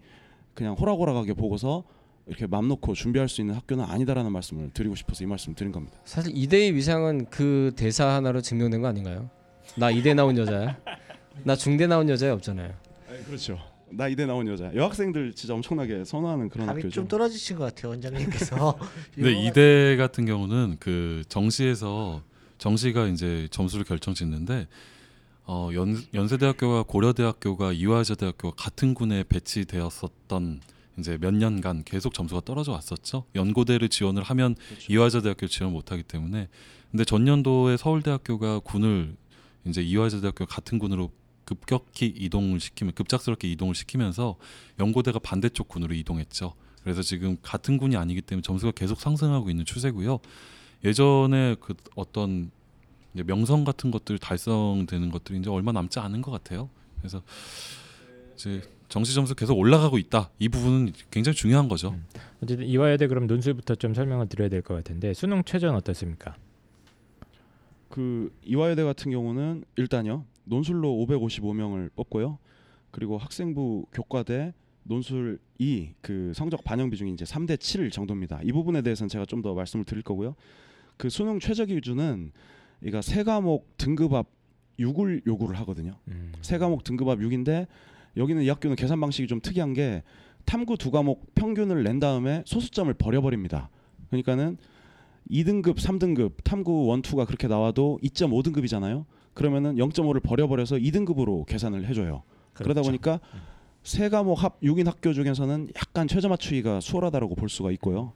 그냥 0.54 0.74
호락호락하게 0.74 1.34
보고서 1.34 1.84
이렇게 2.28 2.46
맘 2.46 2.68
놓고 2.68 2.94
준비할 2.94 3.30
수 3.30 3.42
있는 3.42 3.56
학교는 3.56 3.86
아니다라는 3.86 4.32
말씀을 4.32 4.70
드리고 4.72 4.96
싶어서 4.96 5.24
이 5.24 5.28
말씀 5.28 5.56
드린 5.56 5.72
겁니다. 5.72 5.98
사실 6.06 6.32
이대의 6.36 6.76
위상은 6.76 7.26
그 7.30 7.72
대사 7.76 8.08
하나로 8.10 8.42
증명된 8.42 8.82
거 8.82 8.88
아닌가요? 8.88 9.30
나 9.78 9.90
이대 9.90 10.14
나온 10.14 10.38
여자야. 10.38 10.78
나 11.44 11.56
중대 11.56 11.88
나온 11.88 12.08
여자야 12.10 12.34
없잖아요. 12.34 12.74
그렇죠. 13.26 13.58
나 13.92 14.08
이대 14.08 14.26
나온 14.26 14.48
여자. 14.48 14.72
여학생들 14.76 15.34
진짜 15.34 15.56
엄청나게 15.56 16.04
선호하는 16.04 16.50
그런 16.50 16.68
감이 16.68 16.82
학교죠. 16.82 16.94
좀 16.94 17.08
떨어지신 17.08 17.58
것 17.58 17.64
같아요 17.64 17.92
원장님께서. 17.92 18.78
근데 19.16 19.32
이대 19.32 19.96
같은 19.98 20.26
경우는 20.26 20.78
그 20.80 21.24
정시에서 21.30 22.22
정시가 22.60 23.08
이제 23.08 23.48
점수를 23.50 23.86
결정짓는데 23.86 24.68
어, 25.46 25.72
연, 25.74 26.00
연세대학교와 26.14 26.84
고려대학교가 26.84 27.74
이화여자대학교가 27.74 28.56
같은 28.56 28.94
군에 28.94 29.24
배치되었었던 29.24 30.62
이제 31.00 31.18
몇 31.20 31.34
년간 31.34 31.84
계속 31.86 32.14
점수가 32.14 32.42
떨어져 32.46 32.74
왔었죠. 32.74 33.26
연고대를 33.34 33.90
지원을 33.90 34.22
하면 34.22 34.54
그렇죠. 34.54 34.94
이화여자대학교 34.94 35.48
지원 35.48 35.74
못하기 35.74 36.04
때문에 36.04 36.50
근데 36.92 37.04
전년도에 37.04 37.78
서울대학교가 37.78 38.60
군을 38.60 39.16
이제 39.66 39.82
이화여자대학교 39.82 40.46
같은 40.46 40.78
군으로 40.78 41.12
급격히 41.46 42.06
이동을 42.06 42.60
시키면 42.60 42.94
급작스럽게 42.94 43.50
이동을 43.52 43.74
시키면서 43.74 44.36
연고대가 44.80 45.18
반대쪽 45.18 45.68
군으로 45.68 45.96
이동했죠. 45.96 46.54
그래서 46.84 47.02
지금 47.02 47.38
같은 47.42 47.78
군이 47.78 47.98
아니기 47.98 48.22
때문에 48.22 48.44
점수가 48.44 48.74
계속 48.74 49.00
상승하고 49.02 49.50
있는 49.50 49.66
추세고요. 49.66 50.20
예전에 50.84 51.56
그 51.60 51.74
어떤 51.96 52.52
이제 53.14 53.24
명성 53.24 53.64
같은 53.64 53.92
것들 53.92 54.18
달성되는 54.20 55.10
것들이 55.12 55.40
이제 55.40 55.50
얼마 55.50 55.72
남지 55.72 56.00
않은 56.00 56.22
것 56.22 56.32
같아요. 56.32 56.70
그래서 57.00 57.22
이제 58.36 58.62
정시 58.88 59.14
점수 59.14 59.36
계속 59.36 59.58
올라가고 59.58 59.98
있다. 59.98 60.30
이 60.40 60.50
부분은 60.50 60.94
굉장히 61.12 61.36
중요한 61.36 61.68
거죠. 61.68 61.90
음. 61.90 62.06
어쨌든 62.42 62.66
이화여대 62.66 63.08
그럼 63.08 63.28
논술부터 63.28 63.76
좀 63.76 63.94
설명을 63.94 64.28
드려야 64.30 64.50
될 64.50 64.62
것 64.62 64.74
같은데 64.76 65.14
수능 65.14 65.44
최저는 65.44 65.76
어떻습니까? 65.76 66.36
그 67.90 68.32
이화여대 68.44 68.84
같은 68.84 69.12
경우는 69.12 69.64
일단요 69.76 70.26
논술로 70.46 70.90
555명을 71.08 71.90
뽑고요 71.96 72.38
그리고 72.92 73.18
학생부 73.18 73.86
교과대 73.92 74.54
논술 74.84 75.40
2그 75.60 76.34
성적 76.34 76.64
반영 76.64 76.90
비중이 76.90 77.14
이제 77.14 77.26
3대 77.26 77.60
7 77.60 77.92
정도입니다 77.92 78.40
이 78.44 78.52
부분에 78.52 78.82
대해서는 78.82 79.10
제가 79.10 79.26
좀 79.26 79.42
더 79.42 79.54
말씀을 79.54 79.86
드릴 79.86 80.04
거고요 80.04 80.36
그 80.98 81.10
수능 81.10 81.40
최저 81.40 81.66
기준은 81.66 82.32
이가 82.84 83.02
세 83.02 83.24
과목 83.24 83.78
등급합 83.78 84.28
6을 84.80 85.26
요구를 85.28 85.58
하거든요 85.60 85.98
음. 86.08 86.32
세 86.42 86.58
과목 86.58 86.84
등급합 86.84 87.20
6인데 87.20 87.68
여기는 88.18 88.42
이 88.44 88.50
학교는 88.50 88.76
계산 88.76 89.00
방식이 89.00 89.28
좀 89.28 89.40
특이한 89.42 89.74
게 89.74 90.04
탐구 90.46 90.78
두 90.78 90.92
과목 90.92 91.34
평균을 91.36 91.84
낸 91.84 92.00
다음에 92.00 92.44
소수점을 92.46 92.92
버려버립니다. 92.96 93.70
그러니까는 94.08 94.58
2등급, 95.30 95.76
3등급 95.76 96.44
탐구 96.44 96.92
1, 96.96 97.02
2가 97.04 97.28
그렇게 97.28 97.48
나와도 97.48 98.00
2.5등급이잖아요. 98.04 99.06
그러면은 99.36 99.76
0.5를 99.76 100.24
버려버려서 100.24 100.78
2등급으로 100.78 101.46
계산을 101.46 101.86
해줘요. 101.88 102.24
그러다 102.54 102.82
그렇죠. 102.82 102.88
보니까 102.90 103.20
세 103.84 104.10
과목 104.10 104.44
합 104.44 104.60
6인 104.62 104.86
학교 104.86 105.14
중에서는 105.14 105.70
약간 105.76 106.08
최저 106.08 106.28
맞추기가 106.30 106.80
수월하다고 106.82 107.36
볼 107.36 107.50
수가 107.50 107.72
있고요. 107.72 108.14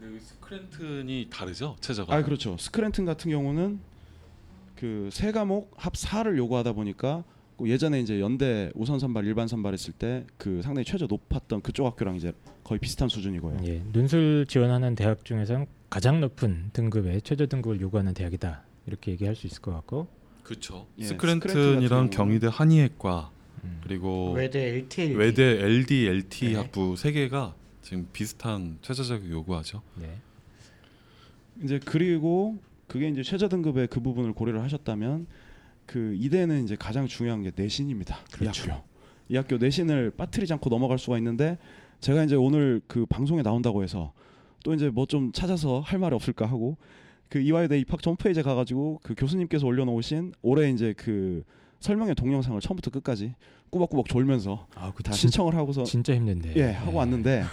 근데 0.00 0.18
스크랜튼이 0.20 1.28
다르죠 1.30 1.76
최저가. 1.80 2.14
아 2.14 2.22
그렇죠. 2.22 2.56
스크랜튼 2.58 3.04
같은 3.04 3.30
경우는 3.30 3.78
그 4.76 5.08
세 5.12 5.30
과목 5.32 5.72
합 5.76 5.92
4를 5.94 6.36
요구하다 6.36 6.72
보니까 6.72 7.22
그 7.56 7.68
예전에 7.68 8.00
이제 8.00 8.20
연대 8.20 8.70
우선 8.74 8.98
선발 8.98 9.24
일반 9.24 9.46
선발했을 9.46 9.92
때 9.94 10.26
그 10.36 10.60
상당히 10.62 10.84
최저 10.84 11.06
높았던 11.06 11.62
그쪽 11.62 11.86
학교랑 11.86 12.16
이제 12.16 12.32
거의 12.64 12.78
비슷한 12.80 13.08
수준이고요. 13.08 13.58
예, 13.64 13.82
논술 13.92 14.46
지원하는 14.48 14.94
대학 14.96 15.24
중에서 15.24 15.64
가장 15.88 16.20
높은 16.20 16.70
등급의 16.72 17.22
최저 17.22 17.46
등급을 17.46 17.80
요구하는 17.80 18.12
대학이다 18.14 18.62
이렇게 18.86 19.12
얘기할 19.12 19.36
수 19.36 19.46
있을 19.46 19.62
것 19.62 19.72
같고 19.72 20.08
그렇죠. 20.42 20.86
예, 20.98 21.04
스크랜튼 21.04 21.48
스크랜튼이랑 21.50 22.10
경우는- 22.10 22.16
경희대 22.16 22.48
한의학과 22.50 23.30
음. 23.32 23.41
그리고 23.82 24.32
외대 24.32 24.60
LTL. 24.76 25.16
외대 25.16 25.42
LD, 25.64 26.06
LT 26.06 26.48
네. 26.48 26.54
학부 26.54 26.96
세 26.96 27.12
개가 27.12 27.54
지금 27.82 28.08
비슷한 28.12 28.78
최저 28.82 29.02
자격 29.04 29.28
요구하죠. 29.30 29.82
네. 29.96 30.16
이제 31.62 31.78
그리고 31.84 32.58
그게 32.86 33.08
이제 33.08 33.22
최저 33.22 33.48
등급의 33.48 33.88
그 33.88 34.00
부분을 34.00 34.32
고려를 34.32 34.62
하셨다면 34.62 35.26
그 35.86 36.14
이대는 36.18 36.64
이제 36.64 36.76
가장 36.76 37.06
중요한 37.06 37.42
게 37.42 37.50
내신입니다. 37.54 38.18
그렇죠. 38.32 38.64
이 38.64 38.68
학교. 38.70 38.84
이 39.28 39.36
학교 39.36 39.56
내신을 39.58 40.12
빠뜨리지 40.16 40.52
않고 40.54 40.70
넘어갈 40.70 40.98
수가 40.98 41.18
있는데 41.18 41.58
제가 42.00 42.24
이제 42.24 42.34
오늘 42.34 42.80
그 42.86 43.06
방송에 43.06 43.42
나온다고 43.42 43.82
해서 43.82 44.12
또 44.64 44.74
이제 44.74 44.90
뭐 44.90 45.06
좀 45.06 45.32
찾아서 45.32 45.80
할 45.80 45.98
말이 45.98 46.14
없을까 46.14 46.46
하고 46.46 46.76
그 47.28 47.38
이화여대 47.40 47.78
입학 47.78 48.04
홈페이지에 48.04 48.42
가가지고 48.42 49.00
그 49.02 49.14
교수님께서 49.16 49.66
올려놓으신 49.66 50.34
올해 50.42 50.70
이제 50.70 50.92
그 50.96 51.44
설명의 51.82 52.14
동영상을 52.14 52.58
처음부터 52.60 52.90
끝까지 52.90 53.34
꾸벅꾸벅 53.70 54.08
졸면서 54.08 54.66
아, 54.74 54.92
그 54.94 55.02
시청을 55.12 55.54
하고서 55.56 55.82
진짜 55.82 56.14
힘든데. 56.14 56.54
예 56.56 56.70
하고 56.70 56.98
왔는데 56.98 57.44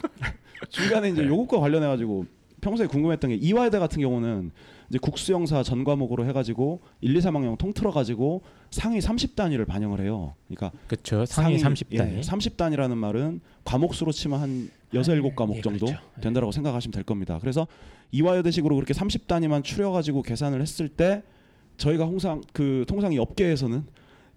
중간에 0.70 1.10
이제 1.10 1.24
요것과 1.24 1.60
관련해 1.60 1.86
가지고 1.86 2.24
평소에 2.60 2.86
궁금했던 2.86 3.30
게 3.30 3.36
이화여대 3.36 3.78
같은 3.78 4.00
경우는 4.00 4.50
이제 4.88 4.98
국수영사 4.98 5.62
전 5.62 5.84
과목으로 5.84 6.26
해가지고 6.26 6.80
1, 7.00 7.14
2, 7.16 7.20
3학년 7.20 7.56
통틀어 7.58 7.90
가지고 7.90 8.42
상위 8.70 8.98
30단위를 8.98 9.66
반영을 9.66 10.00
해요. 10.00 10.34
그러니까 10.48 10.72
그렇죠. 10.86 11.24
상위 11.26 11.58
30단위. 11.58 12.16
예, 12.16 12.20
30단이라는 12.20 12.94
말은 12.94 13.40
과목 13.64 13.94
수로 13.94 14.10
치면 14.10 14.40
한 14.40 14.70
여섯 14.94 15.14
일곱 15.14 15.36
과목 15.36 15.58
예, 15.58 15.60
정도 15.62 15.86
그렇죠. 15.86 16.02
예. 16.18 16.20
된다라고 16.22 16.50
생각하시면 16.50 16.92
될 16.92 17.04
겁니다. 17.04 17.38
그래서 17.40 17.66
이화여대식으로 18.10 18.74
그렇게 18.74 18.92
30단위만 18.92 19.62
추려 19.62 19.90
가지고 19.92 20.22
계산을 20.22 20.60
했을 20.60 20.88
때 20.88 21.22
저희가 21.80 22.04
홍상 22.04 22.42
그 22.52 22.84
통상 22.86 23.12
이 23.12 23.18
업계에서는 23.18 23.84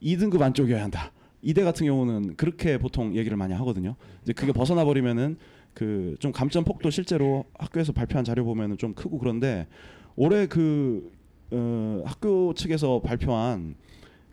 2등급 0.01 0.41
안쪽이어야 0.41 0.81
한다. 0.83 1.11
이대 1.41 1.63
같은 1.63 1.85
경우는 1.85 2.35
그렇게 2.37 2.77
보통 2.77 3.15
얘기를 3.15 3.35
많이 3.37 3.53
하거든요. 3.53 3.95
이제 4.23 4.31
그게 4.33 4.51
벗어나 4.53 4.85
버리면은 4.85 5.37
그 5.73 6.15
좀 6.19 6.31
감점 6.31 6.63
폭도 6.63 6.89
실제로 6.89 7.45
학교에서 7.59 7.91
발표한 7.91 8.23
자료 8.23 8.45
보면은 8.45 8.77
좀 8.77 8.93
크고 8.93 9.17
그런데 9.19 9.67
올해 10.15 10.45
그 10.47 11.11
어, 11.51 12.01
학교 12.05 12.53
측에서 12.53 13.01
발표한 13.01 13.75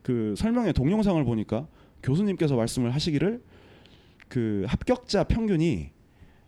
그 0.03 0.35
설명의 0.37 0.73
동영상을 0.73 1.23
보니까 1.25 1.67
교수님께서 2.03 2.57
말씀을 2.57 2.95
하시기를 2.95 3.43
그 4.29 4.65
합격자 4.69 5.25
평균이 5.25 5.91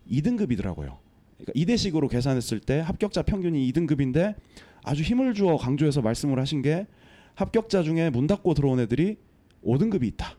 2등급이더라고요. 0.09 0.97
그러니까 1.37 1.51
이대식으로 1.53 2.07
계산했을 2.07 2.59
때 2.59 2.79
합격자 2.79 3.23
평균이 3.23 3.71
2등급인데 3.71 4.35
아주 4.83 5.03
힘을 5.03 5.33
주어 5.33 5.57
강조해서 5.57 6.01
말씀을 6.01 6.39
하신 6.39 6.61
게 6.61 6.87
합격자 7.35 7.83
중에 7.83 8.09
문 8.09 8.27
닫고 8.27 8.53
들어온 8.53 8.79
애들이 8.79 9.17
5등급이 9.65 10.03
있다. 10.03 10.35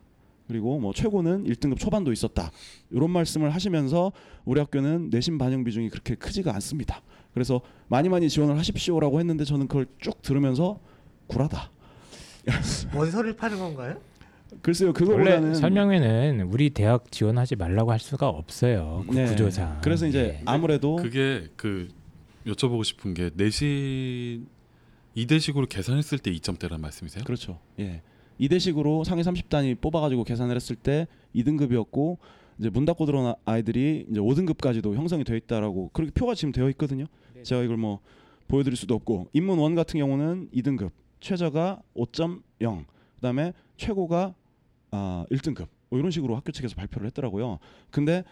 그리고 0.47 0.79
뭐 0.79 0.93
최고는 0.93 1.45
1등급 1.45 1.79
초반도 1.79 2.13
있었다. 2.13 2.51
이런 2.91 3.11
말씀을 3.11 3.55
하시면서 3.55 4.13
우리 4.45 4.61
학교는 4.61 5.09
내신 5.11 5.39
반영 5.39 5.65
비중이 5.65 5.89
그렇게 5.89 6.15
크지가 6.15 6.55
않습니다. 6.55 7.01
그래서 7.33 7.63
많이 7.89 8.09
많이 8.09 8.29
지원을 8.29 8.59
하십시오라고 8.59 9.19
했는데 9.21 9.45
저는 9.45 9.67
그걸 9.69 9.87
쭉 10.01 10.21
들으면서 10.23 10.79
굴하다. 11.27 11.71
원서를 12.95 13.35
파는 13.37 13.59
건가요? 13.59 13.97
글쎄요 14.63 14.93
그거보다는 14.93 15.55
설명회는 15.55 16.43
우리 16.43 16.71
대학 16.71 17.11
지원하지 17.11 17.57
말라고 17.57 17.91
할 17.91 17.99
수가 17.99 18.29
없어요. 18.29 19.05
그 19.09 19.15
네. 19.15 19.27
구조상. 19.27 19.81
그래서 19.83 20.07
이제 20.07 20.39
예. 20.39 20.43
아무래도 20.45 20.97
그게 20.97 21.49
그 21.57 21.89
여쭤보고 22.47 22.85
싶은 22.85 23.15
게 23.15 23.31
내신 23.35 24.47
이대식으로 25.15 25.67
계산했을 25.67 26.19
때 26.19 26.33
2점대란 26.33 26.81
말씀이세요? 26.81 27.25
그렇죠. 27.25 27.61
예. 27.79 28.03
이대식으로 28.39 29.05
상위 29.05 29.23
30단위 29.23 29.81
뽑아가지고 29.81 30.25
계산을 30.25 30.57
했을 30.57 30.75
때 30.77 31.07
2등급이었고 31.35 32.19
이제 32.59 32.69
문 32.71 32.85
닫고 32.85 33.07
들어온 33.07 33.35
아이들이 33.45 34.07
이제 34.11 34.21
5등급까지도 34.21 34.95
형성이 34.95 35.25
되어 35.25 35.37
있다라고 35.37 35.91
그렇게 35.93 36.13
표가 36.13 36.35
지금 36.35 36.53
되어 36.53 36.69
있거든요. 36.71 37.07
제가 37.43 37.63
이걸 37.63 37.77
뭐 37.77 38.01
보여드릴 38.49 38.77
수도 38.77 38.95
없고 38.95 39.29
인문 39.33 39.59
원 39.59 39.75
같은 39.75 39.99
경우는 39.99 40.51
2등급 40.53 40.91
최저가 41.21 41.81
5.0 41.97 42.85
그다음에 43.17 43.53
최고가 43.77 44.35
아 44.91 45.27
1등급 45.31 45.69
뭐 45.89 45.99
이런 45.99 46.11
식으로 46.11 46.37
학교 46.37 46.53
측에서 46.53 46.75
발표를 46.75 47.07
했더라고요. 47.07 47.59
근데 47.91 48.25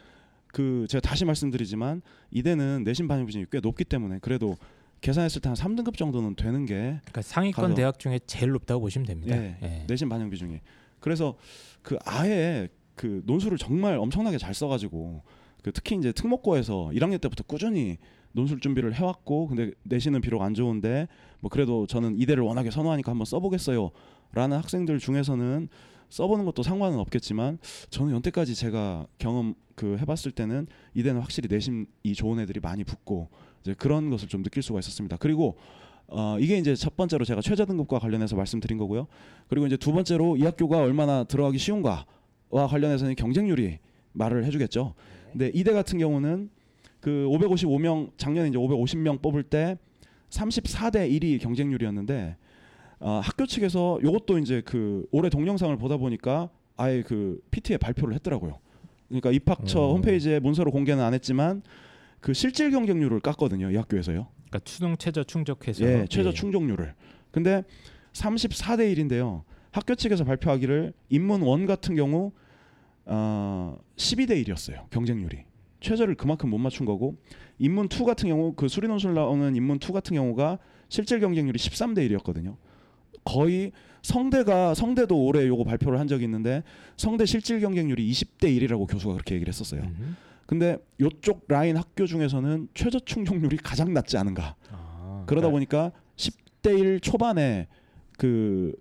그 0.53 0.87
제가 0.89 1.01
다시 1.01 1.25
말씀드리지만 1.25 2.03
이대는 2.31 2.85
내신 2.85 3.09
반영 3.09 3.27
비중이 3.27 3.47
꽤 3.51 3.61
높기 3.61 3.85
때문에 3.85 4.19
그래도 4.21 4.57
계산했을 5.01 5.41
때 5.41 5.49
한 5.49 5.57
3등급 5.57 5.97
정도는 5.97 6.37
되는 6.37 6.65
게 6.67 6.75
그러니까 7.01 7.23
상위권 7.23 7.71
가서- 7.71 7.75
대학 7.75 7.99
중에 7.99 8.21
제일 8.27 8.53
높다고 8.53 8.81
보시면 8.83 9.07
됩니다. 9.07 9.37
예, 9.37 9.57
예. 9.63 9.85
내신 9.89 10.09
반영 10.09 10.31
비중이. 10.31 10.61
그래서 11.01 11.37
그 11.83 11.99
아예 12.05 12.69
그 12.95 13.23
논술을 13.27 13.59
정말 13.59 13.97
엄청나게 13.97 14.39
잘 14.39 14.55
써가지고 14.55 15.23
그 15.65 15.73
특히 15.73 15.97
이제 15.97 16.13
특목고에서 16.13 16.91
1학년 16.93 17.21
때부터 17.21 17.43
꾸준히 17.45 17.97
논술 18.33 18.61
준비를 18.61 18.95
해왔고 18.95 19.49
근데 19.49 19.73
내신은 19.85 20.21
비록 20.21 20.43
안 20.43 20.55
좋은데 20.55 21.09
뭐 21.41 21.51
그래도 21.51 21.87
저는 21.87 22.19
이대를 22.19 22.43
워낙에 22.45 22.71
선호하니까 22.71 23.11
한번 23.11 23.25
써보겠어요 23.25 23.91
라는 24.35 24.57
학생들 24.59 24.99
중에서는 24.99 25.69
써보는 26.13 26.45
것도 26.45 26.63
상관은 26.63 26.99
없겠지만 26.99 27.59
저는 27.89 28.13
연때까지 28.13 28.55
제가 28.55 29.07
경험 29.17 29.55
그 29.75 29.97
해봤을 29.97 30.33
때는 30.35 30.67
이대는 30.93 31.23
확실히 31.23 31.49
내신이 31.51 32.15
좋은 32.15 32.39
애들이 32.39 32.61
많이 32.61 32.85
붙고 32.85 33.31
이제 33.63 33.75
그런 33.75 34.11
것을 34.11 34.29
좀 34.29 34.43
느낄 34.43 34.63
수가 34.63 34.79
있었습니다. 34.81 35.17
그리고 35.17 35.57
어, 36.09 36.37
이게 36.39 36.59
이제 36.59 36.75
첫 36.75 36.97
번째로 36.97 37.25
제가 37.25 37.41
최저 37.41 37.65
등급과 37.65 37.99
관련해서 37.99 38.37
말씀드린 38.37 38.77
거고요. 38.77 39.07
그리고 39.49 39.67
이제 39.67 39.79
두 39.79 39.93
번째로 39.93 40.37
이 40.37 40.43
학교가 40.43 40.83
얼마나 40.83 41.25
들어가기 41.25 41.57
쉬운가와 41.57 42.05
관련해서는 42.69 43.15
경쟁률이 43.15 43.79
말을 44.13 44.45
해주겠죠. 44.45 44.93
근데 45.31 45.51
이대 45.55 45.73
같은 45.73 45.99
경우는 45.99 46.51
그 47.01 47.27
555명 47.31 48.11
작년에 48.19 48.51
이제 48.51 48.59
550명 48.59 49.23
뽑을 49.23 49.43
때 49.45 49.79
34대 50.29 51.11
1이 51.11 51.41
경쟁률이었는데 51.41 52.37
어, 53.03 53.21
학교 53.23 53.47
측에서 53.47 53.99
이것도 54.01 54.39
이제 54.39 54.63
그 54.65 55.05
올해 55.11 55.29
동영상을 55.29 55.77
보다 55.77 55.97
보니까 55.97 56.51
아예 56.77 57.03
그 57.03 57.41
PT에 57.51 57.77
발표를 57.77 58.15
했더라고요. 58.15 58.61
그러니까 59.09 59.33
입학처 59.33 59.81
어. 59.81 59.93
홈페이지에 59.95 60.39
문서로 60.39 60.71
공개는 60.71 61.03
안 61.03 61.13
했지만 61.13 61.63
그 62.21 62.33
실질 62.33 62.71
경쟁률을 62.71 63.21
깠거든요. 63.21 63.73
이 63.73 63.77
학교에서요. 63.77 64.29
그러니까 64.49 64.61
수능 64.65 64.97
최저 64.97 65.25
충족해서 65.25 65.85
예, 65.85 66.07
최저 66.09 66.29
예. 66.29 66.33
충족률을. 66.33 66.95
근데 67.33 67.65
34대 68.13 68.95
1인데요. 68.95 69.43
학교 69.73 69.97
측에서 69.97 70.23
발표하기를 70.23 70.93
인문 71.09 71.43
원 71.43 71.67
같은 71.67 71.97
경우 71.97 72.31
어, 73.05 73.79
12대 73.97 74.45
1이었어요. 74.45 74.89
경쟁률이. 74.91 75.45
최저를 75.81 76.15
그만큼 76.15 76.51
못 76.51 76.59
맞춘 76.59 76.87
거고 76.87 77.17
인문 77.59 77.89
2 77.93 78.05
같은 78.05 78.29
경우 78.29 78.55
그 78.55 78.69
수리 78.69 78.87
논술 78.87 79.15
나오는 79.15 79.57
인문 79.57 79.81
2 79.83 79.93
같은 79.93 80.15
경우가 80.15 80.61
실질 80.89 81.19
경쟁률이 81.19 81.59
13대 81.59 82.09
1이었거든요. 82.09 82.55
거의 83.25 83.73
성대가 84.03 84.75
성대도 84.75 85.25
올해 85.25 85.47
요거 85.47 85.65
발표를 85.65 85.99
한 86.01 86.09
적이 86.09 86.25
있는데 86.25 86.63
성대 86.97 87.25
실질 87.25 87.61
경쟁률이 87.61 88.11
20대 88.11 88.45
1이라고 88.45 88.87
교수가 88.89 89.13
그렇게 89.15 89.37
얘기를 89.37 89.53
했었어요. 89.53 89.83
근데 90.47 90.77
요쪽 91.01 91.45
라인 91.49 91.77
학교 91.77 92.05
중에서는 92.07 92.69
최저 92.75 92.99
충족률이 92.99 93.57
가장 93.59 93.95
낮지 93.95 94.19
않은가. 94.19 94.57
아, 94.71 95.25
그러다 95.27 95.49
그러니까 95.49 95.51
보니까 95.51 95.93
10대 96.17 96.79
1 96.79 97.01
초반에 97.01 97.69
그 98.19 98.75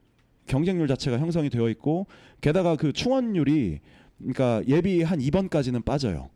경쟁률 0.47 0.87
자체가 0.87 1.19
형성이 1.19 1.49
되어 1.49 1.69
있고 1.69 2.07
게다가 2.41 2.75
그 2.75 2.91
충원율이 2.91 3.79
그러니까 4.17 4.61
예비 4.67 5.01
한 5.03 5.19
2번까지는 5.19 5.85
빠져요. 5.85 6.29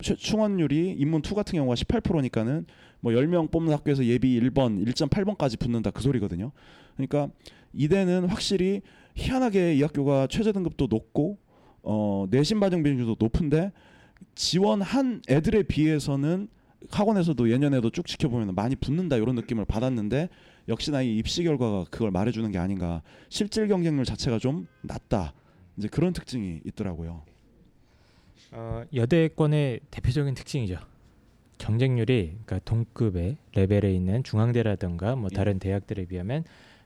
최- 0.00 0.14
충원율이 0.16 0.96
인문 0.98 1.22
2 1.22 1.34
같은 1.34 1.56
경우가 1.56 1.74
18%니까는 1.74 2.66
뭐 3.00 3.12
10명 3.12 3.50
뽑는 3.50 3.72
학교에서 3.72 4.04
예비 4.04 4.38
1번, 4.40 4.84
1.8번까지 4.86 5.58
붙는다 5.58 5.90
그 5.90 6.02
소리거든요. 6.02 6.52
그러니까 6.96 7.28
이대는 7.72 8.26
확실히 8.26 8.82
희한하게 9.14 9.74
이 9.74 9.82
학교가 9.82 10.26
최저 10.28 10.52
등급도 10.52 10.86
높고 10.88 11.38
어 11.82 12.26
내신 12.30 12.58
반영 12.60 12.82
비중도 12.82 13.16
높은데 13.18 13.72
지원한 14.34 15.22
애들에 15.28 15.62
비해서는 15.62 16.48
학원에서도 16.90 17.50
예년에도 17.50 17.90
쭉 17.90 18.06
지켜보면 18.06 18.54
많이 18.54 18.76
붙는다 18.76 19.16
이런 19.16 19.34
느낌을 19.34 19.64
받았는데 19.64 20.28
역시나 20.68 21.02
이 21.02 21.16
입시 21.16 21.42
결과가 21.44 21.84
그걸 21.90 22.10
말해주는 22.10 22.50
게 22.50 22.58
아닌가 22.58 23.02
실질 23.28 23.68
경쟁률 23.68 24.04
자체가 24.04 24.38
좀 24.38 24.66
낮다 24.82 25.32
이제 25.76 25.88
그런 25.88 26.12
특징이 26.12 26.60
있더라고요. 26.66 27.22
어, 28.52 28.84
여대권의 28.94 29.80
대표적인 29.90 30.34
특징이죠. 30.34 30.78
경쟁률이 31.58 32.36
그러니까 32.44 32.58
동급의 32.64 33.38
레벨에 33.54 33.92
있는 33.92 34.22
중앙대라든가 34.22 35.16
뭐 35.16 35.28
예. 35.32 35.34
다른 35.36 35.58
대학들에 35.58 36.04
비하면 36.06 36.44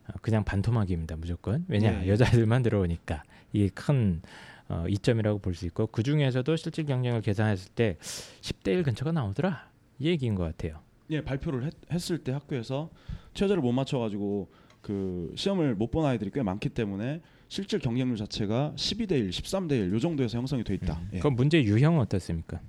어, 0.09 0.13
그냥 0.23 0.45
반토막입니다. 0.45 1.17
무조건. 1.17 1.65
왜냐 1.69 2.01
예, 2.01 2.05
예. 2.07 2.09
여자들만 2.09 2.63
들어오니까 2.63 3.23
이게 3.53 3.69
큰 3.75 4.23
어, 4.69 4.85
이점이라고 4.89 5.41
볼 5.41 5.55
수 5.55 5.67
있고 5.67 5.89
그 5.89 6.03
중에서도 6.05 6.55
실질 6.57 6.87
경쟁을 6.87 7.21
계산했을 7.23 7.73
때 7.75 7.97
10대 8.01 8.69
1 8.69 8.83
근처가 8.85 9.11
나오더라 9.13 9.69
이 9.99 10.07
얘기인 10.09 10.35
것 10.37 10.45
같아요. 10.45 10.81
예 11.11 11.23
발표를 11.25 11.65
했, 11.65 11.73
했을 11.93 12.19
때 12.19 12.31
학교에서 12.31 12.89
최저를 13.35 13.61
못 13.63 13.73
맞춰가지고 13.73 14.49
그 14.81 15.33
시험을 15.37 15.75
못 15.75 15.91
본 15.91 16.07
아이들이 16.07 16.31
꽤 16.33 16.43
많기 16.45 16.69
때문에 16.69 17.21
실질 17.51 17.81
경쟁률 17.81 18.17
자체가 18.17 18.75
12대 18.77 19.11
1, 19.11 19.31
13대 19.31 19.73
1 19.73 19.93
요 19.93 19.99
정도에서 19.99 20.39
형성이 20.39 20.63
돼 20.63 20.75
있다. 20.75 21.01
예. 21.15 21.19
그럼 21.19 21.35
문제 21.35 21.63
유형은 21.63 21.99
어떻습니까? 21.99 22.61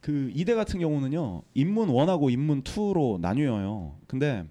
그 0.00 0.32
이대 0.34 0.54
같은 0.54 0.80
경우는요 0.80 1.42
인문 1.54 1.88
1하고 1.88 2.30
인문 2.32 2.64
2로 2.64 3.20
나뉘어요. 3.20 3.94
근데 4.08 4.44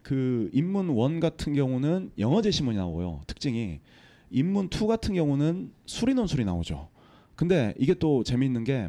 그 0.00 0.48
인문 0.54 0.96
1 0.96 1.20
같은 1.20 1.52
경우는 1.52 2.12
영어 2.18 2.40
제시문이 2.40 2.78
나오고요. 2.78 3.20
특징이 3.26 3.80
인문 4.30 4.70
2 4.72 4.86
같은 4.86 5.14
경우는 5.14 5.72
수리 5.84 6.14
논술이 6.14 6.46
나오죠. 6.46 6.88
근데 7.34 7.74
이게 7.78 7.92
또 7.92 8.24
재미있는 8.24 8.64
게 8.64 8.88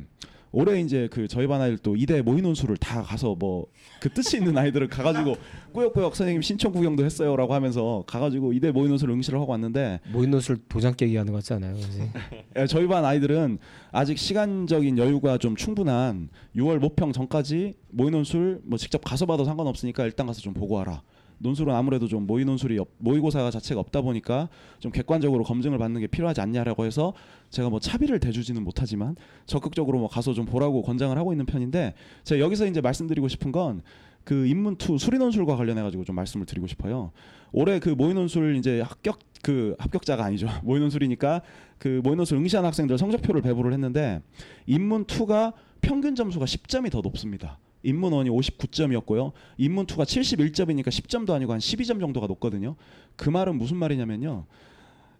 올해 0.51 0.79
이제 0.81 1.07
그 1.11 1.27
저희 1.27 1.47
반 1.47 1.61
아이들 1.61 1.77
또 1.79 1.95
이대 1.95 2.21
모의 2.21 2.41
논술을 2.41 2.77
다 2.77 3.01
가서 3.03 3.35
뭐 3.35 3.67
그 3.99 4.09
뜻이 4.09 4.37
있는 4.37 4.57
아이들을 4.57 4.87
가가지고 4.87 5.35
꾸역꾸역 5.73 6.15
선생님 6.15 6.41
신청 6.41 6.71
구경도 6.71 7.03
했어요라고 7.03 7.53
하면서 7.53 8.03
가가지고 8.07 8.53
이대 8.53 8.71
모의 8.71 8.89
논술 8.89 9.09
응시를 9.09 9.39
하고 9.39 9.51
왔는데 9.51 9.99
모의노술 10.11 10.57
도장 10.69 10.93
깨기 10.95 11.15
하는 11.17 11.33
같지 11.33 11.53
않아요? 11.53 11.75
선생님? 11.75 12.09
예, 12.57 12.67
저희 12.67 12.87
반 12.87 13.05
아이들은 13.05 13.57
아직 13.91 14.17
시간적인 14.17 14.97
여유가 14.97 15.37
좀 15.37 15.55
충분한 15.55 16.29
6월 16.55 16.79
모평 16.79 17.11
전까지 17.11 17.75
모의 17.89 18.11
논술 18.11 18.61
뭐 18.63 18.77
직접 18.77 19.01
가서 19.03 19.25
봐도 19.25 19.43
상관없으니까 19.45 20.05
일단 20.05 20.27
가서 20.27 20.41
좀 20.41 20.53
보고 20.53 20.75
와라. 20.75 21.01
논술은 21.39 21.73
아무래도 21.73 22.07
좀 22.07 22.25
모의 22.27 22.45
논술이 22.45 22.77
없, 22.79 22.87
모의고사 22.97 23.49
자체가 23.51 23.79
없다 23.79 24.01
보니까 24.01 24.49
좀 24.79 24.91
객관적으로 24.91 25.43
검증을 25.43 25.77
받는 25.77 26.01
게 26.01 26.07
필요하지 26.07 26.41
않냐라고 26.41 26.85
해서 26.85 27.13
제가 27.49 27.69
뭐 27.69 27.79
차비를 27.79 28.19
대주지는 28.19 28.63
못하지만 28.63 29.15
적극적으로 29.45 29.99
뭐 29.99 30.07
가서 30.07 30.33
좀 30.33 30.45
보라고 30.45 30.81
권장을 30.81 31.15
하고 31.17 31.33
있는 31.33 31.45
편인데 31.45 31.93
제가 32.23 32.39
여기서 32.39 32.65
이제 32.67 32.81
말씀드리고 32.81 33.27
싶은 33.27 33.51
건 33.51 33.81
그 34.27 34.45
인문 34.45 34.75
two 34.75 34.97
수리 34.97 35.17
논술과 35.17 35.55
관련해 35.55 35.81
가지고 35.81 36.03
좀 36.03 36.13
말씀을 36.17 36.45
드리고 36.45 36.67
싶어요. 36.67 37.13
올해 37.53 37.79
그 37.79 37.91
모의 37.91 38.13
논술 38.13 38.57
이제 38.57 38.81
합격 38.81 39.19
그 39.41 39.73
합격자가 39.79 40.21
아니죠. 40.21 40.49
모의 40.63 40.81
논술이니까 40.81 41.41
그 41.77 42.01
모의 42.03 42.17
논술 42.17 42.37
응시한 42.37 42.65
학생들 42.65 42.97
성적표를 42.97 43.41
배부를 43.41 43.71
했는데 43.71 44.21
인문 44.65 45.05
two가 45.05 45.53
평균 45.79 46.13
점수가 46.13 46.43
10점이 46.43 46.91
더 46.91 46.99
높습니다. 46.99 47.57
인문 47.83 48.13
one이 48.13 48.29
59점이었고요. 48.29 49.31
인문 49.57 49.85
two가 49.85 50.03
71점이니까 50.03 50.87
10점도 50.87 51.31
아니고 51.31 51.53
한 51.53 51.59
12점 51.59 51.99
정도가 51.99 52.27
높거든요. 52.27 52.75
그 53.15 53.29
말은 53.29 53.57
무슨 53.57 53.77
말이냐면요. 53.77 54.45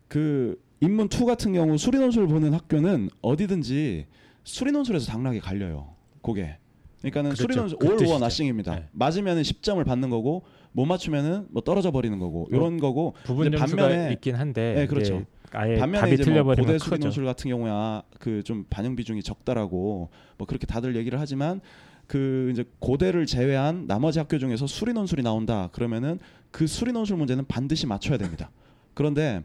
그 0.08 0.60
인문 0.80 1.10
two 1.10 1.26
같은 1.26 1.54
경우 1.54 1.78
수리 1.78 1.98
논술 1.98 2.28
보는 2.28 2.54
학교는 2.54 3.10
어디든지 3.22 4.06
수리 4.44 4.72
논술에서 4.72 5.12
당락이 5.12 5.40
갈려요. 5.40 5.94
그게. 6.22 6.58
그러니까는 7.00 7.32
그렇죠. 7.32 7.44
수리 7.44 7.56
논술 7.56 7.78
그 7.80 7.89
all 7.89 7.98
뜻이죠. 7.98 8.12
or 8.14 8.22
nothing입니다. 8.22 8.76
네. 8.76 8.86
맞으면은 8.92 9.42
10점을 9.44 9.84
받는 9.86 10.10
거고 10.10 10.44
못 10.72 10.86
맞추면은 10.86 11.48
뭐 11.50 11.62
떨어져 11.64 11.92
버리는 11.92 12.18
거고 12.20 12.48
이런 12.52 12.80
거고 12.80 13.14
부분 13.24 13.50
반면에- 13.52 14.12
있긴 14.14 14.36
한데 14.36 14.74
네, 14.76 14.88
그렇죠. 14.88 15.26
반면에 15.52 16.14
이제 16.14 16.30
뭐 16.42 16.54
고대 16.56 16.78
수리 16.78 16.92
크죠. 16.98 17.06
논술 17.06 17.26
같은 17.26 17.50
경우야 17.50 18.04
그 18.20 18.44
좀 18.44 18.66
반영 18.70 18.96
비중이 18.96 19.24
적다라고 19.24 20.10
뭐 20.38 20.48
그렇게 20.48 20.66
다들 20.68 20.96
얘기를 20.96 21.20
하지만 21.20 21.62
그 22.08 22.50
이제 22.52 22.66
고대를 22.80 23.26
제외한 23.26 23.86
나머지 23.86 24.20
학교 24.20 24.40
중에서 24.40 24.66
수리 24.66 24.94
논술이 24.94 25.24
나온다 25.24 25.70
그러면은 25.74 26.20
그 26.52 26.66
수리 26.66 26.92
논술 26.92 27.18
문제는 27.18 27.46
반드시 27.48 27.86
맞춰야 27.86 28.18
됩니다. 28.18 28.50
그런데 28.94 29.44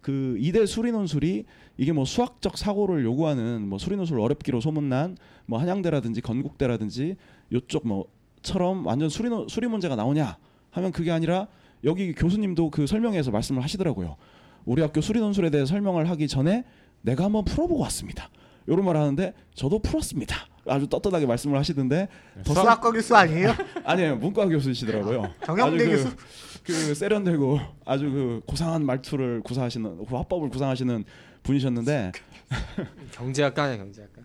그 0.00 0.36
이대 0.38 0.66
수리 0.66 0.90
논술이 0.90 1.44
이게 1.78 1.92
뭐 1.92 2.04
수학적 2.04 2.58
사고를 2.58 3.04
요구하는 3.04 3.66
뭐 3.66 3.78
수리 3.78 3.96
논술 3.96 4.20
어렵기로 4.20 4.60
소문난 4.60 5.16
뭐 5.46 5.60
한양대라든지 5.60 6.20
건국대라든지 6.20 7.16
요쪽 7.52 7.86
뭐처럼 7.86 8.84
완전 8.84 9.08
수리 9.08 9.28
논 9.28 9.48
수리 9.48 9.68
문제가 9.68 9.96
나오냐 9.96 10.36
하면 10.72 10.92
그게 10.92 11.12
아니라 11.12 11.46
여기 11.84 12.12
교수님도 12.12 12.70
그 12.70 12.86
설명회에서 12.86 13.30
말씀을 13.30 13.62
하시더라고요. 13.62 14.16
우리 14.64 14.82
학교 14.82 15.00
수리 15.00 15.20
논술에 15.20 15.50
대해 15.50 15.64
설명을 15.64 16.10
하기 16.10 16.28
전에 16.28 16.64
내가 17.00 17.24
한번 17.24 17.44
풀어보고 17.44 17.80
왔습니다. 17.82 18.28
이런 18.66 18.84
말 18.84 18.96
하는데 18.96 19.34
저도 19.54 19.78
풀었습니다. 19.80 20.51
아주 20.66 20.86
떳떳하게 20.86 21.26
말씀을 21.26 21.58
하시던데 21.58 22.08
더 22.44 22.54
수학과 22.54 22.90
교수 22.92 23.14
아니에요? 23.16 23.52
아니에요 23.84 24.16
문과 24.16 24.46
교수시더라고요. 24.46 25.34
정영대 25.44 25.76
아주 25.76 25.84
그 25.84 25.90
교수? 25.90 26.16
그 26.64 26.94
세련되고 26.94 27.58
아주 27.84 28.10
그 28.10 28.40
고상한 28.46 28.86
말투를 28.86 29.40
구사하시는 29.42 30.06
그 30.06 30.16
화법을 30.16 30.48
구사하시는 30.50 31.04
분이셨는데 31.42 32.12
경제학과야 33.12 33.76
경제학과. 33.76 34.22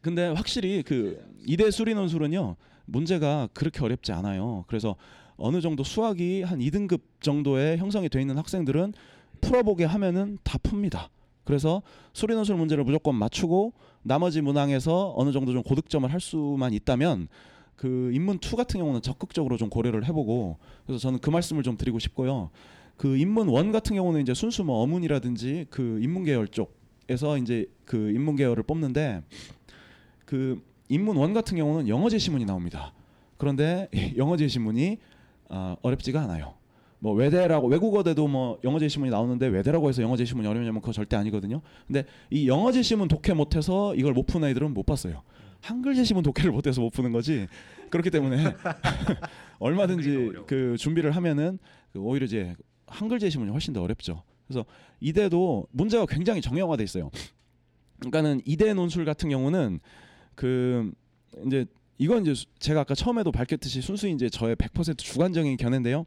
근데 0.00 0.28
확실히 0.28 0.82
그 0.82 1.18
이대 1.44 1.70
수리 1.70 1.94
논술은요 1.94 2.56
문제가 2.84 3.48
그렇게 3.52 3.82
어렵지 3.82 4.12
않아요. 4.12 4.64
그래서 4.68 4.96
어느 5.36 5.60
정도 5.60 5.82
수학이 5.82 6.42
한 6.42 6.60
2등급 6.60 7.00
정도의 7.20 7.78
형성이 7.78 8.08
돼 8.08 8.20
있는 8.20 8.38
학생들은 8.38 8.92
풀어보게 9.40 9.84
하면은 9.84 10.38
다 10.44 10.58
풉니다. 10.58 11.08
그래서 11.44 11.82
수리 12.12 12.34
논술 12.34 12.56
문제를 12.56 12.84
무조건 12.84 13.14
맞추고 13.14 13.72
나머지 14.02 14.40
문항에서 14.40 15.14
어느 15.16 15.32
정도 15.32 15.52
좀 15.52 15.62
고득점을 15.62 16.10
할 16.10 16.20
수만 16.20 16.72
있다면 16.72 17.28
그 17.76 18.10
인문 18.12 18.38
2 18.42 18.56
같은 18.56 18.80
경우는 18.80 19.02
적극적으로 19.02 19.56
좀 19.56 19.68
고려를 19.68 20.04
해보고 20.06 20.58
그래서 20.86 21.00
저는 21.00 21.18
그 21.18 21.30
말씀을 21.30 21.62
좀 21.62 21.76
드리고 21.76 21.98
싶고요. 21.98 22.50
그 22.96 23.16
인문 23.16 23.50
1 23.50 23.72
같은 23.72 23.96
경우는 23.96 24.20
이제 24.20 24.34
순수 24.34 24.64
뭐 24.64 24.82
어문이라든지 24.82 25.66
그 25.70 25.98
인문 26.02 26.24
계열 26.24 26.48
쪽에서 26.48 27.38
이제 27.38 27.66
그 27.84 28.10
인문 28.10 28.36
계열을 28.36 28.62
뽑는데 28.62 29.22
그 30.24 30.62
인문 30.88 31.18
1 31.18 31.34
같은 31.34 31.56
경우는 31.56 31.88
영어 31.88 32.08
제 32.08 32.18
시문이 32.18 32.44
나옵니다. 32.44 32.92
그런데 33.36 33.88
영어 34.16 34.36
제 34.36 34.48
시문이 34.48 34.98
어, 35.48 35.76
어렵지가 35.82 36.22
않아요. 36.22 36.54
뭐 37.04 37.12
외대라고 37.12 37.68
외국어대도 37.68 38.26
뭐 38.28 38.58
영어 38.64 38.78
제 38.78 38.88
시문이 38.88 39.10
나오는데 39.10 39.48
외대라고 39.48 39.90
해서 39.90 40.00
영어 40.02 40.16
제 40.16 40.24
시문이 40.24 40.48
어려우냐면 40.48 40.80
그거 40.80 40.90
절대 40.90 41.16
아니거든요. 41.16 41.60
근데 41.86 42.06
이 42.30 42.48
영어 42.48 42.72
제 42.72 42.80
시문 42.80 43.08
독해 43.08 43.34
못해서 43.34 43.94
이걸 43.94 44.14
못 44.14 44.24
푸는 44.24 44.48
애들은 44.48 44.72
못 44.72 44.84
봤어요. 44.86 45.22
한글 45.60 45.94
제 45.94 46.02
시문 46.02 46.22
독해를 46.22 46.50
못해서 46.50 46.80
못 46.80 46.88
푸는 46.88 47.12
거지. 47.12 47.46
그렇기 47.90 48.08
때문에 48.08 48.42
얼마든지 49.60 50.30
그 50.46 50.76
준비를 50.78 51.10
하면은 51.10 51.58
그 51.92 51.98
오히려 52.00 52.24
이제 52.24 52.54
한글 52.86 53.18
제 53.18 53.28
시문이 53.28 53.50
훨씬 53.50 53.74
더 53.74 53.82
어렵죠. 53.82 54.22
그래서 54.46 54.64
이대도 55.00 55.66
문제가 55.72 56.06
굉장히 56.06 56.40
정형화돼 56.40 56.82
있어요. 56.84 57.10
그러니까는 57.98 58.40
이대 58.46 58.72
논술 58.72 59.04
같은 59.04 59.28
경우는 59.28 59.78
그 60.34 60.90
이제 61.46 61.66
이건 61.98 62.22
이제 62.22 62.32
수- 62.32 62.46
제가 62.60 62.80
아까 62.80 62.94
처음에도 62.94 63.30
밝혔듯이 63.30 63.82
순수 63.82 64.08
이제 64.08 64.30
저의 64.30 64.56
100% 64.56 64.96
주관적인 64.96 65.58
견해인데요. 65.58 66.06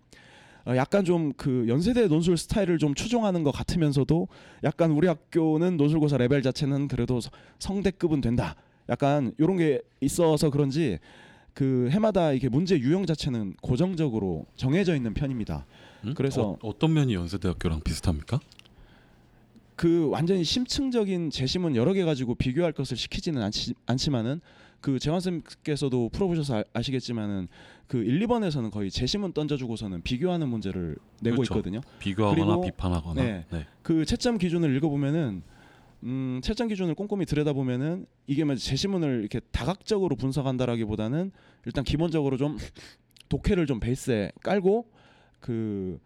어, 0.67 0.75
약간 0.75 1.05
좀 1.05 1.31
그 1.37 1.65
연세대 1.67 2.07
논술 2.07 2.37
스타일을 2.37 2.77
좀 2.77 2.93
추종하는 2.93 3.43
것 3.43 3.51
같으면서도 3.51 4.27
약간 4.63 4.91
우리 4.91 5.07
학교는 5.07 5.77
논술고사 5.77 6.17
레벨 6.17 6.41
자체는 6.41 6.87
그래도 6.89 7.21
서- 7.21 7.31
성대급은 7.59 8.21
된다. 8.21 8.55
약간 8.89 9.33
이런 9.37 9.57
게 9.57 9.81
있어서 10.01 10.49
그런지 10.49 10.99
그 11.53 11.89
해마다 11.91 12.33
이게 12.33 12.49
문제 12.49 12.77
유형 12.77 13.05
자체는 13.05 13.55
고정적으로 13.61 14.45
정해져 14.55 14.95
있는 14.95 15.13
편입니다. 15.13 15.65
음? 16.05 16.13
그래서- 16.15 16.57
어, 16.61 16.77
떤 16.77 16.93
면이 16.93 17.13
연세대학교랑 17.13 17.81
비슷합니까? 17.83 18.39
그 19.75 20.09
완전히 20.09 20.43
심층적인 20.43 21.29
재심은 21.29 21.75
여러 21.75 21.93
개 21.93 22.03
가지고 22.03 22.35
비교할 22.35 22.71
것을 22.73 22.97
시키지는 22.97 23.41
않지, 23.43 23.73
않지만은 23.85 24.41
그 24.81 24.99
재환 24.99 25.19
쌤께서도 25.19 26.09
풀어보셔서 26.09 26.59
아, 26.59 26.63
아시겠지만은 26.73 27.47
그 27.87 27.97
1, 27.97 28.19
2번에서는 28.27 28.71
거의 28.71 28.91
재심은 28.91 29.33
던져주고서는 29.33 30.01
비교하는 30.01 30.49
문제를 30.49 30.97
내고 31.21 31.37
그렇죠. 31.37 31.55
있거든요. 31.55 31.81
비교하거나 31.99 32.61
비판하거나. 32.61 33.21
네. 33.21 33.45
네. 33.51 33.65
그 33.81 34.05
채점 34.05 34.37
기준을 34.37 34.75
읽어보면은 34.75 35.41
음, 36.03 36.39
채점 36.43 36.67
기준을 36.67 36.95
꼼꼼히 36.95 37.25
들여다보면은 37.25 38.05
이게 38.27 38.43
뭐 38.43 38.55
재시문을 38.55 39.19
이렇게 39.21 39.39
다각적으로 39.51 40.15
분석한다라기보다는 40.15 41.31
일단 41.65 41.83
기본적으로 41.83 42.37
좀 42.37 42.57
독해를 43.29 43.65
좀 43.65 43.79
베이스에 43.79 44.31
깔고 44.43 44.85
그 45.39 45.99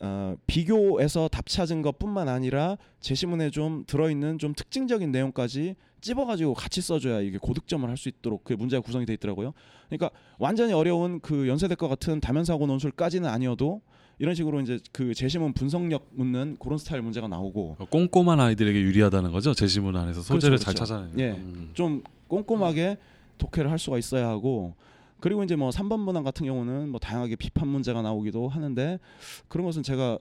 어, 0.00 0.36
비교에서 0.46 1.28
답 1.28 1.46
찾은 1.46 1.82
것뿐만 1.82 2.28
아니라 2.28 2.76
제시문에 3.00 3.50
좀 3.50 3.84
들어있는 3.86 4.38
좀 4.38 4.52
특징적인 4.54 5.10
내용까지 5.10 5.76
찝어가지고 6.04 6.54
같이 6.54 6.80
써줘야 6.82 7.20
이게 7.20 7.38
고득점을 7.38 7.88
할 7.88 7.96
수 7.96 8.08
있도록 8.08 8.44
그 8.44 8.52
문제가 8.52 8.80
구성이 8.82 9.06
돼 9.06 9.14
있더라고요. 9.14 9.52
그러니까 9.88 10.10
완전히 10.38 10.72
어려운 10.72 11.20
그 11.20 11.48
연세대과 11.48 11.88
같은 11.88 12.20
다면사고 12.20 12.66
논술까지는 12.66 13.28
아니어도 13.28 13.80
이런 14.18 14.34
식으로 14.34 14.60
이제 14.60 14.78
그 14.92 15.14
제시문 15.14 15.52
분석력 15.54 16.08
묻는 16.12 16.56
그런 16.60 16.76
스타일 16.78 17.02
문제가 17.02 17.26
나오고 17.28 17.76
어, 17.78 17.84
꼼꼼한 17.86 18.38
아이들에게 18.40 18.78
유리하다는 18.80 19.32
거죠. 19.32 19.54
제시문 19.54 19.96
안에서 19.96 20.22
소재를 20.22 20.58
그렇죠, 20.58 20.64
잘 20.64 20.74
그렇죠. 20.74 20.86
찾아내는. 20.86 21.18
예. 21.20 21.30
음. 21.38 21.70
좀 21.72 22.02
꼼꼼하게 22.28 22.98
독해를 23.38 23.70
할 23.70 23.78
수가 23.78 23.98
있어야 23.98 24.28
하고 24.28 24.74
그리고 25.20 25.42
이제 25.42 25.56
뭐 25.56 25.70
3번 25.70 26.00
문항 26.00 26.22
같은 26.24 26.44
경우는 26.46 26.90
뭐 26.90 27.00
다양하게 27.00 27.36
비판 27.36 27.68
문제가 27.68 28.02
나오기도 28.02 28.48
하는데 28.48 28.98
그런 29.48 29.64
것은 29.64 29.82
제가 29.82 30.18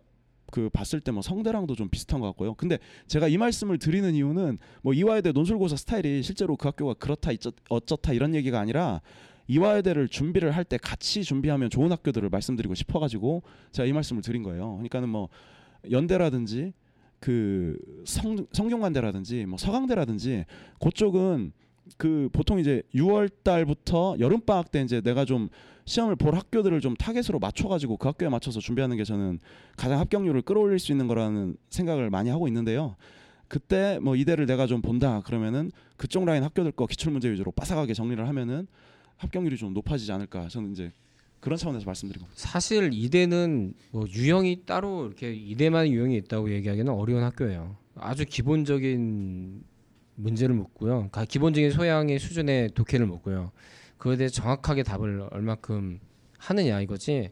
그 0.54 0.70
봤을 0.70 1.00
때 1.02 1.12
뭐 1.12 1.24
성대랑도 1.24 1.74
좀 1.76 1.90
비슷한 1.90 2.20
것 2.20 2.28
같고요. 2.28 2.54
근데 2.54 2.78
제가 3.08 3.28
이 3.28 3.38
말씀을 3.38 3.80
드리는 3.80 4.14
이유는 4.14 4.60
뭐 4.84 4.94
이화여대 4.94 5.32
논술고사 5.32 5.76
스타일이 5.78 6.22
실제로 6.22 6.56
그 6.56 6.68
학교가 6.68 6.94
그렇다 6.94 7.32
어쩌다 7.70 8.14
이런 8.14 8.36
얘기가 8.36 8.60
아니라 8.60 9.02
이화여대를 9.48 10.08
준비를 10.10 10.52
할 10.52 10.64
때 10.64 10.78
같이 10.78 11.24
준비하면 11.24 11.72
좋은 11.72 11.92
학교들을 11.92 12.30
말씀드리고 12.30 12.76
싶어가지고 12.76 13.42
제가 13.72 13.88
이 13.88 13.94
말씀을 13.94 14.22
드린 14.22 14.44
거예요. 14.44 14.74
그러니까는 14.74 15.10
뭐 15.10 15.30
연대라든지 15.90 16.74
그 17.20 17.78
성, 18.06 18.46
성균관대라든지 18.52 19.46
뭐 19.48 19.58
서강대라든지 19.58 20.46
그쪽은 20.80 21.52
그 21.98 22.30
보통 22.32 22.60
이제 22.60 22.84
6월 22.94 23.30
달부터 23.44 24.18
여름 24.20 24.40
방학 24.42 24.72
때 24.72 24.82
이제 24.82 25.02
내가 25.02 25.26
좀 25.26 25.50
시험을 25.86 26.16
볼 26.16 26.36
학교들을 26.36 26.80
좀 26.82 26.96
타겟으로 26.96 27.40
맞춰 27.40 27.68
가지고 27.68 27.98
그 27.98 28.08
학교에 28.08 28.30
맞춰서 28.30 28.60
준비하는 28.60 28.96
게 28.98 29.04
저는 29.04 29.40
가장 29.76 30.00
합격률을 30.00 30.44
끌어올릴 30.44 30.80
수 30.80 30.92
있는 30.92 31.08
거라는 31.08 31.58
생각을 31.70 32.10
많이 32.10 32.30
하고 32.30 32.48
있는데요. 32.48 32.96
그때 33.50 34.00
뭐 34.02 34.16
이대를 34.16 34.46
내가 34.46 34.66
좀 34.66 34.82
본다 34.82 35.22
그러면은 35.26 35.72
그쪽 35.98 36.26
라인 36.26 36.44
학교들 36.44 36.72
거 36.72 36.88
기출 36.88 37.12
문제 37.12 37.30
위주로 37.30 37.52
빠삭하게 37.52 37.94
정리를 37.94 38.26
하면은 38.28 38.68
합격률이 39.18 39.58
좀 39.58 39.74
높아지지 39.74 40.12
않을까 40.12 40.48
저는 40.48 40.72
이제 40.72 40.92
그런 41.40 41.58
차원에서 41.58 41.86
말씀드리고 41.86 42.26
사실 42.34 42.90
이대는 42.94 43.74
뭐 43.92 44.06
유형이 44.10 44.62
따로 44.66 45.06
이렇게 45.06 45.34
이대만 45.34 45.88
유형이 45.90 46.16
있다고 46.18 46.52
얘기하기는 46.52 46.92
어려운 46.92 47.22
학교예요. 47.24 47.76
아주 47.96 48.26
기본적인 48.26 49.62
문제를 50.16 50.56
묻고요. 50.56 51.10
가- 51.12 51.26
기본적인 51.26 51.72
소양의 51.72 52.20
수준의 52.20 52.70
독해를 52.76 53.06
묻고요. 53.08 53.52
그거에 54.04 54.18
대해 54.18 54.28
정확하게 54.28 54.84
답을 54.84 55.30
얼마큼 55.32 56.02
하느냐 56.38 56.82
이거지. 56.82 57.32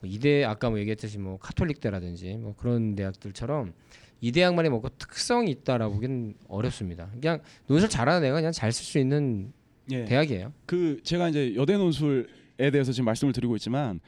뭐 0.00 0.10
이대 0.10 0.42
아까 0.42 0.68
뭐 0.68 0.80
얘기했듯이 0.80 1.16
뭐 1.16 1.38
카톨릭대라든지 1.38 2.34
뭐 2.38 2.56
그런 2.56 2.96
대학들처럼 2.96 3.72
이 4.20 4.32
대학만의 4.32 4.72
뭐 4.72 4.82
특성이 4.98 5.52
있다라고 5.52 5.94
보기는 5.94 6.34
어렵습니다. 6.48 7.08
그냥 7.12 7.40
논술 7.68 7.88
잘하는 7.88 8.26
애가 8.26 8.34
그냥 8.34 8.50
잘 8.50 8.72
쓸 8.72 8.84
수 8.84 8.98
있는 8.98 9.52
예. 9.92 10.06
대학이에요. 10.06 10.52
그 10.66 11.00
제가 11.04 11.28
이제 11.28 11.54
여대 11.54 11.76
논술에 11.76 12.72
대해서 12.72 12.90
지금 12.90 13.04
말씀을 13.04 13.32
드리고 13.32 13.54
있지만 13.54 14.00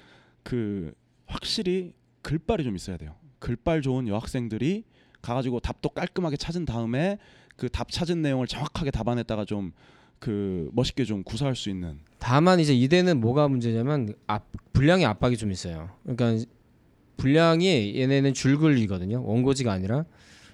그 0.43 0.93
확실히 1.27 1.93
글빨이 2.23 2.65
좀 2.65 2.75
있어야 2.75 2.97
돼요. 2.97 3.15
글빨 3.39 3.83
좋은 3.83 4.09
여학생들이 4.09 4.83
가가지고 5.23 5.61
답도 5.61 5.91
깔끔하게 5.91 6.39
찾은 6.39 6.65
다음에 6.65 7.19
그 7.55 7.69
답 7.69 7.93
찾은 7.93 8.21
내용을 8.21 8.49
정확하게 8.49 8.91
답안에다가 8.91 9.45
좀 9.45 9.73
그 10.21 10.71
멋있게 10.73 11.05
좀 11.05 11.25
구사할 11.25 11.57
수 11.57 11.71
있는 11.71 11.99
다만 12.19 12.61
이제 12.61 12.75
이대는 12.75 13.21
뭐가 13.21 13.49
문제냐면 13.49 14.15
압, 14.27 14.47
분량의 14.75 15.07
압박이 15.07 15.37
좀 15.37 15.51
있어요. 15.51 15.91
그러니까 16.05 16.45
분량이 17.17 17.99
얘네는 17.99 18.35
줄글이거든요. 18.35 19.25
원고지가 19.25 19.73
아니라 19.73 20.05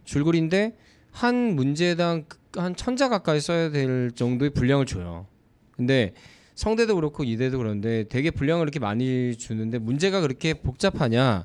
줄글인데 0.05 0.77
한 1.11 1.57
문제당 1.57 2.27
한 2.55 2.75
천자 2.75 3.09
가까이 3.09 3.41
써야 3.41 3.71
될 3.71 4.13
정도의 4.13 4.51
분량을 4.51 4.87
줘요. 4.87 5.27
근데 5.73 6.15
성대도 6.55 6.95
그렇고 6.95 7.25
이대도 7.25 7.59
그런데 7.59 8.05
되게 8.09 8.31
분량을 8.31 8.63
이렇게 8.63 8.79
많이 8.79 9.37
주는데 9.37 9.79
문제가 9.79 10.21
그렇게 10.21 10.55
복잡하냐? 10.55 11.45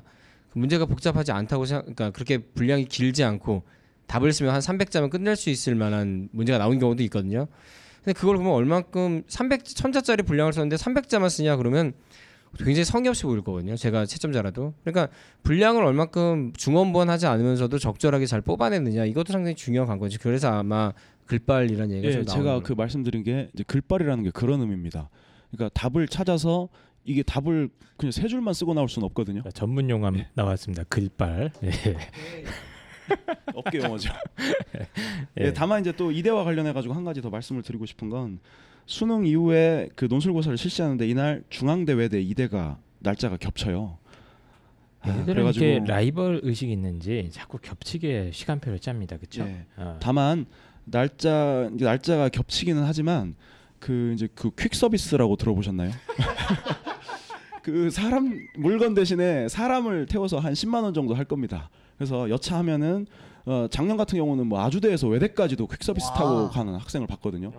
그 0.50 0.58
문제가 0.58 0.86
복잡하지 0.86 1.32
않다고 1.32 1.66
생각, 1.66 1.82
그러니까 1.82 2.10
그렇게 2.10 2.38
분량이 2.38 2.84
길지 2.86 3.24
않고 3.24 3.64
답을 4.06 4.32
쓰면 4.32 4.52
한 4.54 4.60
300자면 4.60 5.10
끝낼 5.10 5.36
수 5.36 5.50
있을 5.50 5.74
만한 5.74 6.28
문제가 6.32 6.58
나온 6.58 6.78
경우도 6.78 7.02
있거든요. 7.04 7.48
근데 8.04 8.18
그걸 8.18 8.36
보면 8.36 8.52
얼만큼 8.52 9.22
300 9.28 9.64
1000자짜리 9.64 10.26
분량을 10.26 10.52
썼는데 10.52 10.76
300자만 10.76 11.30
쓰냐 11.30 11.56
그러면 11.56 11.92
굉장히 12.58 12.84
성의 12.84 13.08
없이 13.08 13.22
보일 13.22 13.42
거거든요. 13.42 13.76
제가 13.76 14.04
채점자라도. 14.04 14.74
그러니까 14.84 15.08
분량을 15.42 15.84
얼만큼 15.84 16.52
중원부원하지 16.56 17.26
않으면서도 17.26 17.78
적절하게 17.78 18.26
잘 18.26 18.40
뽑아냈느냐 18.40 19.04
이것도 19.06 19.32
상당히 19.32 19.54
중요한 19.54 19.88
관건이지. 19.88 20.18
그래서 20.18 20.48
아마 20.48 20.92
글빨이라는 21.26 21.96
얘기가 21.96 22.08
예, 22.08 22.12
좀 22.12 22.24
나오는 22.24 22.44
제가. 22.44 22.60
그 22.60 22.72
말씀드린 22.74 23.22
게 23.22 23.48
이제 23.54 23.64
글빨이라는 23.66 24.24
게 24.24 24.30
그런 24.30 24.60
의미입니다. 24.60 25.08
그러니까 25.50 25.70
답을 25.80 26.08
찾아서 26.08 26.68
이게 27.04 27.22
답을 27.22 27.70
그냥 27.96 28.10
세 28.12 28.28
줄만 28.28 28.54
쓰고 28.54 28.74
나올 28.74 28.88
수는 28.88 29.06
없거든요. 29.06 29.42
자, 29.42 29.50
전문 29.50 29.88
용어 29.88 30.10
나왔습니다. 30.34 30.84
글빨. 30.84 31.52
예. 31.64 31.70
업계 33.54 33.78
용어죠. 33.78 34.12
예. 35.40 35.46
예, 35.46 35.52
다만 35.52 35.80
이제 35.80 35.92
또 35.92 36.10
이대와 36.12 36.44
관련해 36.44 36.72
가지고 36.72 36.94
한 36.94 37.04
가지 37.04 37.20
더 37.22 37.30
말씀을 37.30 37.62
드리고 37.62 37.86
싶은 37.86 38.08
건 38.10 38.38
수능 38.86 39.26
이후에 39.26 39.88
그 39.94 40.06
논술고사를 40.06 40.56
실시하는데 40.58 41.06
이날 41.08 41.42
중앙대 41.50 41.92
외대 41.92 42.20
이대가 42.20 42.78
날짜가 43.00 43.36
겹쳐요. 43.36 43.98
아, 45.00 45.18
얘들은 45.18 45.44
이렇게 45.44 45.80
라이벌 45.84 46.40
의식이 46.44 46.70
있는지 46.72 47.28
자꾸 47.32 47.58
겹치게 47.58 48.30
시간표를 48.32 48.78
짭니다. 48.78 49.16
그렇죠? 49.16 49.42
예. 49.42 49.66
어. 49.76 49.98
다만 50.00 50.46
날짜 50.84 51.68
날짜가 51.72 52.28
겹치기는 52.28 52.82
하지만 52.84 53.34
그 53.78 54.12
이제 54.14 54.28
그 54.34 54.50
퀵 54.50 54.74
서비스라고 54.74 55.36
들어보셨나요? 55.36 55.90
그 57.62 57.90
사람 57.90 58.46
물건 58.56 58.94
대신에 58.94 59.48
사람을 59.48 60.06
태워서 60.06 60.38
한 60.38 60.52
10만 60.52 60.82
원 60.82 60.94
정도 60.94 61.14
할 61.14 61.24
겁니다. 61.24 61.70
그래서 62.02 62.28
여차하면은 62.30 63.06
어, 63.46 63.68
작년 63.70 63.96
같은 63.96 64.18
경우는 64.18 64.48
뭐 64.48 64.60
아주대에서 64.60 65.06
외대까지도 65.06 65.68
퀵 65.68 65.84
서비스 65.84 66.08
와. 66.08 66.14
타고 66.14 66.48
가는 66.50 66.74
학생을 66.74 67.06
봤거든요. 67.06 67.52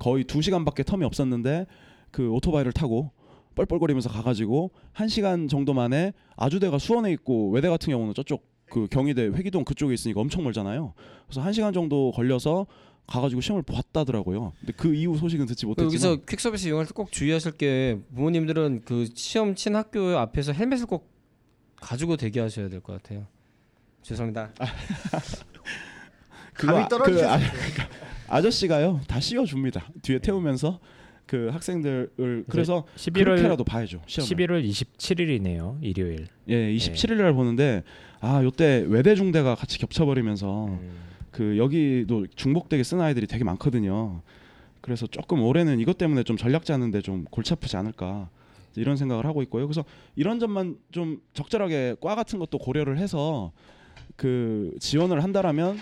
거의 0.00 0.24
2 0.24 0.40
시간밖에 0.40 0.82
텀이 0.84 1.02
없었는데 1.04 1.66
그 2.10 2.30
오토바이를 2.30 2.72
타고 2.72 3.10
뻘뻘거리면서 3.56 4.08
가가지고 4.08 4.70
1 4.98 5.10
시간 5.10 5.48
정도 5.48 5.74
만에 5.74 6.14
아주대가 6.36 6.78
수원에 6.78 7.12
있고 7.12 7.50
외대 7.50 7.68
같은 7.68 7.90
경우는 7.90 8.14
저쪽 8.14 8.48
그 8.70 8.86
경희대 8.90 9.26
회기동 9.26 9.64
그쪽에 9.64 9.92
있으니까 9.92 10.20
엄청 10.22 10.44
멀잖아요. 10.44 10.94
그래서 11.26 11.46
1 11.46 11.52
시간 11.52 11.74
정도 11.74 12.10
걸려서 12.12 12.66
가가지고 13.06 13.42
시험을 13.42 13.62
봤다더라고요. 13.64 14.52
근데 14.60 14.72
그 14.74 14.94
이후 14.94 15.18
소식은 15.18 15.44
듣지 15.44 15.66
못했지만 15.66 15.88
여기서 15.88 16.24
퀵 16.26 16.40
서비스 16.40 16.68
이용할 16.68 16.86
때 16.86 16.94
꼭 16.94 17.12
주의하실 17.12 17.52
게 17.52 17.98
부모님들은 18.14 18.82
그 18.86 19.06
시험 19.14 19.54
친 19.54 19.76
학교 19.76 20.16
앞에서 20.16 20.52
헬멧을 20.54 20.86
꼭 20.86 21.10
가지고 21.76 22.16
대기하셔야 22.16 22.70
될 22.70 22.80
것 22.80 22.94
같아요. 23.02 23.26
죄송합니다. 24.02 24.50
그거 26.54 26.72
감이 26.72 26.84
아- 26.84 26.88
떨어지셨어요. 26.88 27.38
그 27.38 27.82
아, 27.82 28.36
아저씨가요 28.36 29.00
다 29.06 29.20
씌워줍니다. 29.20 29.88
뒤에 30.02 30.18
태우면서 30.18 30.78
그 31.26 31.48
학생들을 31.52 32.44
그래서 32.48 32.84
11월 32.96 33.24
그렇게라도 33.24 33.64
봐야죠. 33.64 34.02
시험. 34.06 34.28
11월 34.28 34.68
27일이네요. 34.68 35.78
일요일. 35.80 36.26
예, 36.48 36.74
27일 36.74 37.14
날 37.14 37.32
보는데 37.34 37.82
아 38.20 38.42
요때 38.42 38.84
외대 38.88 39.14
중대가 39.14 39.54
같이 39.54 39.78
겹쳐버리면서 39.78 40.66
음. 40.66 40.90
그 41.30 41.56
여기도 41.56 42.26
중복되게 42.34 42.82
쓴 42.82 43.00
아이들이 43.00 43.26
되게 43.26 43.44
많거든요. 43.44 44.22
그래서 44.80 45.06
조금 45.06 45.42
올해는 45.42 45.78
이것 45.78 45.98
때문에 45.98 46.24
좀 46.24 46.36
전략 46.36 46.64
짜는데 46.64 47.00
좀 47.00 47.24
골치 47.30 47.52
아프지 47.52 47.76
않을까 47.76 48.28
이런 48.74 48.96
생각을 48.96 49.24
하고 49.26 49.42
있고요. 49.42 49.66
그래서 49.66 49.84
이런 50.16 50.40
점만 50.40 50.78
좀 50.90 51.20
적절하게 51.34 51.96
과 52.00 52.14
같은 52.16 52.38
것도 52.38 52.58
고려를 52.58 52.98
해서 52.98 53.52
그 54.20 54.74
지원을 54.80 55.22
한다라면 55.22 55.78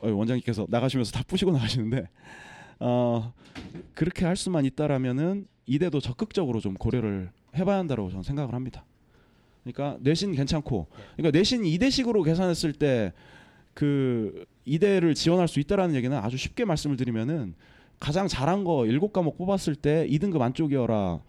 어, 0.00 0.10
원장님께서 0.10 0.66
나가시면서 0.68 1.12
다 1.12 1.22
부시고 1.24 1.52
나가시는데 1.52 2.08
어 2.80 3.32
그렇게 3.94 4.24
할 4.24 4.34
수만 4.34 4.64
있다라면은 4.64 5.46
이대도 5.66 6.00
적극적으로 6.00 6.58
좀 6.58 6.74
고려를 6.74 7.30
해봐야 7.54 7.78
한다고 7.78 8.10
저는 8.10 8.24
생각을 8.24 8.52
합니다. 8.52 8.84
그러니까 9.62 9.96
내신 10.00 10.32
괜찮고, 10.32 10.88
그러니까 11.16 11.38
내신 11.38 11.64
이대식으로 11.64 12.22
계산했을 12.24 12.72
때 12.72 13.12
그 13.74 14.44
이대를 14.64 15.14
지원할 15.14 15.48
수 15.48 15.60
있다라는 15.60 15.94
얘기는 15.94 16.16
아주 16.16 16.36
쉽게 16.36 16.64
말씀을 16.64 16.96
드리면은 16.96 17.54
가장 18.00 18.28
잘한 18.28 18.64
거 18.64 18.86
일곱 18.86 19.12
과목 19.12 19.36
뽑았을 19.36 19.74
때 19.74 20.06
2등급 20.08 20.40
안쪽이어라 20.40 21.20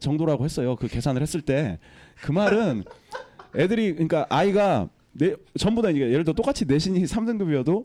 정도라고 0.00 0.44
했어요. 0.44 0.76
그 0.76 0.88
계산을 0.88 1.22
했을 1.22 1.40
때 1.40 1.78
그 2.20 2.32
말은 2.32 2.84
애들이 3.56 3.92
그러니까 3.92 4.26
아이가 4.30 4.88
내 5.12 5.34
전부 5.58 5.82
다 5.82 5.90
이게 5.90 6.00
예를 6.10 6.24
들어 6.24 6.34
똑같이 6.34 6.64
내신이 6.64 7.02
3등급이어도 7.04 7.84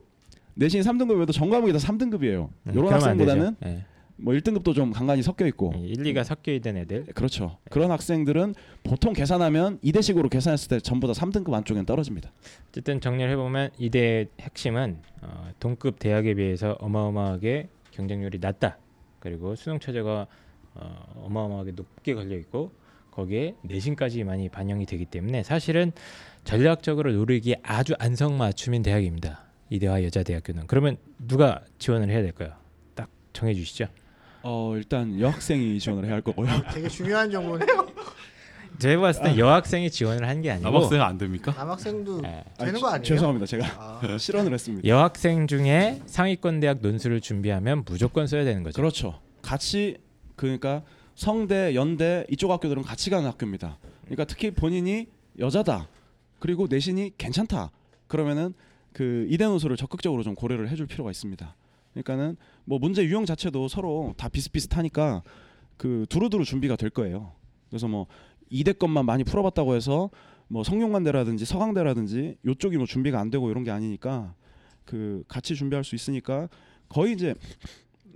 내신이 0.56 0.84
3등급이어도 0.84 1.32
전 1.32 1.50
과목이 1.50 1.72
다 1.72 1.78
3등급이에요. 1.80 2.50
음, 2.64 2.72
이런 2.74 2.92
학생보다는. 2.94 3.56
예. 3.66 3.86
뭐 4.20 4.34
1등급도 4.34 4.74
좀 4.74 4.92
간간히 4.92 5.22
섞여 5.22 5.46
있고 5.46 5.74
1, 5.78 5.98
2가 5.98 6.24
섞여 6.24 6.52
있던 6.54 6.76
애들. 6.78 7.06
그렇죠. 7.14 7.60
그런 7.70 7.92
학생들은 7.92 8.56
보통 8.84 9.14
계산하면 9.14 9.78
이대식으로 9.84 10.30
계산했을 10.30 10.70
때 10.70 10.80
전부 10.80 11.06
다 11.06 11.14
3등급 11.14 11.54
안쪽엔 11.54 11.86
떨어집니다. 11.86 12.32
어쨌든 12.70 13.00
정리를 13.00 13.30
해보면 13.34 13.70
이대의 13.78 14.30
핵심은 14.40 14.98
어, 15.22 15.52
동급 15.60 16.00
대학에 16.00 16.34
비해서 16.34 16.76
어마어마하게 16.80 17.70
경쟁률이 17.92 18.40
낮다. 18.40 18.80
그리고 19.20 19.54
수능 19.56 19.80
최저가 19.80 20.26
어, 20.74 21.24
어마어마하게 21.26 21.74
높게 21.74 22.16
걸려 22.16 22.36
있고 22.38 22.72
거기에 23.18 23.56
내신까지 23.64 24.24
많이 24.24 24.48
반영이 24.48 24.86
되기 24.86 25.04
때문에 25.06 25.42
사실은 25.42 25.92
전략적으로 26.44 27.12
노리기에 27.14 27.56
아주 27.64 27.96
안성맞춤인 27.98 28.84
대학입니다. 28.84 29.44
이대와 29.72 30.04
여자대학교는 30.04 30.68
그러면 30.68 30.98
누가 31.28 31.62
지원을 31.80 32.10
해야 32.12 32.22
될까요? 32.22 32.52
딱 32.94 33.10
정해 33.34 33.56
주시죠. 33.56 33.88
어 34.44 34.74
일단 34.78 35.20
여학생이 35.20 35.80
지원을 35.80 36.06
해야 36.06 36.14
할 36.14 36.22
거고요. 36.22 36.48
되게 36.72 36.88
중요한 36.88 37.32
정보네요. 37.32 37.88
제가 38.78 39.02
봤을 39.02 39.24
땐 39.24 39.38
여학생이 39.40 39.90
지원을 39.90 40.28
한 40.28 40.42
게 40.44 40.52
아니고 40.52 40.70
남학생은 40.70 41.04
안 41.04 41.18
됩니까? 41.18 41.52
남학생도 41.58 42.22
예, 42.24 42.44
되는 42.60 42.80
거 42.80 42.88
아니에요? 42.90 43.04
죄송합니다. 43.04 43.48
제가 43.48 43.66
아, 43.80 44.00
실언을 44.20 44.54
했습니다. 44.54 44.88
여학생 44.88 45.48
중에 45.48 46.04
상위권 46.06 46.60
대학 46.60 46.78
논술을 46.82 47.20
준비하면 47.22 47.84
무조건 47.84 48.28
써야 48.28 48.44
되는 48.44 48.62
거죠. 48.62 48.76
그렇죠. 48.80 49.20
같이 49.42 49.98
그러니까 50.36 50.84
성대, 51.18 51.74
연대 51.74 52.26
이쪽 52.30 52.52
학교들은 52.52 52.84
같이 52.84 53.10
가는 53.10 53.28
학교입니다. 53.28 53.80
그러니까 54.06 54.24
특히 54.26 54.52
본인이 54.52 55.08
여자다. 55.40 55.90
그리고 56.38 56.68
내신이 56.70 57.14
괜찮다. 57.18 57.72
그러면은 58.06 58.54
그 58.94 59.26
이대 59.28 59.46
노수를 59.46 59.78
적극적으로 59.78 60.22
좀 60.22 60.36
고려를 60.36 60.70
해줄 60.70 60.86
필요가 60.86 61.10
있습니다. 61.10 61.56
그러니까는 61.94 62.38
뭐 62.66 62.78
문제 62.78 63.04
유형 63.04 63.26
자체도 63.26 63.68
서로 63.68 64.14
다 64.16 64.30
비슷비슷하니까 64.30 65.24
그 65.76 66.06
두루두루 66.08 66.46
준비가 66.46 66.76
될 66.76 66.92
거예요. 66.92 67.34
그래서 67.70 67.88
뭐 67.88 68.06
이대 68.52 68.72
것만 68.72 69.04
많이 69.08 69.24
풀어봤다고 69.24 69.74
해서 69.74 70.12
뭐 70.48 70.64
성균관대라든지 70.64 71.46
서강대라든지 71.46 72.38
요쪽이 72.46 72.78
뭐 72.78 72.86
준비가 72.86 73.20
안 73.20 73.32
되고 73.32 73.50
이런 73.50 73.64
게 73.64 73.72
아니니까 73.72 74.36
그 74.86 75.24
같이 75.28 75.56
준비할 75.56 75.84
수 75.84 75.96
있으니까 75.96 76.48
거의 76.90 77.14
이제 77.14 77.34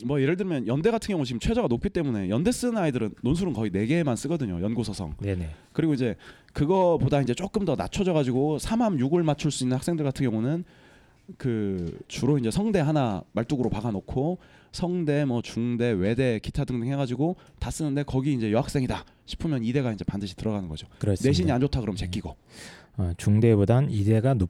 뭐 0.06 0.22
예를 0.22 0.38
들면 0.38 0.68
연대 0.68 0.92
같은 0.92 1.14
경우 1.14 1.26
지금 1.26 1.40
최저가 1.40 1.68
높기 1.68 1.90
때문에 1.90 2.30
연대 2.30 2.52
쓰는 2.52 2.78
아이들은 2.78 3.16
논술은 3.22 3.54
거의 3.54 3.72
네 3.72 3.86
개만 3.86 4.16
쓰거든요. 4.16 4.62
연고 4.62 4.84
서성. 4.84 5.16
네네. 5.20 5.50
그리고 5.74 5.94
이제 5.94 6.16
그거보다 6.54 7.22
이제 7.22 7.34
조금 7.34 7.66
더 7.66 7.76
낮춰져 7.76 8.14
가지고 8.14 8.58
3함 8.58 9.00
6을 9.00 9.24
맞출 9.24 9.52
수 9.52 9.64
있는 9.64 9.78
학생들 9.78 10.04
같은 10.04 10.30
경우는 10.30 10.64
그 11.38 12.00
주로 12.08 12.38
이제 12.38 12.52
성대 12.52 12.80
하나 12.80 13.24
말뚝으로 13.34 13.70
박아 13.70 13.92
놓고 13.92 14.40
성대 14.72 15.26
뭐 15.26 15.42
중대 15.42 15.92
외대 15.92 16.40
기타 16.40 16.66
등등 16.66 16.92
해 16.92 16.96
가지고 16.96 17.36
다 17.60 17.72
쓰는데 17.72 18.04
거기 18.04 18.34
이제 18.34 18.52
여학생이다 18.52 19.06
싶으면 19.26 19.64
이대가 19.64 19.92
이제 19.92 20.04
반드시 20.04 20.36
들어가는 20.36 20.68
거죠. 20.68 20.88
그렇습니다. 21.00 21.30
내신이 21.30 21.52
안 21.52 21.62
좋다 21.62 21.80
그러면 21.82 21.98
제끼고. 21.98 22.36
어, 22.98 23.12
중대보단 23.18 23.90
이대가 23.90 24.34
높 24.34 24.50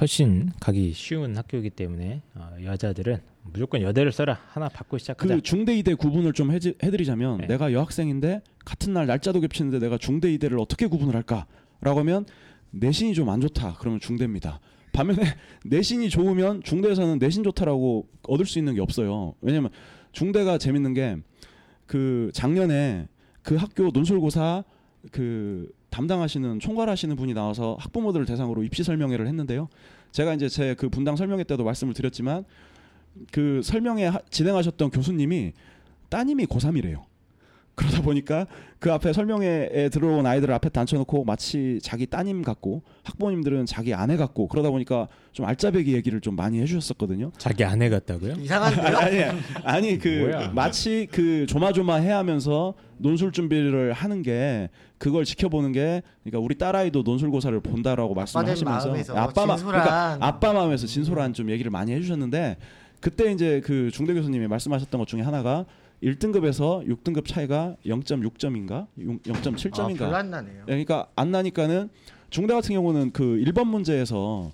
훨씬 0.00 0.50
가기 0.60 0.92
쉬운 0.92 1.36
학교이기 1.36 1.70
때문에 1.70 2.22
어, 2.34 2.56
여자들은 2.62 3.31
무조건 3.44 3.82
여대를 3.82 4.12
써라 4.12 4.40
하나 4.48 4.68
받고 4.68 4.98
시작하자. 4.98 5.34
그 5.34 5.40
중대 5.42 5.76
이대 5.76 5.94
구분을 5.94 6.32
좀 6.32 6.52
해지, 6.52 6.74
해드리자면 6.82 7.38
네. 7.38 7.46
내가 7.48 7.72
여학생인데 7.72 8.42
같은 8.64 8.92
날 8.92 9.06
날짜도 9.06 9.40
겹치는데 9.40 9.78
내가 9.80 9.98
중대 9.98 10.32
이대를 10.32 10.58
어떻게 10.60 10.86
구분을 10.86 11.14
할까라고 11.16 12.00
하면 12.00 12.24
내신이 12.70 13.14
좀 13.14 13.28
안 13.28 13.40
좋다 13.40 13.76
그러면 13.78 14.00
중대입니다. 14.00 14.60
반면에 14.92 15.22
내신이 15.66 16.08
좋으면 16.10 16.62
중대에서는 16.62 17.18
내신 17.18 17.42
좋다라고 17.42 18.08
얻을 18.24 18.46
수 18.46 18.58
있는 18.58 18.74
게 18.74 18.80
없어요. 18.80 19.34
왜냐면 19.40 19.70
중대가 20.12 20.58
재밌는 20.58 20.94
게 20.94 21.16
그 21.86 22.30
작년에 22.32 23.06
그 23.42 23.56
학교 23.56 23.90
논술고사 23.90 24.64
그 25.10 25.68
담당하시는 25.90 26.58
총괄하시는 26.60 27.16
분이 27.16 27.34
나와서 27.34 27.76
학부모들을 27.80 28.24
대상으로 28.24 28.62
입시 28.62 28.82
설명회를 28.82 29.26
했는데요. 29.26 29.68
제가 30.12 30.32
이제 30.32 30.48
제 30.48 30.74
그 30.78 30.88
분당 30.88 31.16
설명회 31.16 31.44
때도 31.44 31.64
말씀을 31.64 31.92
드렸지만 31.92 32.44
그 33.30 33.60
설명회 33.62 34.06
하- 34.06 34.20
진행하셨던 34.30 34.90
교수님이 34.90 35.52
따님이 36.08 36.46
고3이래요. 36.46 37.02
그러다 37.74 38.02
보니까 38.02 38.46
그 38.78 38.92
앞에 38.92 39.14
설명회에 39.14 39.88
들어온 39.90 40.26
아이들을 40.26 40.52
앞에 40.54 40.68
앉혀놓고 40.78 41.24
마치 41.24 41.78
자기 41.82 42.04
따님 42.04 42.42
같고 42.42 42.82
학부모님들은 43.04 43.64
자기 43.64 43.94
아내 43.94 44.18
같고 44.18 44.48
그러다 44.48 44.68
보니까 44.70 45.08
좀 45.32 45.46
알짜배기 45.46 45.94
얘기를 45.94 46.20
좀 46.20 46.36
많이 46.36 46.60
해주셨었거든요. 46.60 47.32
자기 47.38 47.64
아내 47.64 47.88
같다고요? 47.88 48.34
이상한데요? 48.34 48.96
아니 48.98 49.22
아니 49.64 49.98
그 49.98 50.08
뭐야? 50.30 50.48
마치 50.54 51.08
그 51.10 51.46
조마조마해하면서 51.46 52.74
논술 52.98 53.32
준비를 53.32 53.94
하는 53.94 54.20
게 54.22 54.68
그걸 54.98 55.24
지켜보는 55.24 55.72
게 55.72 56.02
그러니까 56.22 56.40
우리 56.40 56.58
딸아이도 56.58 57.02
논술고사를 57.02 57.58
본다라고 57.60 58.12
말씀을 58.14 58.40
아빠들 58.44 58.52
하시면서 58.52 58.88
마음에서 58.88 59.16
아빠 59.16 59.46
마, 59.46 59.56
진솔한 59.56 59.82
그러니까 59.84 60.26
아빠 60.26 60.52
마음에서 60.52 60.86
진솔한 60.86 61.32
좀 61.32 61.50
얘기를 61.50 61.70
많이 61.70 61.92
해주셨는데 61.92 62.58
그때 63.02 63.32
이제 63.32 63.60
그 63.64 63.90
중대 63.90 64.14
교수님이 64.14 64.46
말씀하셨던 64.46 64.98
것 64.98 65.08
중에 65.08 65.20
하나가 65.22 65.66
1등급에서 66.02 66.86
6등급 66.86 67.26
차이가 67.26 67.76
0.6점인가 67.84 68.86
0.7점인가 68.96 69.94
아, 69.94 69.98
별로 69.98 70.16
안 70.16 70.30
나네요. 70.30 70.62
그러니까 70.64 71.08
안 71.16 71.32
나니까는 71.32 71.90
중대 72.30 72.54
같은 72.54 72.74
경우는 72.74 73.10
그 73.10 73.42
1번 73.44 73.66
문제에서 73.66 74.52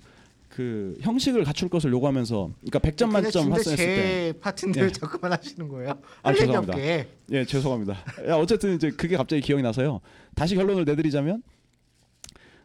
그 0.49 0.97
형식을 1.01 1.43
갖출 1.43 1.69
것을 1.69 1.91
요구하면서 1.91 2.51
그러니까 2.59 2.79
100점 2.79 3.11
만점 3.11 3.43
근데 3.43 3.55
학생했을 3.55 3.85
때제 3.85 4.33
파트인데 4.41 4.81
왜 4.81 4.87
네. 4.87 4.93
자꾸만 4.93 5.31
하시는 5.31 5.67
거예요? 5.67 5.93
아, 6.23 6.33
죄송합니다. 6.33 6.73
없게. 6.73 7.07
예, 7.31 7.45
죄송합니다. 7.45 7.93
야, 8.27 8.35
어쨌든 8.35 8.75
이제 8.75 8.89
그게 8.89 9.15
갑자기 9.15 9.43
기억이 9.43 9.61
나서요. 9.61 10.01
다시 10.33 10.55
결론을 10.55 10.85
내드리자면 10.85 11.43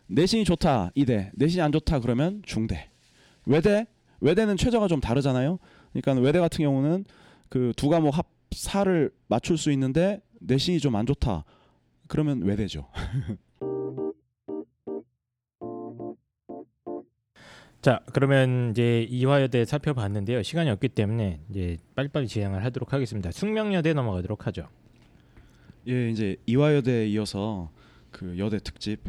내신이 0.07 0.45
좋다 0.45 0.93
이대, 0.95 1.31
내신이 1.35 1.61
안 1.61 1.73
좋다 1.73 2.01
그러면 2.01 2.43
중대. 2.47 2.89
외대 3.45 3.87
외대는 4.21 4.57
최저가 4.57 4.89
좀 4.89 5.01
다르잖아요. 5.01 5.59
그러니까 5.95 6.23
외대 6.25 6.39
같은 6.41 6.65
경우는 6.65 7.05
그 7.49 7.73
두 7.77 7.89
과목 7.89 8.17
합 8.19 8.27
4를 8.51 9.13
맞출 9.29 9.57
수 9.59 9.71
있는데 9.73 10.21
내신이 10.41 10.79
좀 10.81 10.95
안 10.97 11.07
좋다. 11.07 11.45
그러면 12.09 12.43
외대죠. 12.43 12.87
자, 17.83 18.01
그러면 18.15 18.71
이제 18.71 19.07
이화여대 19.11 19.65
살펴봤는데요. 19.67 20.43
시간이 20.43 20.71
없기 20.71 20.89
때문에 20.89 21.41
이제 21.51 21.77
빨리빨리 21.95 22.29
진행을 22.29 22.65
하도록 22.65 22.93
하겠습니다. 22.93 23.31
숙명여대 23.31 23.93
넘어가도록 23.93 24.47
하죠. 24.47 24.69
예, 25.89 26.09
이제 26.09 26.37
이화여대에 26.47 27.09
이어서 27.09 27.71
그 28.11 28.39
여대 28.39 28.59
특집 28.59 29.01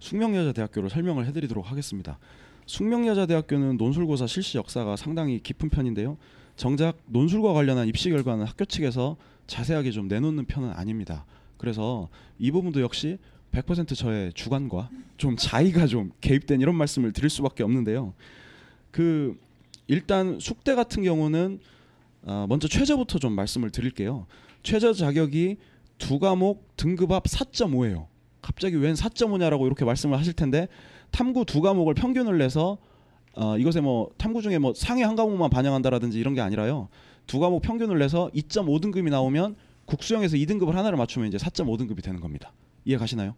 숙명여자대학교를 0.00 0.90
설명을 0.90 1.26
해드리도록 1.26 1.70
하겠습니다. 1.70 2.18
숙명여자대학교는 2.66 3.76
논술고사 3.76 4.26
실시 4.26 4.58
역사가 4.58 4.96
상당히 4.96 5.40
깊은 5.42 5.68
편인데요. 5.68 6.16
정작 6.56 6.96
논술과 7.06 7.52
관련한 7.52 7.88
입시 7.88 8.10
결과는 8.10 8.46
학교 8.46 8.64
측에서 8.64 9.16
자세하게 9.46 9.90
좀 9.90 10.08
내놓는 10.08 10.46
편은 10.46 10.70
아닙니다. 10.70 11.26
그래서 11.58 12.08
이 12.38 12.50
부분도 12.50 12.80
역시 12.80 13.18
100% 13.52 13.96
저의 13.96 14.32
주관과 14.32 14.90
좀 15.16 15.36
자의가 15.36 15.86
좀 15.86 16.10
개입된 16.20 16.60
이런 16.60 16.74
말씀을 16.74 17.12
드릴 17.12 17.30
수밖에 17.30 17.62
없는데요. 17.62 18.14
그 18.90 19.38
일단 19.86 20.38
숙대 20.40 20.74
같은 20.74 21.02
경우는 21.02 21.60
어, 22.22 22.46
먼저 22.48 22.68
최저부터 22.68 23.18
좀 23.18 23.32
말씀을 23.32 23.70
드릴게요. 23.70 24.26
최저 24.62 24.92
자격이 24.92 25.58
두 25.98 26.18
과목 26.18 26.76
등급 26.76 27.12
합 27.12 27.24
4.5예요. 27.24 28.06
갑자기 28.40 28.76
웬 28.76 28.94
4.5냐라고 28.94 29.66
이렇게 29.66 29.84
말씀을 29.84 30.18
하실 30.18 30.32
텐데 30.32 30.68
탐구 31.14 31.44
두 31.44 31.60
과목을 31.60 31.94
평균을 31.94 32.38
내서 32.38 32.76
어, 33.36 33.56
이것에 33.56 33.80
뭐 33.80 34.10
탐구 34.18 34.42
중에 34.42 34.58
뭐 34.58 34.72
상위 34.74 35.02
한 35.02 35.14
과목만 35.14 35.48
반영한다라든지 35.50 36.18
이런 36.18 36.34
게 36.34 36.40
아니라요. 36.40 36.88
두 37.28 37.38
과목 37.38 37.62
평균을 37.62 37.98
내서 37.98 38.30
2.5등급이 38.34 39.08
나오면 39.10 39.54
국수형에서 39.86 40.36
2등급을 40.36 40.72
하나를 40.72 40.98
맞추면 40.98 41.28
이제 41.28 41.36
4.5등급이 41.38 42.02
되는 42.02 42.20
겁니다. 42.20 42.52
이해 42.84 42.96
가시나요? 42.98 43.34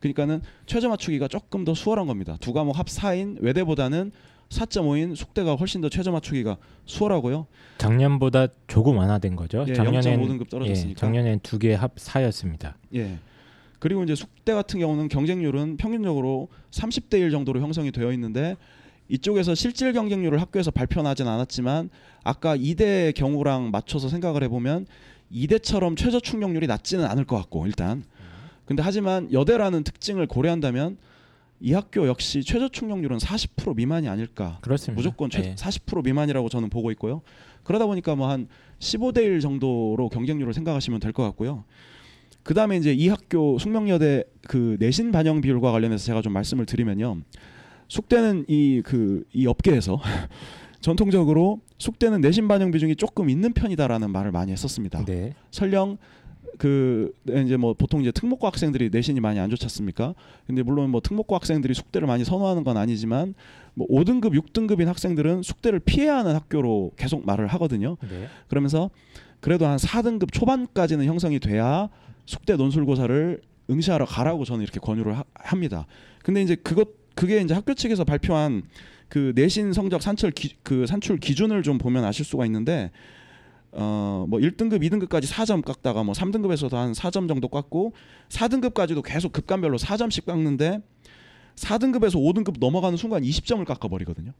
그러니까는 0.00 0.42
최저 0.66 0.88
맞추기가 0.90 1.28
조금 1.28 1.64
더 1.64 1.72
수월한 1.74 2.06
겁니다. 2.06 2.36
두 2.40 2.52
과목 2.52 2.78
합 2.78 2.86
4인 2.86 3.40
외대보다는 3.40 4.12
4.5인 4.50 5.16
숙대가 5.16 5.54
훨씬 5.54 5.80
더 5.80 5.88
최저 5.88 6.12
맞추기가 6.12 6.58
수월하고요. 6.84 7.46
작년보다 7.78 8.48
조금 8.66 8.98
완화된 8.98 9.34
거죠. 9.34 9.64
예, 9.66 9.72
작년엔 9.72 10.20
0.5등급 10.20 10.48
떨어졌으니까. 10.50 10.90
예, 10.90 10.94
작년엔 10.94 11.40
두 11.42 11.58
개 11.58 11.74
합 11.74 11.94
4였습니다. 11.96 12.74
예. 12.94 13.18
그리고 13.84 14.02
이제 14.02 14.14
숙대 14.14 14.54
같은 14.54 14.80
경우는 14.80 15.08
경쟁률은 15.08 15.76
평균적으로 15.76 16.48
30대 16.70 17.20
1 17.20 17.30
정도로 17.30 17.60
형성이 17.60 17.92
되어 17.92 18.12
있는데 18.12 18.56
이쪽에서 19.10 19.54
실질 19.54 19.92
경쟁률을 19.92 20.40
학교에서 20.40 20.70
발표하진 20.70 21.28
않았지만 21.28 21.90
아까 22.22 22.56
이대 22.58 23.12
경우랑 23.12 23.70
맞춰서 23.70 24.08
생각을 24.08 24.42
해보면 24.44 24.86
이대처럼 25.30 25.96
최저 25.96 26.18
충족률이 26.18 26.66
낮지는 26.66 27.04
않을 27.04 27.26
것 27.26 27.36
같고 27.36 27.66
일단 27.66 28.04
근데 28.64 28.82
하지만 28.82 29.30
여대라는 29.30 29.84
특징을 29.84 30.28
고려한다면 30.28 30.96
이 31.60 31.74
학교 31.74 32.06
역시 32.08 32.42
최저 32.42 32.70
충족률은 32.70 33.18
40% 33.18 33.76
미만이 33.76 34.08
아닐까 34.08 34.56
그렇습니다. 34.62 34.98
무조건 34.98 35.28
최, 35.28 35.42
예. 35.44 35.54
40% 35.56 36.02
미만이라고 36.02 36.48
저는 36.48 36.70
보고 36.70 36.90
있고요. 36.92 37.20
그러다 37.64 37.84
보니까 37.84 38.14
뭐 38.14 38.30
한 38.30 38.48
15대 38.78 39.18
1 39.18 39.40
정도로 39.40 40.08
경쟁률을 40.08 40.54
생각하시면 40.54 41.00
될 41.00 41.12
것 41.12 41.22
같고요. 41.24 41.64
그다음에 42.44 42.76
이제 42.76 42.92
이 42.92 43.08
학교 43.08 43.58
숙명여대 43.58 44.24
그 44.48 44.76
내신 44.78 45.10
반영 45.12 45.40
비율과 45.40 45.72
관련해서 45.72 46.04
제가 46.04 46.22
좀 46.22 46.32
말씀을 46.32 46.66
드리면요. 46.66 47.18
숙대는 47.88 48.44
이 48.48 48.82
그 48.84 49.24
이 49.34 49.46
업계에서 49.46 50.00
전통적으로 50.80 51.60
숙대는 51.78 52.20
내신 52.20 52.46
반영 52.48 52.70
비중이 52.70 52.96
조금 52.96 53.30
있는 53.30 53.52
편이다라는 53.52 54.10
말을 54.10 54.32
많이 54.32 54.52
했었습니다. 54.52 55.04
네. 55.04 55.34
설령 55.50 55.96
그 56.58 57.12
이제 57.44 57.56
뭐 57.56 57.74
보통 57.74 58.00
이제 58.02 58.12
특목고 58.12 58.46
학생들이 58.46 58.90
내신이 58.92 59.18
많이 59.20 59.40
안 59.40 59.50
좋지 59.50 59.64
않습니까? 59.64 60.14
근데 60.46 60.62
물론 60.62 60.90
뭐 60.90 61.00
특목고 61.00 61.34
학생들이 61.34 61.74
숙대를 61.74 62.06
많이 62.06 62.24
선호하는 62.24 62.62
건 62.62 62.76
아니지만 62.76 63.34
뭐 63.74 63.88
5등급, 63.88 64.38
6등급인 64.38 64.84
학생들은 64.84 65.42
숙대를 65.42 65.80
피해야 65.80 66.16
하는 66.18 66.34
학교로 66.36 66.92
계속 66.96 67.26
말을 67.26 67.48
하거든요. 67.48 67.96
네. 68.02 68.28
그러면서 68.48 68.90
그래도 69.40 69.66
한 69.66 69.78
4등급 69.78 70.32
초반까지는 70.32 71.06
형성이 71.06 71.40
돼야 71.40 71.88
숙대 72.26 72.56
논술고사를 72.56 73.40
응시하러 73.70 74.04
가라고 74.04 74.44
저는 74.44 74.62
이렇게 74.62 74.80
권유를 74.80 75.16
하, 75.16 75.24
합니다. 75.34 75.86
근데 76.22 76.42
이제 76.42 76.54
그것 76.54 76.88
그게 77.14 77.40
이제 77.40 77.54
학교 77.54 77.74
측에서 77.74 78.04
발표한 78.04 78.62
그 79.08 79.32
내신 79.34 79.72
성적 79.72 80.02
산출 80.02 80.30
기, 80.32 80.56
그 80.62 80.86
산출 80.86 81.18
기준을 81.18 81.62
좀 81.62 81.78
보면 81.78 82.04
아실 82.04 82.24
수가 82.24 82.46
있는데 82.46 82.90
어뭐 83.72 84.38
1등급, 84.38 84.82
2등급까지 84.82 85.24
4점 85.26 85.64
깎다가 85.64 86.04
뭐 86.04 86.14
3등급에서도 86.14 86.72
한 86.72 86.92
4점 86.92 87.28
정도 87.28 87.48
깎고 87.48 87.92
4등급까지도 88.28 89.02
계속 89.02 89.32
급간별로 89.32 89.78
4점씩 89.78 90.24
깎는데 90.26 90.80
4등급에서 91.56 92.14
5등급 92.14 92.58
넘어가는 92.58 92.96
순간 92.96 93.22
20점을 93.22 93.64
깎아 93.64 93.88
버리거든요. 93.88 94.32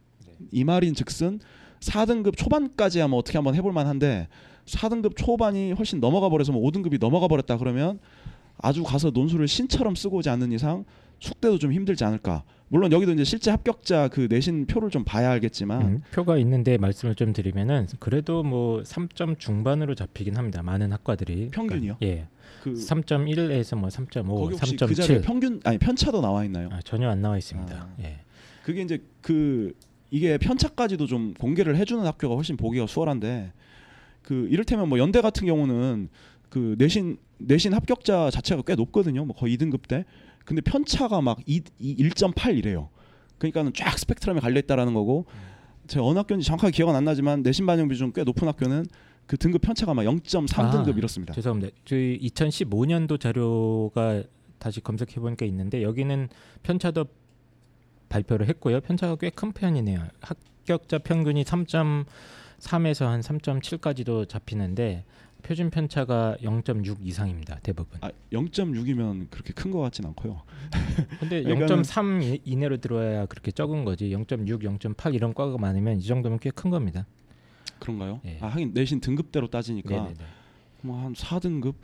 이 0.51 0.63
말인 0.63 0.93
즉슨 0.93 1.39
4등급 1.79 2.37
초반까지야 2.37 3.07
뭐 3.07 3.19
어떻게 3.19 3.37
한번 3.37 3.55
해볼 3.55 3.71
만한데 3.73 4.27
4등급 4.65 5.15
초반이 5.15 5.71
훨씬 5.73 5.99
넘어가 5.99 6.29
버려서 6.29 6.51
뭐 6.51 6.61
5등급이 6.69 6.99
넘어가 6.99 7.27
버렸다 7.27 7.57
그러면 7.57 7.99
아주 8.57 8.83
가서 8.83 9.11
논술을 9.11 9.47
신처럼 9.47 9.95
쓰고 9.95 10.17
오지 10.17 10.29
않는 10.29 10.51
이상 10.51 10.85
숙대도 11.19 11.59
좀 11.59 11.71
힘들지 11.71 12.03
않을까. 12.03 12.43
물론 12.67 12.91
여기도 12.91 13.11
이제 13.13 13.23
실제 13.23 13.51
합격자 13.51 14.09
그 14.09 14.27
내신 14.29 14.65
표를 14.65 14.89
좀 14.89 15.03
봐야 15.03 15.31
알겠지만 15.31 15.81
음, 15.81 16.01
표가 16.11 16.37
있는데 16.39 16.77
말씀을 16.77 17.15
좀 17.15 17.31
드리면은 17.31 17.87
그래도 17.99 18.43
뭐 18.43 18.81
3점 18.81 19.37
중반으로 19.39 19.93
잡히긴 19.95 20.35
합니다. 20.35 20.63
많은 20.63 20.91
학과들이 20.91 21.51
평균이요? 21.51 21.97
그러니까, 21.99 22.05
예, 22.05 22.27
그 22.63 22.73
3.1에서 22.73 23.77
뭐 23.77 23.89
3.5, 23.89 24.27
거기 24.27 24.55
혹시 24.55 24.75
그 24.77 24.95
자리에 24.95 25.19
3.7 25.19 25.23
평균 25.23 25.61
아니 25.63 25.77
편차도 25.77 26.21
나와 26.21 26.43
있나요? 26.43 26.69
아, 26.71 26.79
전혀 26.83 27.07
안 27.09 27.21
나와 27.21 27.37
있습니다. 27.37 27.75
아. 27.75 27.93
예. 28.01 28.19
그게 28.63 28.81
이제 28.81 29.03
그 29.21 29.73
이게 30.09 30.37
편차까지도 30.37 31.05
좀 31.05 31.33
공개를 31.35 31.75
해주는 31.77 32.03
학교가 32.03 32.35
훨씬 32.35 32.57
보기가 32.57 32.87
수월한데 32.87 33.51
그 34.25 34.47
이를테면 34.49 34.89
뭐 34.89 34.97
연대 34.97 35.21
같은 35.21 35.45
경우는 35.45 36.09
그 36.49 36.75
내신 36.79 37.17
내신 37.37 37.73
합격자 37.73 38.31
자체가 38.31 38.63
꽤 38.65 38.73
높거든요. 38.75 39.23
뭐 39.23 39.35
거의 39.35 39.55
2등급 39.55 39.87
때. 39.87 40.03
근데 40.45 40.61
편차가 40.61 41.21
막 41.21 41.39
2, 41.45 41.61
1.8 41.79 42.57
이래요. 42.57 42.89
그러니까는 43.37 43.71
쫙 43.73 43.97
스펙트럼에 43.99 44.39
갈려 44.39 44.59
있다라는 44.59 44.93
거고 44.93 45.25
제가 45.87 46.03
어느 46.05 46.17
학교인지 46.17 46.45
정확하게 46.47 46.71
기억은 46.71 46.95
안 46.95 47.03
나지만 47.05 47.43
내신 47.43 47.65
반영 47.67 47.87
비중 47.87 48.11
꽤 48.15 48.23
높은 48.23 48.47
학교는 48.47 48.85
그 49.27 49.37
등급 49.37 49.61
편차가 49.61 49.93
막 49.93 50.03
0.3등급 50.03 50.87
아, 50.93 50.97
이렇습니다. 50.97 51.33
죄송합니다. 51.33 51.75
저희 51.85 52.19
2015년도 52.21 53.19
자료가 53.19 54.23
다시 54.57 54.81
검색해 54.81 55.15
보니까 55.19 55.45
있는데 55.45 55.83
여기는 55.83 56.29
편차도 56.63 57.05
발표를 58.09 58.47
했고요. 58.49 58.81
편차가 58.81 59.15
꽤 59.17 59.29
큰 59.29 59.51
편이네요. 59.51 60.07
합격자 60.21 60.99
평균이 60.99 61.43
3.3에서 62.69 63.05
한 63.05 63.21
3.7까지도 63.21 64.27
잡히는데 64.27 65.03
표준 65.43 65.69
편차가 65.69 66.37
0.6 66.41 66.97
이상입니다. 67.03 67.59
대부분. 67.61 67.99
아, 68.01 68.09
0.6이면 68.31 69.29
그렇게 69.29 69.53
큰 69.53 69.69
것 69.71 69.79
같진 69.79 70.05
않고요. 70.05 70.41
근데 71.19 71.43
그러니까는- 71.43 71.81
0.3 71.83 72.23
이- 72.23 72.41
이내로 72.45 72.77
들어야 72.77 73.25
그렇게 73.27 73.51
적은 73.51 73.85
거지. 73.85 74.09
0.6, 74.09 74.63
0.8 74.63 75.13
이런 75.13 75.33
과가 75.35 75.57
많으면 75.57 75.99
이 75.99 76.03
정도면 76.03 76.39
꽤 76.39 76.49
큰 76.49 76.71
겁니다. 76.71 77.05
그런가요? 77.79 78.21
예. 78.25 78.39
아 78.41 78.47
하긴 78.47 78.71
내신 78.73 79.01
등급대로 79.01 79.47
따지니까 79.49 79.89
네네네. 79.89 80.15
뭐한 80.81 81.13
4등급 81.13 81.75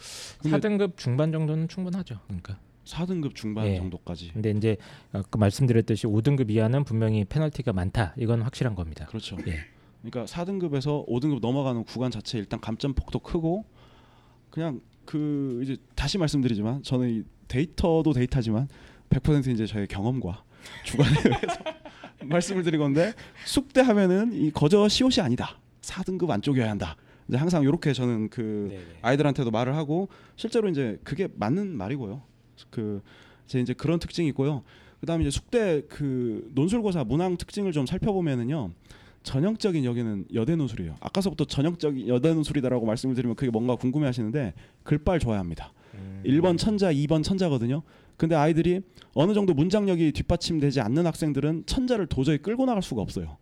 근데 0.41 0.57
4등급 0.57 0.97
중반 0.97 1.31
정도는 1.31 1.67
충분하죠. 1.67 2.19
그러니까. 2.27 2.57
4등급 2.85 3.35
중반 3.35 3.67
예. 3.67 3.75
정도까지. 3.75 4.31
근데 4.33 4.49
이제 4.51 4.77
아까 5.11 5.37
말씀드렸듯이 5.37 6.07
5등급 6.07 6.49
이하는 6.49 6.83
분명히 6.83 7.25
페널티가 7.25 7.73
많다. 7.73 8.15
이건 8.17 8.41
확실한 8.41 8.73
겁니다. 8.73 9.05
그렇죠. 9.05 9.37
예. 9.47 9.59
그러니까 10.01 10.25
4등급에서 10.25 11.07
5등급 11.07 11.39
넘어가는 11.41 11.83
구간 11.83 12.11
자체 12.11 12.37
일단 12.37 12.59
감점폭도 12.59 13.19
크고 13.19 13.65
그냥 14.49 14.81
그 15.05 15.61
이제 15.63 15.77
다시 15.95 16.17
말씀드리지만 16.17 16.83
저는 16.83 17.09
이 17.09 17.23
데이터도 17.47 18.13
데이터지만 18.13 18.67
100% 19.09 19.47
이제 19.49 19.65
저의 19.65 19.87
경험과 19.87 20.43
주관에 20.85 21.09
의해서 21.25 21.59
말씀을 22.23 22.63
드린 22.63 22.79
건데 22.79 23.13
숙대 23.45 23.81
하면은 23.81 24.33
이 24.33 24.51
거저 24.51 24.87
시옷이 24.87 25.15
아니다. 25.21 25.59
4등급 25.81 26.29
안쪽이어야 26.29 26.69
한다. 26.69 26.95
이제 27.27 27.37
항상 27.37 27.63
이렇게 27.63 27.93
저는 27.93 28.29
그 28.29 28.77
아이들한테도 29.01 29.51
말을 29.51 29.75
하고 29.75 30.09
실제로 30.35 30.69
이제 30.69 30.99
그게 31.03 31.27
맞는 31.35 31.75
말이고요. 31.77 32.21
그 32.69 33.01
제 33.51 33.59
이제 33.59 33.73
그런 33.73 33.99
특징이 33.99 34.29
있고요. 34.29 34.63
그다음에 35.01 35.25
이제 35.25 35.29
숙대 35.29 35.81
그 35.89 36.49
논술고사 36.55 37.03
문항 37.03 37.35
특징을 37.35 37.73
좀 37.73 37.85
살펴보면은요. 37.85 38.71
전형적인 39.23 39.85
여기는 39.85 40.25
여대 40.33 40.55
논술이에요. 40.55 40.95
아까서부터 40.99 41.45
전형적인 41.45 42.07
여대 42.07 42.33
논술이다라고 42.33 42.85
말씀을 42.85 43.15
드리면 43.15 43.35
그게 43.35 43.51
뭔가 43.51 43.75
궁금해 43.75 44.05
하시는데 44.05 44.53
글빨 44.83 45.19
좋아합니다. 45.19 45.73
음. 45.93 46.23
1번 46.25 46.57
천자, 46.57 46.91
2번 46.93 47.23
천자거든요. 47.23 47.83
근데 48.17 48.35
아이들이 48.35 48.81
어느 49.13 49.33
정도 49.33 49.53
문장력이 49.53 50.11
뒷받침되지 50.11 50.81
않는 50.81 51.05
학생들은 51.05 51.63
천자를 51.65 52.07
도저히 52.07 52.37
끌고 52.37 52.65
나갈 52.65 52.83
수가 52.83 53.01
없어요. 53.01 53.37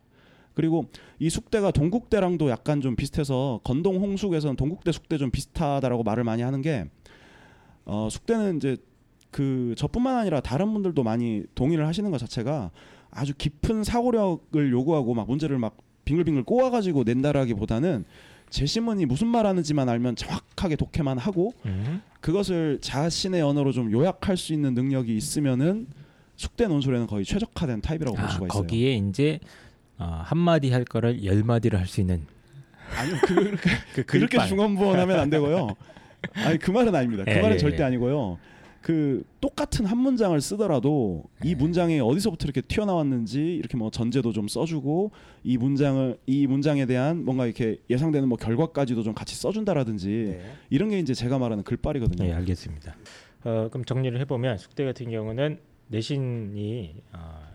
그리고 0.54 0.86
이 1.20 1.30
숙대가 1.30 1.72
동국대랑도 1.72 2.50
약간 2.50 2.82
좀 2.82 2.96
비슷해서 2.96 3.62
건동 3.64 3.98
홍숙에서는 4.02 4.56
동국대 4.56 4.92
숙대 4.92 5.18
좀 5.18 5.32
비슷하다라고 5.32 6.04
말을 6.04 6.24
많이 6.24 6.42
하는 6.42 6.62
게 6.62 6.86
어, 7.86 8.10
숙대는 8.12 8.58
이제 8.58 8.78
그 9.32 9.74
저뿐만 9.78 10.18
아니라 10.18 10.42
다른 10.42 10.74
분들도 10.74 11.02
많이 11.04 11.44
동의를 11.56 11.88
하시는 11.88 12.10
것 12.12 12.18
자체가 12.18 12.72
아주 13.12 13.34
깊은 13.38 13.84
사고력을 13.84 14.72
요구하고 14.72 15.14
막 15.14 15.28
문제를 15.28 15.58
막 15.58 15.78
빙글빙글 16.06 16.44
꼬아가지고 16.44 17.04
낸다라기보다는 17.04 18.06
제시문이 18.50 19.06
무슨 19.06 19.28
말하는지만 19.28 19.90
알면 19.90 20.16
정확하게 20.16 20.76
독해만 20.76 21.18
하고 21.18 21.54
음. 21.66 22.02
그것을 22.20 22.80
자신의 22.82 23.42
언어로 23.42 23.72
좀 23.72 23.92
요약할 23.92 24.38
수 24.38 24.54
있는 24.54 24.74
능력이 24.74 25.16
있으면은 25.16 25.88
숙대 26.36 26.68
논술에는 26.68 27.06
거의 27.06 27.26
최적화된 27.26 27.82
타입이라고 27.82 28.16
볼 28.16 28.26
아, 28.26 28.30
수가 28.30 28.46
있어요. 28.48 28.62
거기에 28.62 28.94
이제 28.96 29.40
어, 29.98 30.22
한 30.24 30.38
마디 30.38 30.72
할 30.72 30.84
거를 30.86 31.24
열 31.26 31.44
마디로 31.44 31.78
할수 31.78 32.02
있는 32.02 32.26
아니요 32.98 33.18
그렇게 33.22 33.70
그 33.94 34.04
그렇게. 34.04 34.48
중언부언하면 34.48 35.20
안 35.20 35.30
되고요. 35.30 35.76
아니 36.34 36.58
그 36.58 36.72
말은 36.72 36.96
아닙니다. 36.96 37.24
그 37.26 37.32
예, 37.32 37.42
말은 37.42 37.56
예, 37.56 37.58
절대 37.58 37.80
예. 37.80 37.84
아니고요. 37.84 38.40
그 38.82 39.24
똑같은 39.42 39.86
한 39.86 39.98
문장을 39.98 40.40
쓰더라도 40.40 41.24
이 41.44 41.52
예. 41.52 41.56
문장이 41.56 42.00
어디서부터 42.00 42.46
이렇게 42.46 42.62
튀어나왔는지 42.62 43.56
이렇게 43.56 43.78
뭐 43.78 43.92
전제도 43.92 44.32
좀 44.32 44.48
써주고 44.48 45.12
이 45.44 45.58
문장을 45.58 46.18
이 46.26 46.48
문장에 46.48 46.86
대한 46.86 47.26
뭔가 47.26 47.46
이렇게 47.46 47.78
예상되는 47.90 48.28
뭐 48.28 48.38
결과까지도 48.38 49.04
좀 49.04 49.14
같이 49.14 49.36
써준다라든지 49.36 50.40
이런 50.70 50.90
게 50.90 51.00
이제 51.00 51.14
제가 51.14 51.38
말하는 51.40 51.64
글빨이거든요. 51.64 52.24
네, 52.24 52.34
알겠습니다. 52.34 52.96
어, 53.44 53.68
그럼 53.70 53.86
정리를 53.86 54.20
해보면 54.22 54.58
숙대 54.58 54.86
같은 54.86 55.10
경우는 55.10 55.60
내신이 55.88 56.96
어, 57.14 57.49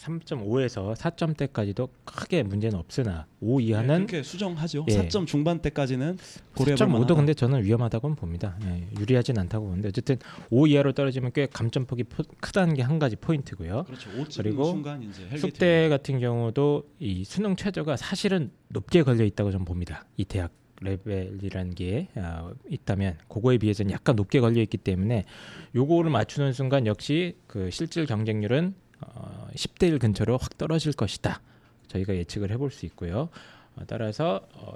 3.5에서 0.00 0.94
4점대까지도 0.96 1.88
크게 2.04 2.42
문제는 2.42 2.78
없으나 2.78 3.26
5 3.40 3.58
네, 3.60 3.66
이하는 3.66 4.06
그렇게 4.06 4.22
수정하죠. 4.22 4.86
예. 4.88 4.92
4점 5.08 5.26
중반대까지는 5.26 6.18
고려해볼 6.56 6.86
4.5도 6.86 6.90
만하다. 6.90 7.14
근데 7.14 7.34
저는 7.34 7.64
위험하다고 7.64 8.14
봅니다. 8.14 8.56
예, 8.64 8.86
유리하진 8.98 9.38
않다고 9.38 9.66
보는데 9.66 9.88
어쨌든 9.88 10.16
5 10.50 10.66
이하로 10.66 10.92
떨어지면 10.92 11.32
꽤 11.34 11.46
감점폭이 11.46 12.04
포- 12.04 12.24
크다는 12.40 12.74
게 12.74 12.80
한 12.82 12.98
가지 12.98 13.14
포인트고요. 13.16 13.84
그렇죠. 13.84 14.08
5 14.18 14.24
찍는 14.28 14.50
그리고 14.56 14.82
숙대 15.38 15.88
같은 15.90 16.18
경우도 16.18 16.84
이 16.98 17.24
수능 17.24 17.54
최저가 17.56 17.96
사실은 17.96 18.50
높게 18.68 19.02
걸려 19.02 19.24
있다고 19.24 19.50
저는 19.52 19.64
봅니다. 19.66 20.06
이 20.16 20.24
대학 20.24 20.50
레벨이라는 20.80 21.74
게 21.74 22.08
어, 22.16 22.52
있다면 22.70 23.18
그거에 23.28 23.58
비해서는 23.58 23.92
약간 23.92 24.16
높게 24.16 24.40
걸려 24.40 24.62
있기 24.62 24.78
때문에 24.78 25.26
요거를 25.74 26.10
맞추는 26.10 26.54
순간 26.54 26.86
역시 26.86 27.36
그 27.46 27.70
실질 27.70 28.06
경쟁률은 28.06 28.74
어, 29.00 29.48
10대 29.54 29.88
1 29.88 29.98
근처로 29.98 30.36
확 30.36 30.56
떨어질 30.58 30.92
것이다. 30.92 31.40
저희가 31.88 32.14
예측을 32.14 32.50
해볼 32.52 32.70
수 32.70 32.86
있고요. 32.86 33.28
어, 33.76 33.82
따라서 33.86 34.46
어, 34.54 34.74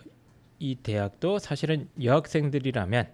이 0.59 0.77
대학도 0.77 1.39
사실은 1.39 1.89
여학생들이라면 2.03 3.09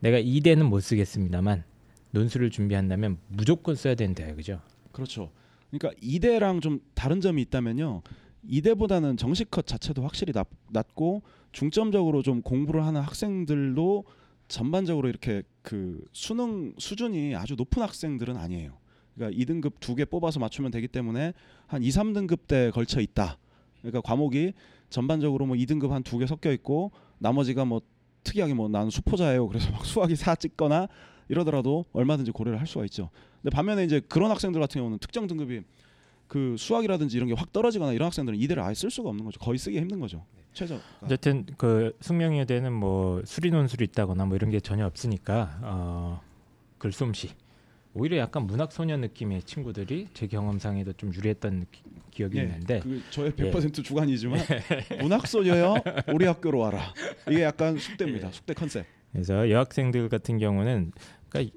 내가 0.00 0.18
이대는 0.18 0.66
못 0.66 0.80
쓰겠습니다만 0.80 1.64
논술을 2.10 2.50
준비한다면 2.50 3.18
무조건 3.28 3.74
써야 3.74 3.94
되는 3.94 4.14
대학이죠. 4.14 4.60
그렇죠. 4.92 5.30
그러니까 5.70 5.98
이대랑 6.02 6.60
좀 6.60 6.80
다른 6.94 7.20
점이 7.20 7.40
있다면요. 7.42 8.02
이대보다는 8.44 9.16
정시 9.16 9.44
컷 9.44 9.66
자체도 9.66 10.02
확실히 10.02 10.32
낮, 10.32 10.48
낮고 10.70 11.22
중점적으로 11.52 12.22
좀 12.22 12.42
공부를 12.42 12.84
하는 12.84 13.00
학생들도 13.00 14.04
전반적으로 14.48 15.08
이렇게 15.08 15.42
그 15.62 16.04
수능 16.12 16.74
수준이 16.76 17.36
아주 17.36 17.54
높은 17.54 17.82
학생들은 17.82 18.36
아니에요. 18.36 18.81
그러니까 19.14 19.38
2등급 19.42 19.72
두 19.80 19.94
개 19.94 20.04
뽑아서 20.04 20.40
맞추면 20.40 20.70
되기 20.70 20.88
때문에 20.88 21.32
한 21.66 21.82
2, 21.82 21.88
3등급 21.88 22.46
때 22.46 22.70
걸쳐 22.70 23.00
있다. 23.00 23.38
그러니까 23.80 24.00
과목이 24.00 24.52
전반적으로 24.90 25.46
뭐 25.46 25.56
2등급 25.56 25.88
한 25.90 26.02
두 26.02 26.18
개 26.18 26.26
섞여 26.26 26.52
있고 26.52 26.92
나머지가 27.18 27.64
뭐 27.64 27.80
특이하게 28.24 28.54
뭐 28.54 28.68
나는 28.68 28.90
수포자예요. 28.90 29.48
그래서 29.48 29.70
막 29.72 29.84
수학이 29.84 30.14
4 30.16 30.36
찍거나 30.36 30.88
이러더라도 31.28 31.84
얼마든지 31.92 32.30
고려를 32.30 32.60
할 32.60 32.66
수가 32.66 32.84
있죠. 32.86 33.10
근데 33.42 33.54
반면에 33.54 33.84
이제 33.84 34.00
그런 34.00 34.30
학생들 34.30 34.60
같은 34.60 34.78
경우는 34.80 34.98
특정 34.98 35.26
등급이 35.26 35.62
그 36.28 36.56
수학이라든지 36.58 37.16
이런 37.16 37.28
게 37.28 37.34
확 37.34 37.52
떨어지거나 37.52 37.92
이런 37.92 38.06
학생들은 38.06 38.38
이대를 38.38 38.62
아예 38.62 38.74
쓸 38.74 38.90
수가 38.90 39.08
없는 39.10 39.24
거죠. 39.24 39.38
거의 39.40 39.58
쓰기 39.58 39.78
힘든 39.78 40.00
거죠. 40.00 40.24
최저. 40.54 40.78
어쨌든 41.02 41.46
그 41.56 41.96
숙명여대는 42.00 42.72
뭐 42.72 43.22
수리 43.24 43.50
논술이 43.50 43.84
있다거나 43.86 44.26
뭐 44.26 44.36
이런 44.36 44.50
게 44.50 44.60
전혀 44.60 44.86
없으니까 44.86 45.58
어, 45.62 46.20
글솜씨 46.78 47.30
오히려 47.94 48.16
약간 48.18 48.46
문학 48.46 48.72
소녀 48.72 48.96
느낌의 48.96 49.42
친구들이 49.42 50.08
제 50.14 50.26
경험상에도 50.26 50.94
좀 50.94 51.12
유리했던 51.14 51.60
느끼, 51.60 51.82
기억이 52.10 52.38
있는데 52.38 52.80
그 52.80 53.02
저의 53.10 53.32
100% 53.32 53.84
주관이지만 53.84 54.38
문학 55.00 55.26
소녀요 55.26 55.74
우리 56.12 56.24
학교로 56.24 56.58
와라. 56.58 56.94
이게 57.28 57.42
약간 57.42 57.76
숙대입니다. 57.76 58.30
숙대 58.32 58.54
컨셉. 58.54 58.86
그래서 59.12 59.50
여학생들 59.50 60.08
같은 60.08 60.38
경우는 60.38 60.92
그러니까 61.28 61.54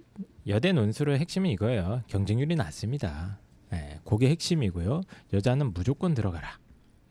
여대 0.47 0.73
논술의 0.73 1.19
핵심은 1.19 1.49
이거예요. 1.51 2.03
경쟁률이 2.07 2.55
낮습니다. 2.55 3.39
네, 3.71 3.99
그게 4.03 4.29
핵심이고요. 4.29 5.01
여자는 5.33 5.73
무조건 5.73 6.13
들어가라. 6.13 6.59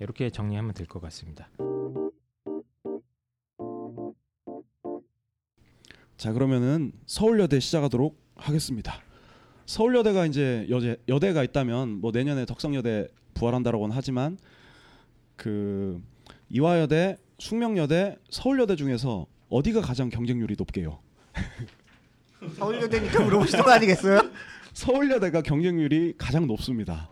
이렇게 0.00 0.28
정리하면 0.28 0.74
될 0.74 0.86
것 0.86 1.00
같습니다. 1.00 1.48
자 6.18 6.32
그러면은 6.32 6.92
서울여대 7.06 7.58
시작하도록 7.60 8.16
하겠습니다. 8.36 9.00
서울여대가 9.66 10.26
이제 10.26 10.66
여대 10.68 10.96
여대가 11.08 11.42
있다면 11.42 12.00
뭐 12.00 12.10
내년에 12.10 12.44
덕성여대 12.44 13.08
부활한다라고는 13.34 13.94
하지만 13.94 14.38
그 15.36 16.02
이화여대, 16.50 17.18
숙명여대, 17.38 18.16
서울여대 18.30 18.76
중에서 18.76 19.26
어디가 19.48 19.80
가장 19.80 20.08
경쟁률이 20.08 20.54
높게요? 20.58 21.00
서울여대니까 22.56 23.24
물어보시는 23.24 23.64
거 23.64 23.70
아니겠어요? 23.72 24.20
서울여대가 24.72 25.42
경쟁률이 25.42 26.14
가장 26.18 26.46
높습니다. 26.46 27.08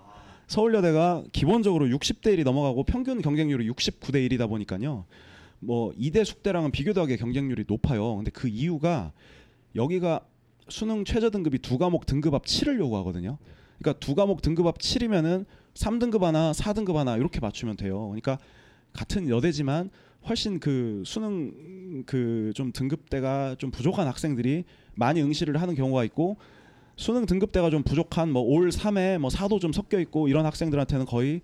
서울여대가 0.47 1.25
기본적으로 1.33 1.87
60대 1.87 2.37
1이 2.37 2.45
넘어가고 2.45 2.85
평균 2.85 3.23
경쟁률이 3.23 3.69
69대 3.71 4.29
1이다 4.29 4.49
보니까요. 4.49 5.07
뭐 5.61 5.93
이대 5.97 6.25
숙대랑은 6.25 6.73
비교도하게 6.73 7.17
경쟁률이 7.17 7.65
높아요. 7.67 8.17
근데 8.17 8.31
그 8.31 8.49
이유가 8.49 9.13
여기가 9.75 10.21
수능 10.69 11.05
최저 11.05 11.31
등급이 11.31 11.59
두 11.59 11.79
과목 11.79 12.07
등급 12.07 12.35
합 12.35 12.45
7을 12.45 12.79
요구하거든요. 12.79 13.39
그러니까 13.79 13.99
두 14.01 14.15
과목 14.15 14.43
등급 14.43 14.67
합 14.67 14.79
7이면은 14.79 15.45
3등급 15.75 16.21
하나, 16.21 16.53
4등급 16.53 16.95
하나 16.95 17.17
이렇게 17.17 17.41
맞추면 17.41 17.77
돼요. 17.77 18.07
그러니까 18.09 18.39
같은 18.93 19.29
여대지만 19.29 19.91
훨씬 20.29 20.61
그 20.61 21.03
수능 21.05 22.05
그 22.07 22.53
좀 22.55 22.73
등급대가 22.73 23.57
좀 23.59 23.71
부족한 23.71 24.07
학생들이 24.07 24.65
많이 24.95 25.21
응시를 25.23 25.61
하는 25.61 25.75
경우가 25.75 26.05
있고 26.05 26.37
수능 26.97 27.27
등급대가 27.27 27.71
좀 27.71 27.83
부족한 27.83 28.31
뭐 28.31 28.43
올 28.43 28.69
3에 28.69 29.19
뭐 29.19 29.31
4도 29.31 29.61
좀 29.61 29.73
섞여 29.73 29.99
있고 30.01 30.29
이런 30.29 30.47
학생들한테는 30.47 31.07
거의 31.07 31.41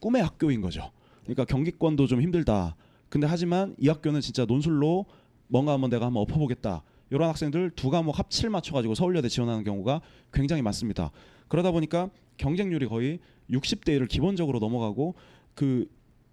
꿈의 0.00 0.22
학교인 0.22 0.60
거죠. 0.60 0.90
그러니까 1.24 1.44
경기권도 1.46 2.06
좀 2.06 2.20
힘들다. 2.20 2.76
근데 3.08 3.26
하지만 3.26 3.74
이 3.78 3.88
학교는 3.88 4.20
진짜 4.20 4.44
논술로 4.44 5.06
뭔가 5.48 5.72
한번 5.72 5.90
내가 5.90 6.06
한번 6.06 6.22
엎어보겠다. 6.22 6.82
이런 7.12 7.28
학생들 7.28 7.72
두 7.76 7.90
과목 7.90 8.18
합칠 8.18 8.48
맞춰가지고 8.48 8.94
서울여대 8.94 9.28
지원하는 9.28 9.64
경우가 9.64 10.00
굉장히 10.32 10.62
많습니다. 10.62 11.10
그러다 11.48 11.70
보니까 11.70 12.08
경쟁률이 12.38 12.86
거의 12.86 13.18
60대 13.50 13.98
1을 13.98 14.08
기본적으로 14.08 14.58
넘어가고 14.60 15.14
그 15.54 15.86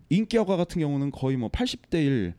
인기학과 0.10 0.56
같은 0.56 0.80
경우는 0.80 1.12
거의 1.12 1.36
뭐 1.36 1.50
80대 1.50 1.96
1, 1.96 2.34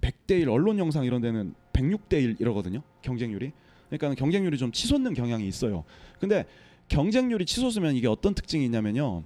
100대 0.00 0.40
1 0.40 0.48
언론 0.48 0.78
영상 0.78 1.04
이런 1.04 1.20
데는 1.20 1.54
106대 1.74 2.14
1 2.14 2.36
이러거든요. 2.38 2.82
경쟁률이. 3.02 3.52
그러니까 3.90 4.14
경쟁률이 4.14 4.56
좀 4.56 4.72
치솟는 4.72 5.12
경향이 5.12 5.46
있어요. 5.46 5.84
근데 6.18 6.46
경쟁률이 6.88 7.44
치솟으면 7.44 7.96
이게 7.96 8.08
어떤 8.08 8.34
특징이 8.34 8.64
있냐면요. 8.64 9.24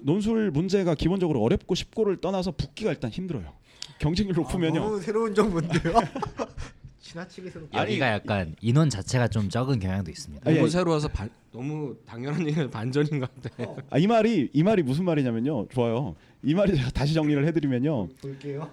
논술 0.00 0.50
문제가 0.50 0.96
기본적으로 0.96 1.40
어렵고 1.40 1.76
쉽고를 1.76 2.16
떠나서 2.16 2.50
붙기가 2.50 2.90
일단 2.90 3.12
힘들어요. 3.12 3.52
경쟁률 4.00 4.34
높으면요. 4.34 4.96
아, 4.96 5.00
새로운 5.00 5.32
정보인데요. 5.32 5.94
지나치게 7.10 7.50
새롭. 7.50 7.68
여기가 7.72 8.08
약간 8.12 8.54
인원 8.60 8.90
자체가 8.90 9.28
좀 9.28 9.48
적은 9.48 9.78
경향도 9.78 10.10
있습니다. 10.10 10.42
아니, 10.46 10.56
너무 10.56 10.64
아니. 10.66 10.70
새로워서 10.72 11.08
반, 11.08 11.30
너무 11.52 11.96
당연한 12.06 12.40
얘기가 12.46 12.68
반전인 12.68 13.20
것 13.20 13.30
같아. 13.42 13.74
아, 13.90 13.98
이 13.98 14.06
말이 14.06 14.50
이 14.52 14.62
말이 14.62 14.82
무슨 14.82 15.04
말이냐면요. 15.04 15.68
좋아요. 15.68 16.14
이 16.42 16.54
말이 16.54 16.76
제가 16.76 16.90
다시 16.90 17.14
정리를 17.14 17.46
해드리면요. 17.46 18.08
볼게요. 18.20 18.70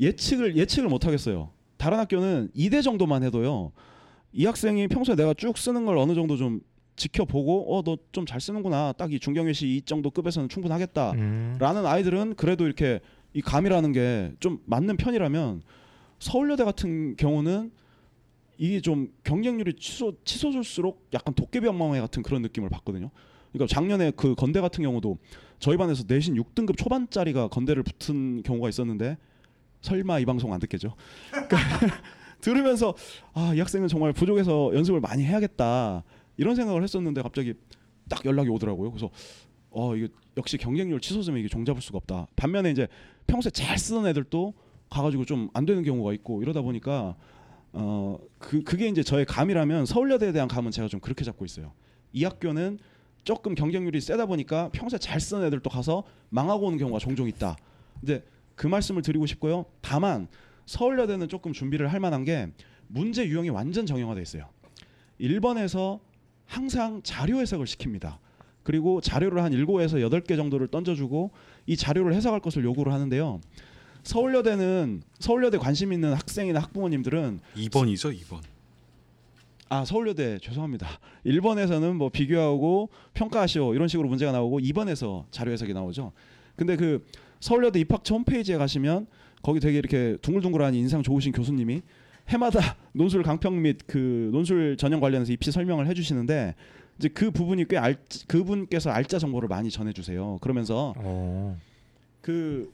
예측을 0.00 0.56
예측을 0.56 0.88
못 0.88 1.06
하겠어요. 1.06 1.50
다른 1.76 1.98
학교는 1.98 2.50
2대 2.56 2.82
정도만 2.82 3.22
해도요. 3.24 3.72
이 4.32 4.46
학생이 4.46 4.88
평소에 4.88 5.14
내가 5.14 5.34
쭉 5.34 5.56
쓰는 5.58 5.84
걸 5.84 5.98
어느 5.98 6.14
정도 6.14 6.36
좀 6.36 6.60
지켜보고 6.96 7.76
어 7.76 7.82
너 7.82 7.96
좀 8.12 8.24
잘 8.26 8.40
쓰는구나. 8.40 8.92
딱 8.92 9.12
이 9.12 9.18
중경외시 9.20 9.66
이 9.76 9.82
정도 9.82 10.10
급에서는 10.10 10.48
충분하겠다. 10.48 11.12
음, 11.12 11.56
라는 11.60 11.84
아이들은 11.86 12.34
그래도 12.36 12.64
이렇게 12.66 13.00
이 13.32 13.40
감이라는 13.42 13.92
게 13.92 14.32
좀 14.40 14.58
맞는 14.66 14.96
편이라면 14.96 15.62
서울여대 16.24 16.64
같은 16.64 17.16
경우는 17.16 17.70
이게 18.56 18.80
좀 18.80 19.12
경쟁률이 19.24 19.74
치솟, 19.74 20.24
치솟을수록 20.24 21.08
약간 21.12 21.34
도깨비방망이 21.34 22.00
같은 22.00 22.22
그런 22.22 22.40
느낌을 22.40 22.70
받거든요. 22.70 23.10
그러니까 23.52 23.72
작년에 23.74 24.10
그 24.16 24.34
건대 24.34 24.62
같은 24.62 24.82
경우도 24.82 25.18
저희 25.58 25.76
반에서 25.76 26.04
내신 26.06 26.34
6등급 26.36 26.78
초반짜리가 26.78 27.48
건대를 27.48 27.82
붙은 27.82 28.42
경우가 28.42 28.70
있었는데 28.70 29.18
설마 29.82 30.18
이 30.20 30.24
방송 30.24 30.54
안 30.54 30.60
듣겠죠? 30.60 30.94
들으면서 32.40 32.94
아 33.34 33.52
이 33.54 33.58
학생은 33.58 33.88
정말 33.88 34.14
부족해서 34.14 34.74
연습을 34.74 35.00
많이 35.00 35.24
해야겠다 35.24 36.04
이런 36.38 36.54
생각을 36.56 36.82
했었는데 36.82 37.20
갑자기 37.20 37.52
딱 38.08 38.24
연락이 38.24 38.48
오더라고요. 38.48 38.90
그래서 38.90 39.10
어 39.70 39.94
이게 39.94 40.08
역시 40.38 40.56
경쟁률 40.56 41.00
치솟으면 41.00 41.38
이게 41.40 41.48
종잡을 41.48 41.82
수가 41.82 41.98
없다. 41.98 42.28
반면에 42.34 42.70
이제 42.70 42.88
평소에 43.26 43.50
잘 43.50 43.78
쓰던 43.78 44.06
애들도 44.06 44.54
가가지고 44.94 45.24
좀 45.24 45.50
안 45.54 45.66
되는 45.66 45.82
경우가 45.82 46.12
있고 46.14 46.42
이러다 46.42 46.62
보니까 46.62 47.16
어 47.72 48.18
그 48.38 48.62
그게 48.62 48.88
이제 48.88 49.02
저의 49.02 49.24
감이라면 49.24 49.86
서울여대에 49.86 50.32
대한 50.32 50.48
감은 50.48 50.70
제가 50.70 50.86
좀 50.88 51.00
그렇게 51.00 51.24
잡고 51.24 51.44
있어요. 51.44 51.72
이 52.12 52.24
학교는 52.24 52.78
조금 53.24 53.54
경쟁률이 53.54 54.00
세다 54.00 54.26
보니까 54.26 54.68
평소에 54.72 54.98
잘 54.98 55.18
쓰는 55.18 55.46
애들도 55.46 55.68
가서 55.70 56.04
망하고 56.28 56.66
오는 56.66 56.78
경우가 56.78 56.98
종종 56.98 57.26
있다. 57.26 57.56
이제 58.02 58.22
그 58.54 58.66
말씀을 58.66 59.00
드리고 59.02 59.24
싶고요. 59.26 59.64
다만 59.80 60.28
서울여대는 60.66 61.28
조금 61.28 61.52
준비를 61.52 61.90
할 61.92 62.00
만한 62.00 62.24
게 62.24 62.48
문제 62.86 63.26
유형이 63.26 63.48
완전 63.48 63.86
정형화돼 63.86 64.20
있어요. 64.20 64.48
1번에서 65.20 66.00
항상 66.44 67.00
자료 67.02 67.40
해석을 67.40 67.64
시킵니다. 67.66 68.18
그리고 68.62 69.00
자료를 69.00 69.42
한 69.42 69.52
7에서 69.52 70.06
8개 70.06 70.36
정도를 70.36 70.68
던져주고 70.68 71.30
이 71.66 71.76
자료를 71.76 72.14
해석할 72.14 72.40
것을 72.40 72.62
요구를 72.64 72.92
하는데요. 72.92 73.40
서울여대는 74.04 75.02
서울여대 75.18 75.58
관심 75.58 75.92
있는 75.92 76.12
학생이나 76.12 76.60
학부모님들은 76.60 77.40
2번이죠, 77.56 78.16
2번. 78.20 78.40
아 79.70 79.84
서울여대 79.84 80.38
죄송합니다. 80.40 80.86
1번에서는 81.26 81.94
뭐 81.94 82.10
비교하고 82.10 82.90
평가하시오 83.14 83.74
이런 83.74 83.88
식으로 83.88 84.08
문제가 84.08 84.30
나오고 84.30 84.60
2번에서 84.60 85.24
자료 85.30 85.50
해석이 85.52 85.72
나오죠. 85.72 86.12
근데 86.54 86.76
그 86.76 87.04
서울여대 87.40 87.80
입학처 87.80 88.14
홈페이지에 88.14 88.56
가시면 88.56 89.06
거기 89.42 89.60
되게 89.60 89.78
이렇게 89.78 90.16
둥글둥글한 90.22 90.74
인상 90.74 91.02
좋으신 91.02 91.32
교수님이 91.32 91.82
해마다 92.28 92.76
논술 92.92 93.22
강평 93.22 93.60
및 93.62 93.78
그 93.86 94.30
논술 94.32 94.76
전형 94.76 95.00
관련해서 95.00 95.32
입시 95.32 95.50
설명을 95.50 95.86
해주시는데 95.88 96.54
이제 96.98 97.08
그 97.08 97.30
부분이 97.30 97.66
꽤 97.66 97.76
알, 97.76 97.96
그분께서 98.28 98.90
알짜 98.90 99.18
정보를 99.18 99.48
많이 99.48 99.70
전해주세요. 99.70 100.38
그러면서 100.40 100.94
어. 100.96 101.58
그 102.20 102.72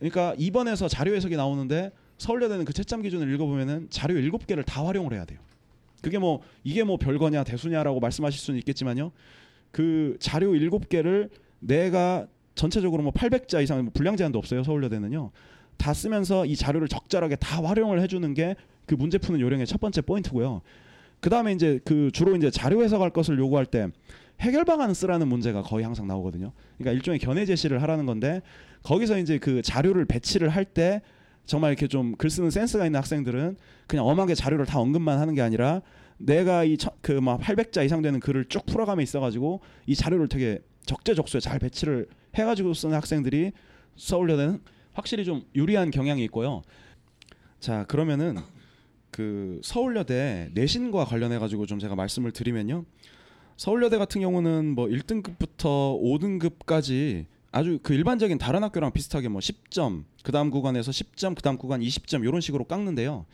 그러니까 0.00 0.34
2번에서 0.36 0.88
자료 0.88 1.14
해석이 1.14 1.36
나오는데 1.36 1.92
서울여대는 2.18 2.64
그 2.64 2.72
채점 2.72 3.02
기준을 3.02 3.32
읽어보면은 3.32 3.86
자료 3.90 4.14
7개를 4.14 4.64
다 4.66 4.84
활용을 4.84 5.12
해야 5.12 5.24
돼요. 5.24 5.38
그게 6.02 6.18
뭐 6.18 6.40
이게 6.64 6.82
뭐 6.82 6.96
별거냐 6.96 7.44
대수냐라고 7.44 8.00
말씀하실 8.00 8.40
수는 8.40 8.58
있겠지만요. 8.58 9.12
그 9.70 10.16
자료 10.18 10.50
7개를 10.50 11.30
내가 11.60 12.26
전체적으로 12.56 13.02
뭐 13.04 13.12
800자 13.12 13.62
이상 13.62 13.84
뭐 13.84 13.92
분량 13.94 14.16
제한도 14.16 14.38
없어요. 14.38 14.64
서울여대는요. 14.64 15.30
다 15.76 15.94
쓰면서 15.94 16.44
이 16.44 16.56
자료를 16.56 16.88
적절하게 16.88 17.36
다 17.36 17.62
활용을 17.62 18.00
해주는 18.02 18.34
게 18.34 18.56
그 18.90 18.96
문제 18.96 19.18
푸는 19.18 19.40
요령의 19.40 19.68
첫 19.68 19.80
번째 19.80 20.00
포인트고요. 20.00 20.62
그 21.20 21.30
다음에 21.30 21.52
이제 21.52 21.78
그 21.84 22.10
주로 22.12 22.34
이제 22.34 22.50
자료 22.50 22.82
해석할 22.82 23.10
것을 23.10 23.38
요구할 23.38 23.64
때 23.64 23.86
해결 24.40 24.64
방안을 24.64 24.96
쓰라는 24.96 25.28
문제가 25.28 25.62
거의 25.62 25.84
항상 25.84 26.08
나오거든요. 26.08 26.50
그러니까 26.76 26.96
일종의 26.96 27.20
견해 27.20 27.44
제시를 27.44 27.80
하라는 27.82 28.04
건데 28.04 28.42
거기서 28.82 29.18
이제 29.18 29.38
그 29.38 29.62
자료를 29.62 30.04
배치를 30.06 30.48
할 30.48 30.64
때 30.64 31.02
정말 31.46 31.72
이렇게 31.72 31.88
좀 31.88 32.14
글 32.16 32.30
쓰는 32.30 32.50
센스가 32.50 32.86
있는 32.86 32.98
학생들은 32.98 33.56
그냥 33.86 34.06
엄하게 34.06 34.34
자료를 34.34 34.66
다 34.66 34.78
언급만 34.78 35.18
하는 35.18 35.34
게 35.34 35.42
아니라 35.42 35.82
내가 36.18 36.64
이 36.64 36.76
그막 37.00 37.40
800자 37.40 37.84
이상 37.84 38.02
되는 38.02 38.20
글을 38.20 38.44
쭉 38.48 38.64
풀어가며 38.66 39.02
있어가지고 39.02 39.60
이 39.86 39.94
자료를 39.94 40.28
되게 40.28 40.60
적재적소에 40.86 41.40
잘 41.40 41.58
배치를 41.58 42.06
해가지고 42.34 42.74
쓰는 42.74 42.94
학생들이 42.94 43.52
서울여대는 43.96 44.60
확실히 44.92 45.24
좀 45.24 45.42
유리한 45.54 45.90
경향이 45.90 46.22
있고요. 46.24 46.62
자 47.58 47.84
그러면은 47.84 48.36
그 49.10 49.60
서울여대 49.64 50.50
내신과 50.54 51.04
관련해 51.04 51.38
가지고 51.38 51.66
좀 51.66 51.78
제가 51.78 51.94
말씀을 51.96 52.32
드리면요. 52.32 52.84
서울여대 53.56 53.98
같은 53.98 54.20
경우는 54.20 54.74
뭐 54.74 54.86
1등급부터 54.86 56.00
5등급까지 56.00 57.26
아주 57.52 57.78
그 57.82 57.94
일반적인 57.94 58.38
다른 58.38 58.62
학교랑 58.62 58.92
비슷하게 58.92 59.28
뭐 59.28 59.40
10점, 59.40 60.04
그다음 60.22 60.50
구간에서 60.50 60.90
10점, 60.92 61.34
그다음 61.34 61.56
구간 61.58 61.80
20점 61.80 62.22
이런 62.26 62.40
식으로 62.40 62.64
깎는데요. 62.64 63.26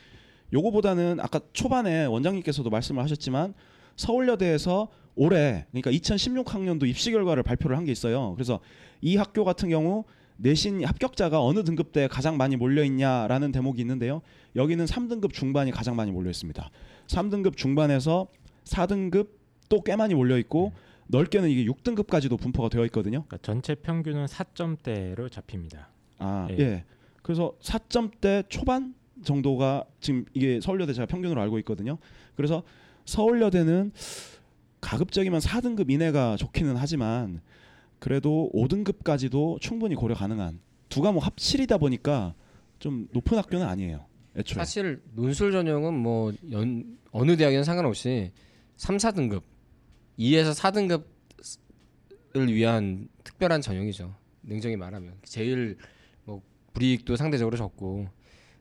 요거보다는 0.53 1.19
아까 1.21 1.41
초반에 1.53 2.07
원장님께서도 2.07 2.71
말씀을 2.71 3.03
하셨지만 3.03 3.55
서울여대에서 3.97 4.89
올해 5.17 5.67
그러니까 5.71 5.91
2016학년도 5.91 6.87
입시 6.87 7.11
결과를 7.11 7.43
발표를 7.43 7.77
한 7.77 7.85
게 7.85 7.93
있어요. 7.93 8.33
그래서 8.35 8.61
이 9.01 9.17
학교 9.17 9.45
같은 9.45 9.69
경우 9.69 10.05
내신 10.39 10.85
합격자가 10.85 11.43
어느 11.43 11.65
등급대에 11.65 12.09
가장 12.09 12.37
많이 12.37 12.57
몰려 12.57 12.85
있냐라는 12.85 13.53
대목이 13.53 13.81
있는데요. 13.81 14.21
여기는 14.55 14.85
3등급 14.85 15.33
중반이 15.33 15.71
가장 15.71 15.97
많이 15.97 16.11
몰려 16.13 16.31
있습니다. 16.31 16.71
3등급 17.07 17.57
중반에서 17.57 18.29
4등급 18.65 19.29
또 19.69 19.81
꽤 19.83 19.97
많이 19.97 20.15
몰려 20.15 20.39
있고 20.39 20.73
넓게는 21.09 21.49
이게 21.49 21.65
6등급까지도 21.65 22.39
분포가 22.39 22.69
되어 22.69 22.85
있거든요. 22.87 23.25
그러니까 23.25 23.39
전체 23.43 23.75
평균은 23.75 24.27
4점대로 24.27 25.31
잡힙니다. 25.31 25.89
아, 26.19 26.49
예. 26.51 26.59
예. 26.59 26.85
그래서 27.23 27.53
4점대 27.61 28.49
초반 28.49 28.95
정도가 29.25 29.85
지금 30.01 30.25
이게 30.35 30.61
서울여대 30.61 30.93
제가 30.93 31.07
평균으로 31.07 31.41
알고 31.41 31.59
있거든요. 31.61 31.99
그래서 32.35 32.63
서울여대는 33.05 33.93
가급적이면 34.81 35.41
4등급 35.41 35.91
이내가 35.91 36.37
좋기는 36.37 36.77
하지만 36.77 37.41
그래도 37.99 38.51
5등급까지도 38.55 39.61
충분히 39.61 39.95
고려 39.95 40.15
가능한 40.15 40.61
두 40.89 41.01
과목 41.01 41.25
합칠이다 41.25 41.79
보니까 41.79 42.35
좀 42.79 43.09
높은 43.13 43.39
학교는 43.39 43.67
아니에요. 43.67 44.07
애초에. 44.37 44.63
사실 44.63 45.03
논술 45.15 45.51
전형은 45.51 45.95
뭐 45.95 46.33
연, 46.53 46.99
어느 47.11 47.37
대학이나 47.37 47.63
상관없이 47.63 48.33
3, 48.77 48.99
4등급, 48.99 49.43
2에서 50.19 50.55
4등급을 52.33 52.53
위한 52.53 53.09
특별한 53.25 53.61
전형이죠. 53.61 54.15
냉정히 54.43 54.77
말하면 54.77 55.15
제일 55.25 55.77
뭐 56.25 56.43
불이익도 56.73 57.17
상대적으로 57.17 57.57
적고 57.57 58.09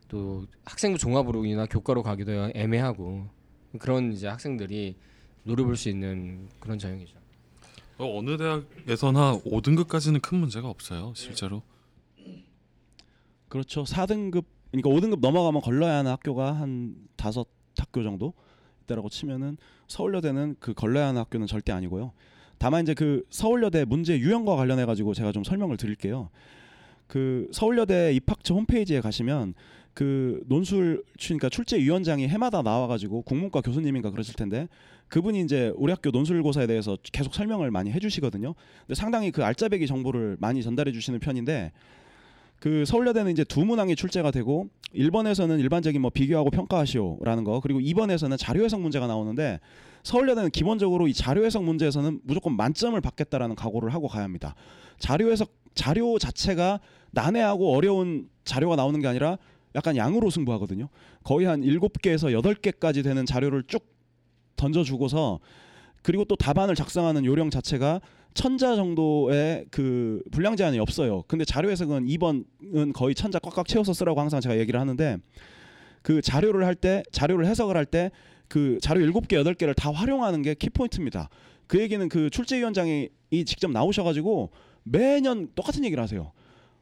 또 0.07 0.45
학생부 0.65 0.97
종합으로나 0.97 1.65
교과로 1.67 2.03
가기도 2.03 2.51
애매하고 2.53 3.27
그런 3.79 4.13
이제 4.13 4.27
학생들이 4.27 4.95
노려볼 5.43 5.75
수 5.77 5.89
있는 5.89 6.49
그런 6.59 6.79
전형이죠. 6.79 7.17
어, 7.97 8.17
어느 8.17 8.37
대학에서나 8.37 9.39
5등급까지는 9.45 10.21
큰 10.21 10.39
문제가 10.39 10.69
없어요, 10.69 11.13
실제로. 11.15 11.61
그렇죠. 13.47 13.83
4등급 13.83 14.45
그러니까 14.71 14.89
5등급 14.89 15.19
넘어가면 15.21 15.61
걸러야 15.61 15.97
하는 15.97 16.11
학교가 16.11 16.53
한 16.53 16.95
다섯 17.15 17.47
학교 17.77 18.03
정도 18.03 18.33
있다라고 18.85 19.09
치면은 19.09 19.57
서울여대는 19.87 20.55
그 20.59 20.73
걸러야 20.73 21.07
하는 21.07 21.19
학교는 21.21 21.47
절대 21.47 21.71
아니고요. 21.71 22.13
다만 22.57 22.83
이제 22.83 22.93
그 22.93 23.23
서울여대 23.29 23.85
문제 23.85 24.17
유형과 24.17 24.55
관련해 24.55 24.85
가지고 24.85 25.13
제가 25.13 25.31
좀 25.31 25.43
설명을 25.43 25.77
드릴게요. 25.77 26.29
그 27.07 27.47
서울여대 27.51 28.13
입학처 28.13 28.55
홈페이지에 28.55 29.01
가시면 29.01 29.53
그 29.93 30.43
논술 30.47 31.03
그러니까 31.19 31.49
출제 31.49 31.79
위원장이 31.79 32.27
해마다 32.27 32.61
나와 32.61 32.87
가지고 32.87 33.21
국문과 33.21 33.61
교수님인가 33.61 34.11
그러실 34.11 34.35
텐데 34.35 34.67
그분이 35.07 35.41
이제 35.41 35.71
우리 35.75 35.91
학교 35.91 36.09
논술고사에 36.09 36.67
대해서 36.67 36.97
계속 37.13 37.33
설명을 37.33 37.71
많이 37.71 37.91
해 37.91 37.99
주시거든요. 37.99 38.55
근데 38.81 38.95
상당히 38.95 39.31
그 39.31 39.43
알짜배기 39.43 39.87
정보를 39.87 40.37
많이 40.39 40.63
전달해 40.63 40.91
주시는 40.91 41.19
편인데 41.19 41.71
그 42.59 42.85
서울여대는 42.85 43.31
이제 43.31 43.43
두 43.43 43.65
문항이 43.65 43.95
출제가 43.95 44.31
되고 44.31 44.69
1번에서는 44.93 45.59
일반적인 45.59 46.01
뭐 46.01 46.09
비교하고 46.09 46.49
평가하시오라는 46.51 47.43
거 47.43 47.59
그리고 47.59 47.79
2번에서는 47.79 48.37
자료 48.37 48.63
해석 48.63 48.81
문제가 48.81 49.07
나오는데 49.07 49.59
서울여대는 50.03 50.51
기본적으로 50.51 51.07
이 51.07 51.13
자료 51.13 51.45
해석 51.45 51.63
문제에서는 51.63 52.21
무조건 52.23 52.55
만점을 52.55 52.99
받겠다라는 52.99 53.55
각오를 53.55 53.93
하고 53.93 54.07
가야 54.07 54.23
합니다. 54.23 54.55
자료 54.99 55.31
해석 55.31 55.51
자료 55.73 56.17
자체가 56.17 56.79
난해하고 57.11 57.75
어려운 57.75 58.29
자료가 58.45 58.75
나오는 58.75 58.99
게 59.01 59.07
아니라 59.07 59.37
약간 59.75 59.97
양으로 59.97 60.29
승부하거든요. 60.29 60.87
거의 61.23 61.47
한 61.47 61.61
7개에서 61.61 62.31
8개까지 62.41 63.03
되는 63.03 63.25
자료를 63.25 63.63
쭉 63.67 63.85
던져주고서 64.55 65.39
그리고 66.01 66.23
또 66.23 66.35
답안을 66.35 66.75
작성하는 66.75 67.25
요령 67.25 67.49
자체가 67.49 67.99
천자 68.35 68.75
정도의 68.75 69.65
그 69.71 70.21
분량 70.31 70.55
제한이 70.55 70.77
없어요. 70.77 71.23
근데 71.27 71.43
자료 71.45 71.71
해석은 71.71 72.05
2번은 72.05 72.93
거의 72.93 73.15
천자 73.15 73.39
꽉꽉 73.39 73.67
채워서 73.67 73.93
쓰라고 73.93 74.21
항상 74.21 74.39
제가 74.41 74.59
얘기를 74.59 74.79
하는데 74.79 75.17
그 76.03 76.21
자료를 76.21 76.65
할 76.65 76.75
때 76.75 77.01
자료를 77.11 77.47
해석을 77.47 77.75
할 77.75 77.85
때 77.85 78.11
그 78.47 78.77
자료 78.81 79.01
7개, 79.01 79.43
8개를 79.43 79.75
다 79.75 79.91
활용하는 79.91 80.41
게 80.41 80.53
키포인트입니다. 80.53 81.29
그 81.67 81.79
얘기는 81.79 82.07
그 82.09 82.29
출제위원장이 82.29 83.09
이 83.31 83.45
직접 83.45 83.71
나오셔 83.71 84.03
가지고 84.03 84.51
매년 84.83 85.49
똑같은 85.55 85.83
얘기를 85.83 86.01
하세요. 86.01 86.31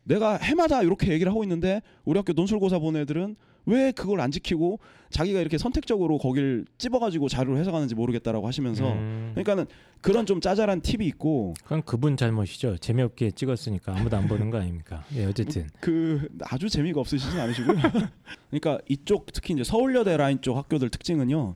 내가 0.03 0.35
해마다 0.37 0.83
이렇게 0.83 1.11
얘기를 1.13 1.31
하고 1.31 1.43
있는데 1.43 1.81
우리 2.03 2.17
학교 2.17 2.33
논술고사 2.33 2.79
본 2.79 2.97
애들은 2.97 3.35
왜 3.65 3.91
그걸 3.91 4.19
안 4.21 4.31
지키고 4.31 4.79
자기가 5.09 5.39
이렇게 5.39 5.57
선택적으로 5.57 6.17
거길 6.17 6.65
찝어가지고 6.77 7.29
자료를 7.29 7.59
해석하는지 7.59 7.95
모르겠다라고 7.95 8.47
하시면서 8.47 8.91
음, 8.93 9.31
그러니까는 9.35 9.65
그런 10.01 10.25
좀 10.25 10.41
짜잘한 10.41 10.81
팁이 10.81 11.05
있고 11.07 11.53
그건 11.63 11.81
그분 11.83 12.17
잘못이죠. 12.17 12.77
재미없게 12.77 13.31
찍었으니까 13.31 13.95
아무도 13.95 14.17
안 14.17 14.27
보는 14.27 14.49
거 14.49 14.59
아닙니까? 14.59 15.05
예, 15.15 15.25
어쨌든 15.25 15.67
그 15.79 16.27
아주 16.41 16.67
재미가 16.67 16.99
없으시진 16.99 17.39
않으시고요. 17.39 17.77
그러니까 18.49 18.79
이쪽 18.89 19.27
특히 19.31 19.53
이제 19.53 19.63
서울여대 19.63 20.17
라인 20.17 20.41
쪽 20.41 20.57
학교들 20.57 20.89
특징은요. 20.89 21.55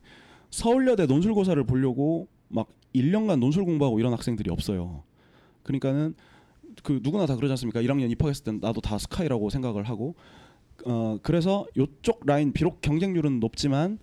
서울여대 0.51 1.07
논술고사를 1.07 1.61
보려고 1.65 2.27
막 2.47 2.67
1년간 2.95 3.39
논술 3.39 3.65
공부하고 3.65 3.99
이런 3.99 4.13
학생들이 4.13 4.49
없어요. 4.49 5.03
그러니까는 5.63 6.15
그 6.83 6.99
누구나 7.03 7.25
다 7.25 7.35
그러지 7.35 7.51
않습니까? 7.53 7.81
1학년 7.81 8.09
입학했을 8.11 8.43
땐 8.43 8.59
나도 8.61 8.81
다 8.81 8.97
스카이라고 8.97 9.49
생각을 9.49 9.83
하고 9.83 10.15
어 10.89 11.19
그래서 11.21 11.65
요쪽 11.75 12.25
라인 12.25 12.53
비록 12.53 12.81
경쟁률은 12.81 13.39
높지만 13.39 13.99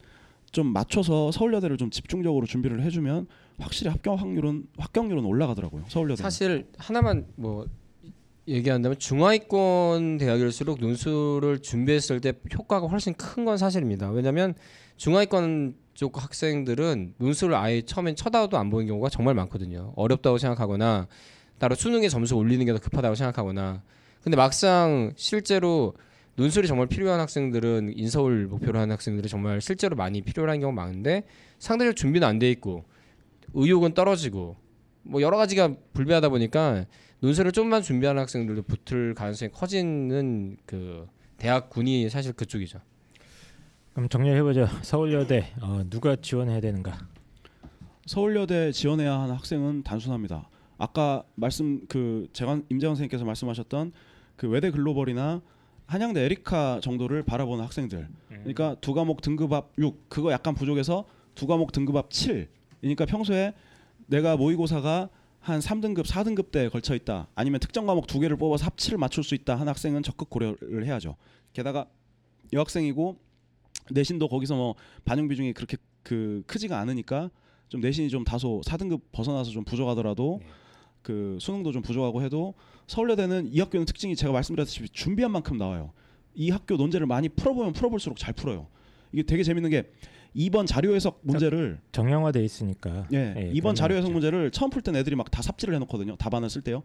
좀 0.53 0.67
맞춰서 0.73 1.33
서울여대를 1.33 1.79
좀 1.79 1.91
집중적으로 1.91 2.47
준비를 2.47 2.83
해주면 2.83 3.27
확실히 3.59 3.91
합격 3.91 4.21
확률은 4.21 4.67
합격률은 4.79 5.25
올라가더라고요. 5.25 5.85
서울여대. 5.89 6.23
사실 6.23 6.67
하나만 6.79 7.27
뭐 7.37 7.67
얘기한다면 8.47 8.99
중하위권 8.99 10.19
대학일수록 10.19 10.79
논술을 10.81 11.61
준비했을 11.61 12.21
때 12.21 12.35
효과가 12.57 12.87
훨씬 12.89 13.15
큰 13.15 13.45
건 13.45 13.57
사실입니다. 13.57 14.11
왜냐하면 14.11 14.55
중하위권 14.99 15.77
쪽 15.95 16.23
학생들은 16.23 17.15
논술을 17.19 17.55
아예 17.55 17.81
처음엔 17.83 18.17
쳐다도 18.17 18.59
안 18.59 18.69
보는 18.69 18.87
경우가 18.87 19.09
정말 19.09 19.35
많거든요. 19.35 19.93
어렵다고 19.97 20.39
생각하거나 20.39 21.09
따로 21.59 21.75
수능에 21.75 22.09
점수 22.09 22.37
올리는 22.37 22.65
게 22.67 22.73
더 22.73 22.79
급하다고 22.79 23.15
생각하거나 23.15 23.83
근데 24.23 24.37
막상 24.37 25.13
실제로 25.17 25.95
논술이 26.37 26.67
정말 26.67 26.87
필요한 26.89 27.21
학생들은 27.21 27.97
인서울 27.97 28.47
목표로 28.47 28.79
하는 28.79 28.93
학생들이 28.93 29.29
정말 29.29 29.61
실제로 29.61 29.95
많이 29.97 30.21
필요한 30.21 30.61
경우가 30.61 30.83
많은데 30.83 31.25
상대적 31.59 31.95
준비는 31.97 32.27
안 32.27 32.39
돼 32.39 32.51
있고 32.51 32.85
의욕은 33.53 33.95
떨어지고 33.95 34.57
뭐 35.03 35.23
여러 35.23 35.37
가지가 35.37 35.75
불비하다 35.93 36.31
보니까 36.31 36.87
논술을 37.21 37.53
좀만 37.53 37.83
준비하는 37.83 38.21
학생들도 38.23 38.63
붙을 38.63 39.15
가능성이 39.15 39.53
커지는 39.53 40.57
그 40.67 41.07
대학군이 41.39 42.11
사실 42.11 42.33
그쪽이죠. 42.33 42.81
그럼 43.93 44.09
정리해보죠. 44.09 44.67
서울여대 44.83 45.53
어, 45.61 45.85
누가 45.89 46.17
지원해야 46.17 46.61
되는가? 46.61 46.99
서울여대 48.07 48.73
지원해야 48.73 49.21
하는 49.21 49.35
학생은 49.37 49.85
단순합니다. 49.85 50.49
아까 50.79 51.23
말씀 51.37 51.87
그 51.89 52.27
재관 52.33 52.65
임재원 52.69 52.97
선생님께서 52.97 53.25
말씀하셨던 53.25 53.93
그 54.37 54.49
외대 54.49 54.71
글로벌이나 54.73 55.41
한양대 55.87 56.21
에리카 56.21 56.81
정도를 56.81 57.23
바라보는 57.23 57.65
학생들. 57.65 58.09
그러니까 58.29 58.77
두 58.81 58.95
과목 58.95 59.21
등급합 59.21 59.73
6 59.79 60.09
그거 60.09 60.33
약간 60.33 60.55
부족해서 60.55 61.05
두 61.35 61.47
과목 61.47 61.73
등급합 61.73 62.11
7. 62.11 62.49
그러니까 62.81 63.07
평소에 63.07 63.53
내가 64.07 64.37
모의고사가 64.37 65.09
한 65.41 65.61
3등급, 65.61 66.05
4등급 66.07 66.51
대에 66.51 66.69
걸쳐 66.69 66.95
있다. 66.95 67.29
아니면 67.35 67.61
특정 67.61 67.87
과목 67.87 68.07
두 68.07 68.19
개를 68.19 68.37
뽑아서 68.37 68.65
합치를 68.65 68.97
맞출 68.99 69.23
수 69.23 69.35
있다 69.35 69.55
하는 69.55 69.69
학생은 69.69 70.03
적극 70.03 70.31
고려를 70.31 70.87
해야죠. 70.87 71.17
게다가 71.53 71.87
여학생이고 72.53 73.19
내신도 73.91 74.29
거기서 74.29 74.55
뭐 74.55 74.75
반영 75.05 75.29
비중이 75.29 75.53
그렇게 75.53 75.77
그 76.03 76.43
크지가 76.47 76.79
않으니까 76.79 77.31
좀 77.69 77.81
내신이 77.81 78.09
좀 78.09 78.25
다소 78.25 78.63
4등급 78.65 79.03
벗어나서 79.13 79.51
좀 79.51 79.65
부족하더라도 79.65 80.41
그 81.03 81.37
수능도 81.41 81.73
좀 81.73 81.83
부족하고 81.83 82.23
해도 82.23 82.55
서울여대는 82.87 83.49
이 83.53 83.61
학교는 83.61 83.87
특징이 83.87 84.15
제가 84.17 84.33
말씀드렸다시피 84.33 84.89
준비한 84.91 85.31
만큼 85.33 85.57
나와요. 85.57 85.93
이 86.35 86.51
학교 86.51 86.77
논제를 86.77 87.07
많이 87.07 87.29
풀어보면 87.29 87.73
풀어볼수록 87.73 88.19
잘 88.19 88.35
풀어요. 88.35 88.67
이게 89.13 89.23
되게 89.23 89.43
재밌는 89.43 89.71
게 89.71 89.85
2번 90.37 90.67
자료 90.67 90.95
해석 90.95 91.21
문제를 91.23 91.79
정형화돼 91.93 92.45
있으니까. 92.45 93.07
예, 93.13 93.35
예, 93.37 93.53
2번 93.53 93.61
그런 93.63 93.75
자료 93.77 93.95
거 93.95 93.99
해석. 93.99 94.13
문제를 94.13 94.51
처음 94.51 94.71
풀 94.71 94.83
땐 94.83 94.97
애들이 94.97 95.15
막 95.17 95.31
다 95.31 95.43
삽질을 95.43 95.75
해 95.75 95.79
놓거든요. 95.81 96.17
답안을 96.17 96.51
쓸 96.51 96.63
때요. 96.63 96.83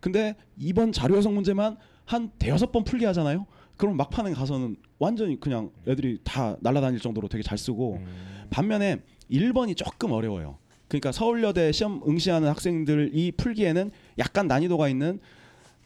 근데 0.00 0.34
2번 0.60 0.92
자료 0.92 1.16
해석 1.16 1.32
문제만 1.34 1.76
한 2.06 2.30
대여섯 2.38 2.72
번 2.72 2.84
풀게 2.84 3.04
하잖아요. 3.06 3.46
그럼 3.76 3.96
막판에 3.98 4.32
가서는 4.32 4.76
완전히 4.98 5.38
그냥 5.38 5.70
애들이 5.86 6.18
다 6.24 6.56
날아다닐 6.60 6.98
정도로 7.00 7.28
되게 7.28 7.42
잘 7.42 7.58
쓰고 7.58 7.96
음, 7.96 8.46
반면에 8.48 9.02
1번이 9.30 9.76
조금 9.76 10.12
어려워요. 10.12 10.58
그러니까 10.88 11.12
서울여대 11.12 11.72
시험 11.72 12.00
응시하는 12.06 12.48
학생들이 12.48 13.32
풀기에는 13.32 13.90
약간 14.18 14.46
난이도가 14.46 14.88
있는 14.88 15.20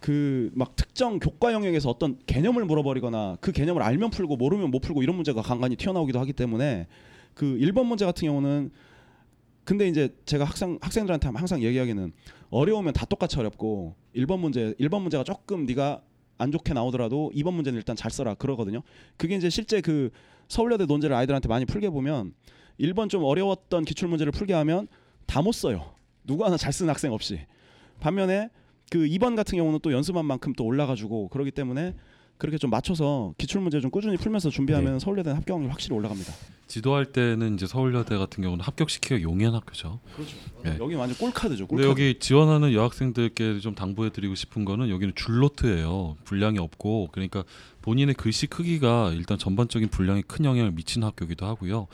그 0.01 0.51
막 0.55 0.75
특정 0.77 1.19
교과 1.19 1.53
영역에서 1.53 1.91
어떤 1.91 2.19
개념을 2.27 2.65
물어버리거나 2.65 3.39
그 3.41 3.53
개념을 3.53 3.83
알면 3.83 4.11
풀고 4.11 4.37
모르면 4.37 4.71
못 4.71 4.81
풀고 4.81 5.03
이런 5.03 5.17
문제가 5.17 5.43
간간히 5.43 5.77
튀어나오기도 5.77 6.19
하기 6.21 6.33
때문에 6.33 6.87
그 7.35 7.57
1번 7.59 7.87
문제 7.87 8.05
같은 8.05 8.27
경우는 8.27 8.71
근데 9.65 9.87
이제 9.89 10.09
제가 10.25 10.45
학생 10.45 10.79
학생들한테 10.81 11.29
항상 11.35 11.63
얘기하기는 11.63 12.13
어려우면 12.51 12.93
다 12.95 13.05
똑같이 13.05 13.39
어렵고 13.39 13.95
1번 14.17 14.39
문제 14.41 14.75
1번 14.81 15.03
문제가 15.03 15.23
조금 15.23 15.67
네가 15.67 16.03
안 16.39 16.51
좋게 16.51 16.73
나오더라도 16.73 17.31
2번 17.35 17.53
문제는 17.53 17.77
일단 17.77 17.95
잘 17.95 18.11
써라 18.11 18.35
그러거든요. 18.35 18.83
그게 19.19 19.37
이제 19.37 19.51
실제 19.51 19.81
그 19.83 20.11
서울여대 20.49 20.87
논제를 20.87 21.15
아이들한테 21.15 21.49
많이 21.49 21.67
풀게 21.67 21.91
보면 21.91 22.33
1번 22.81 23.11
좀 23.11 23.23
어려웠던 23.25 23.85
기출 23.85 24.09
문제를 24.09 24.33
풀게 24.33 24.55
하면 24.55 24.89
다 25.27 25.43
못 25.43 25.53
써요. 25.53 25.93
누구 26.25 26.45
하나 26.45 26.57
잘 26.57 26.73
쓰는 26.73 26.89
학생 26.91 27.13
없이. 27.13 27.41
반면에 28.01 28.49
그 28.91 28.99
2번 29.07 29.37
같은 29.37 29.57
경우는 29.57 29.79
또 29.83 29.93
연습한 29.93 30.27
만큼 30.27 30.53
또 30.53 30.65
올라가지고 30.65 31.29
그러기 31.29 31.53
때문에 31.53 31.95
그렇게 32.39 32.59
좀 32.59 32.71
맞춰서 32.71 33.35
기출 33.39 33.61
문제 33.61 33.81
좀 33.81 33.91
꾸준히 33.91 34.17
풀면서 34.17 34.51
준비하면 34.51 34.99
서울여대는 34.99 35.37
합격률 35.39 35.71
확실히 35.71 35.95
올라갑니다. 35.95 36.33
지도할 36.67 37.07
때는 37.07 37.55
이제 37.55 37.67
서울여대 37.67 38.17
같은 38.17 38.43
경우는 38.43 38.65
합격시키기가 38.65 39.21
용이한 39.23 39.55
학교죠. 39.55 40.01
그렇죠. 40.15 40.37
네. 40.65 40.77
여기 40.81 40.95
완전 40.95 41.19
꼴카드죠. 41.19 41.67
근데 41.67 41.83
꼴카드. 41.85 41.89
여기 41.89 42.19
지원하는 42.19 42.73
여학생들께 42.73 43.61
좀 43.61 43.75
당부해드리고 43.75 44.35
싶은 44.35 44.65
거는 44.65 44.89
여기는 44.89 45.15
줄노트예요. 45.15 46.17
분량이 46.25 46.59
없고 46.59 47.11
그러니까 47.13 47.45
본인의 47.83 48.15
글씨 48.15 48.47
크기가 48.47 49.13
일단 49.13 49.37
전반적인 49.37 49.89
분량에 49.89 50.23
큰 50.27 50.45
영향을 50.45 50.73
미치는 50.73 51.07
학교이기도 51.07 51.45
하고요. 51.45 51.89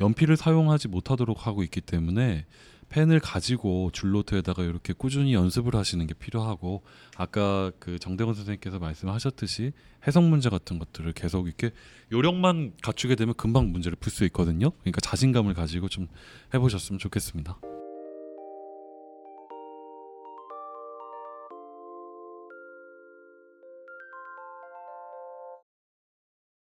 연필을 0.00 0.36
사용하지 0.36 0.88
못하도록 0.88 1.46
하고 1.46 1.62
있기 1.62 1.80
때문에 1.80 2.44
펜을 2.92 3.20
가지고 3.20 3.90
줄노트에다가 3.92 4.62
이렇게 4.64 4.92
꾸준히 4.92 5.32
연습을 5.32 5.74
하시는 5.74 6.06
게 6.06 6.12
필요하고 6.12 6.82
아까 7.16 7.72
그 7.78 7.98
정대건 7.98 8.34
선생님께서 8.34 8.78
말씀하셨듯이 8.78 9.72
해석 10.06 10.24
문제 10.24 10.50
같은 10.50 10.78
것들을 10.78 11.10
계속 11.14 11.46
이렇게 11.46 11.70
요령만 12.12 12.74
갖추게 12.82 13.14
되면 13.14 13.34
금방 13.34 13.72
문제를 13.72 13.96
풀 13.96 14.12
수 14.12 14.24
있거든요. 14.26 14.72
그러니까 14.80 15.00
자신감을 15.00 15.54
가지고 15.54 15.88
좀 15.88 16.06
해보셨으면 16.52 16.98
좋겠습니다. 16.98 17.58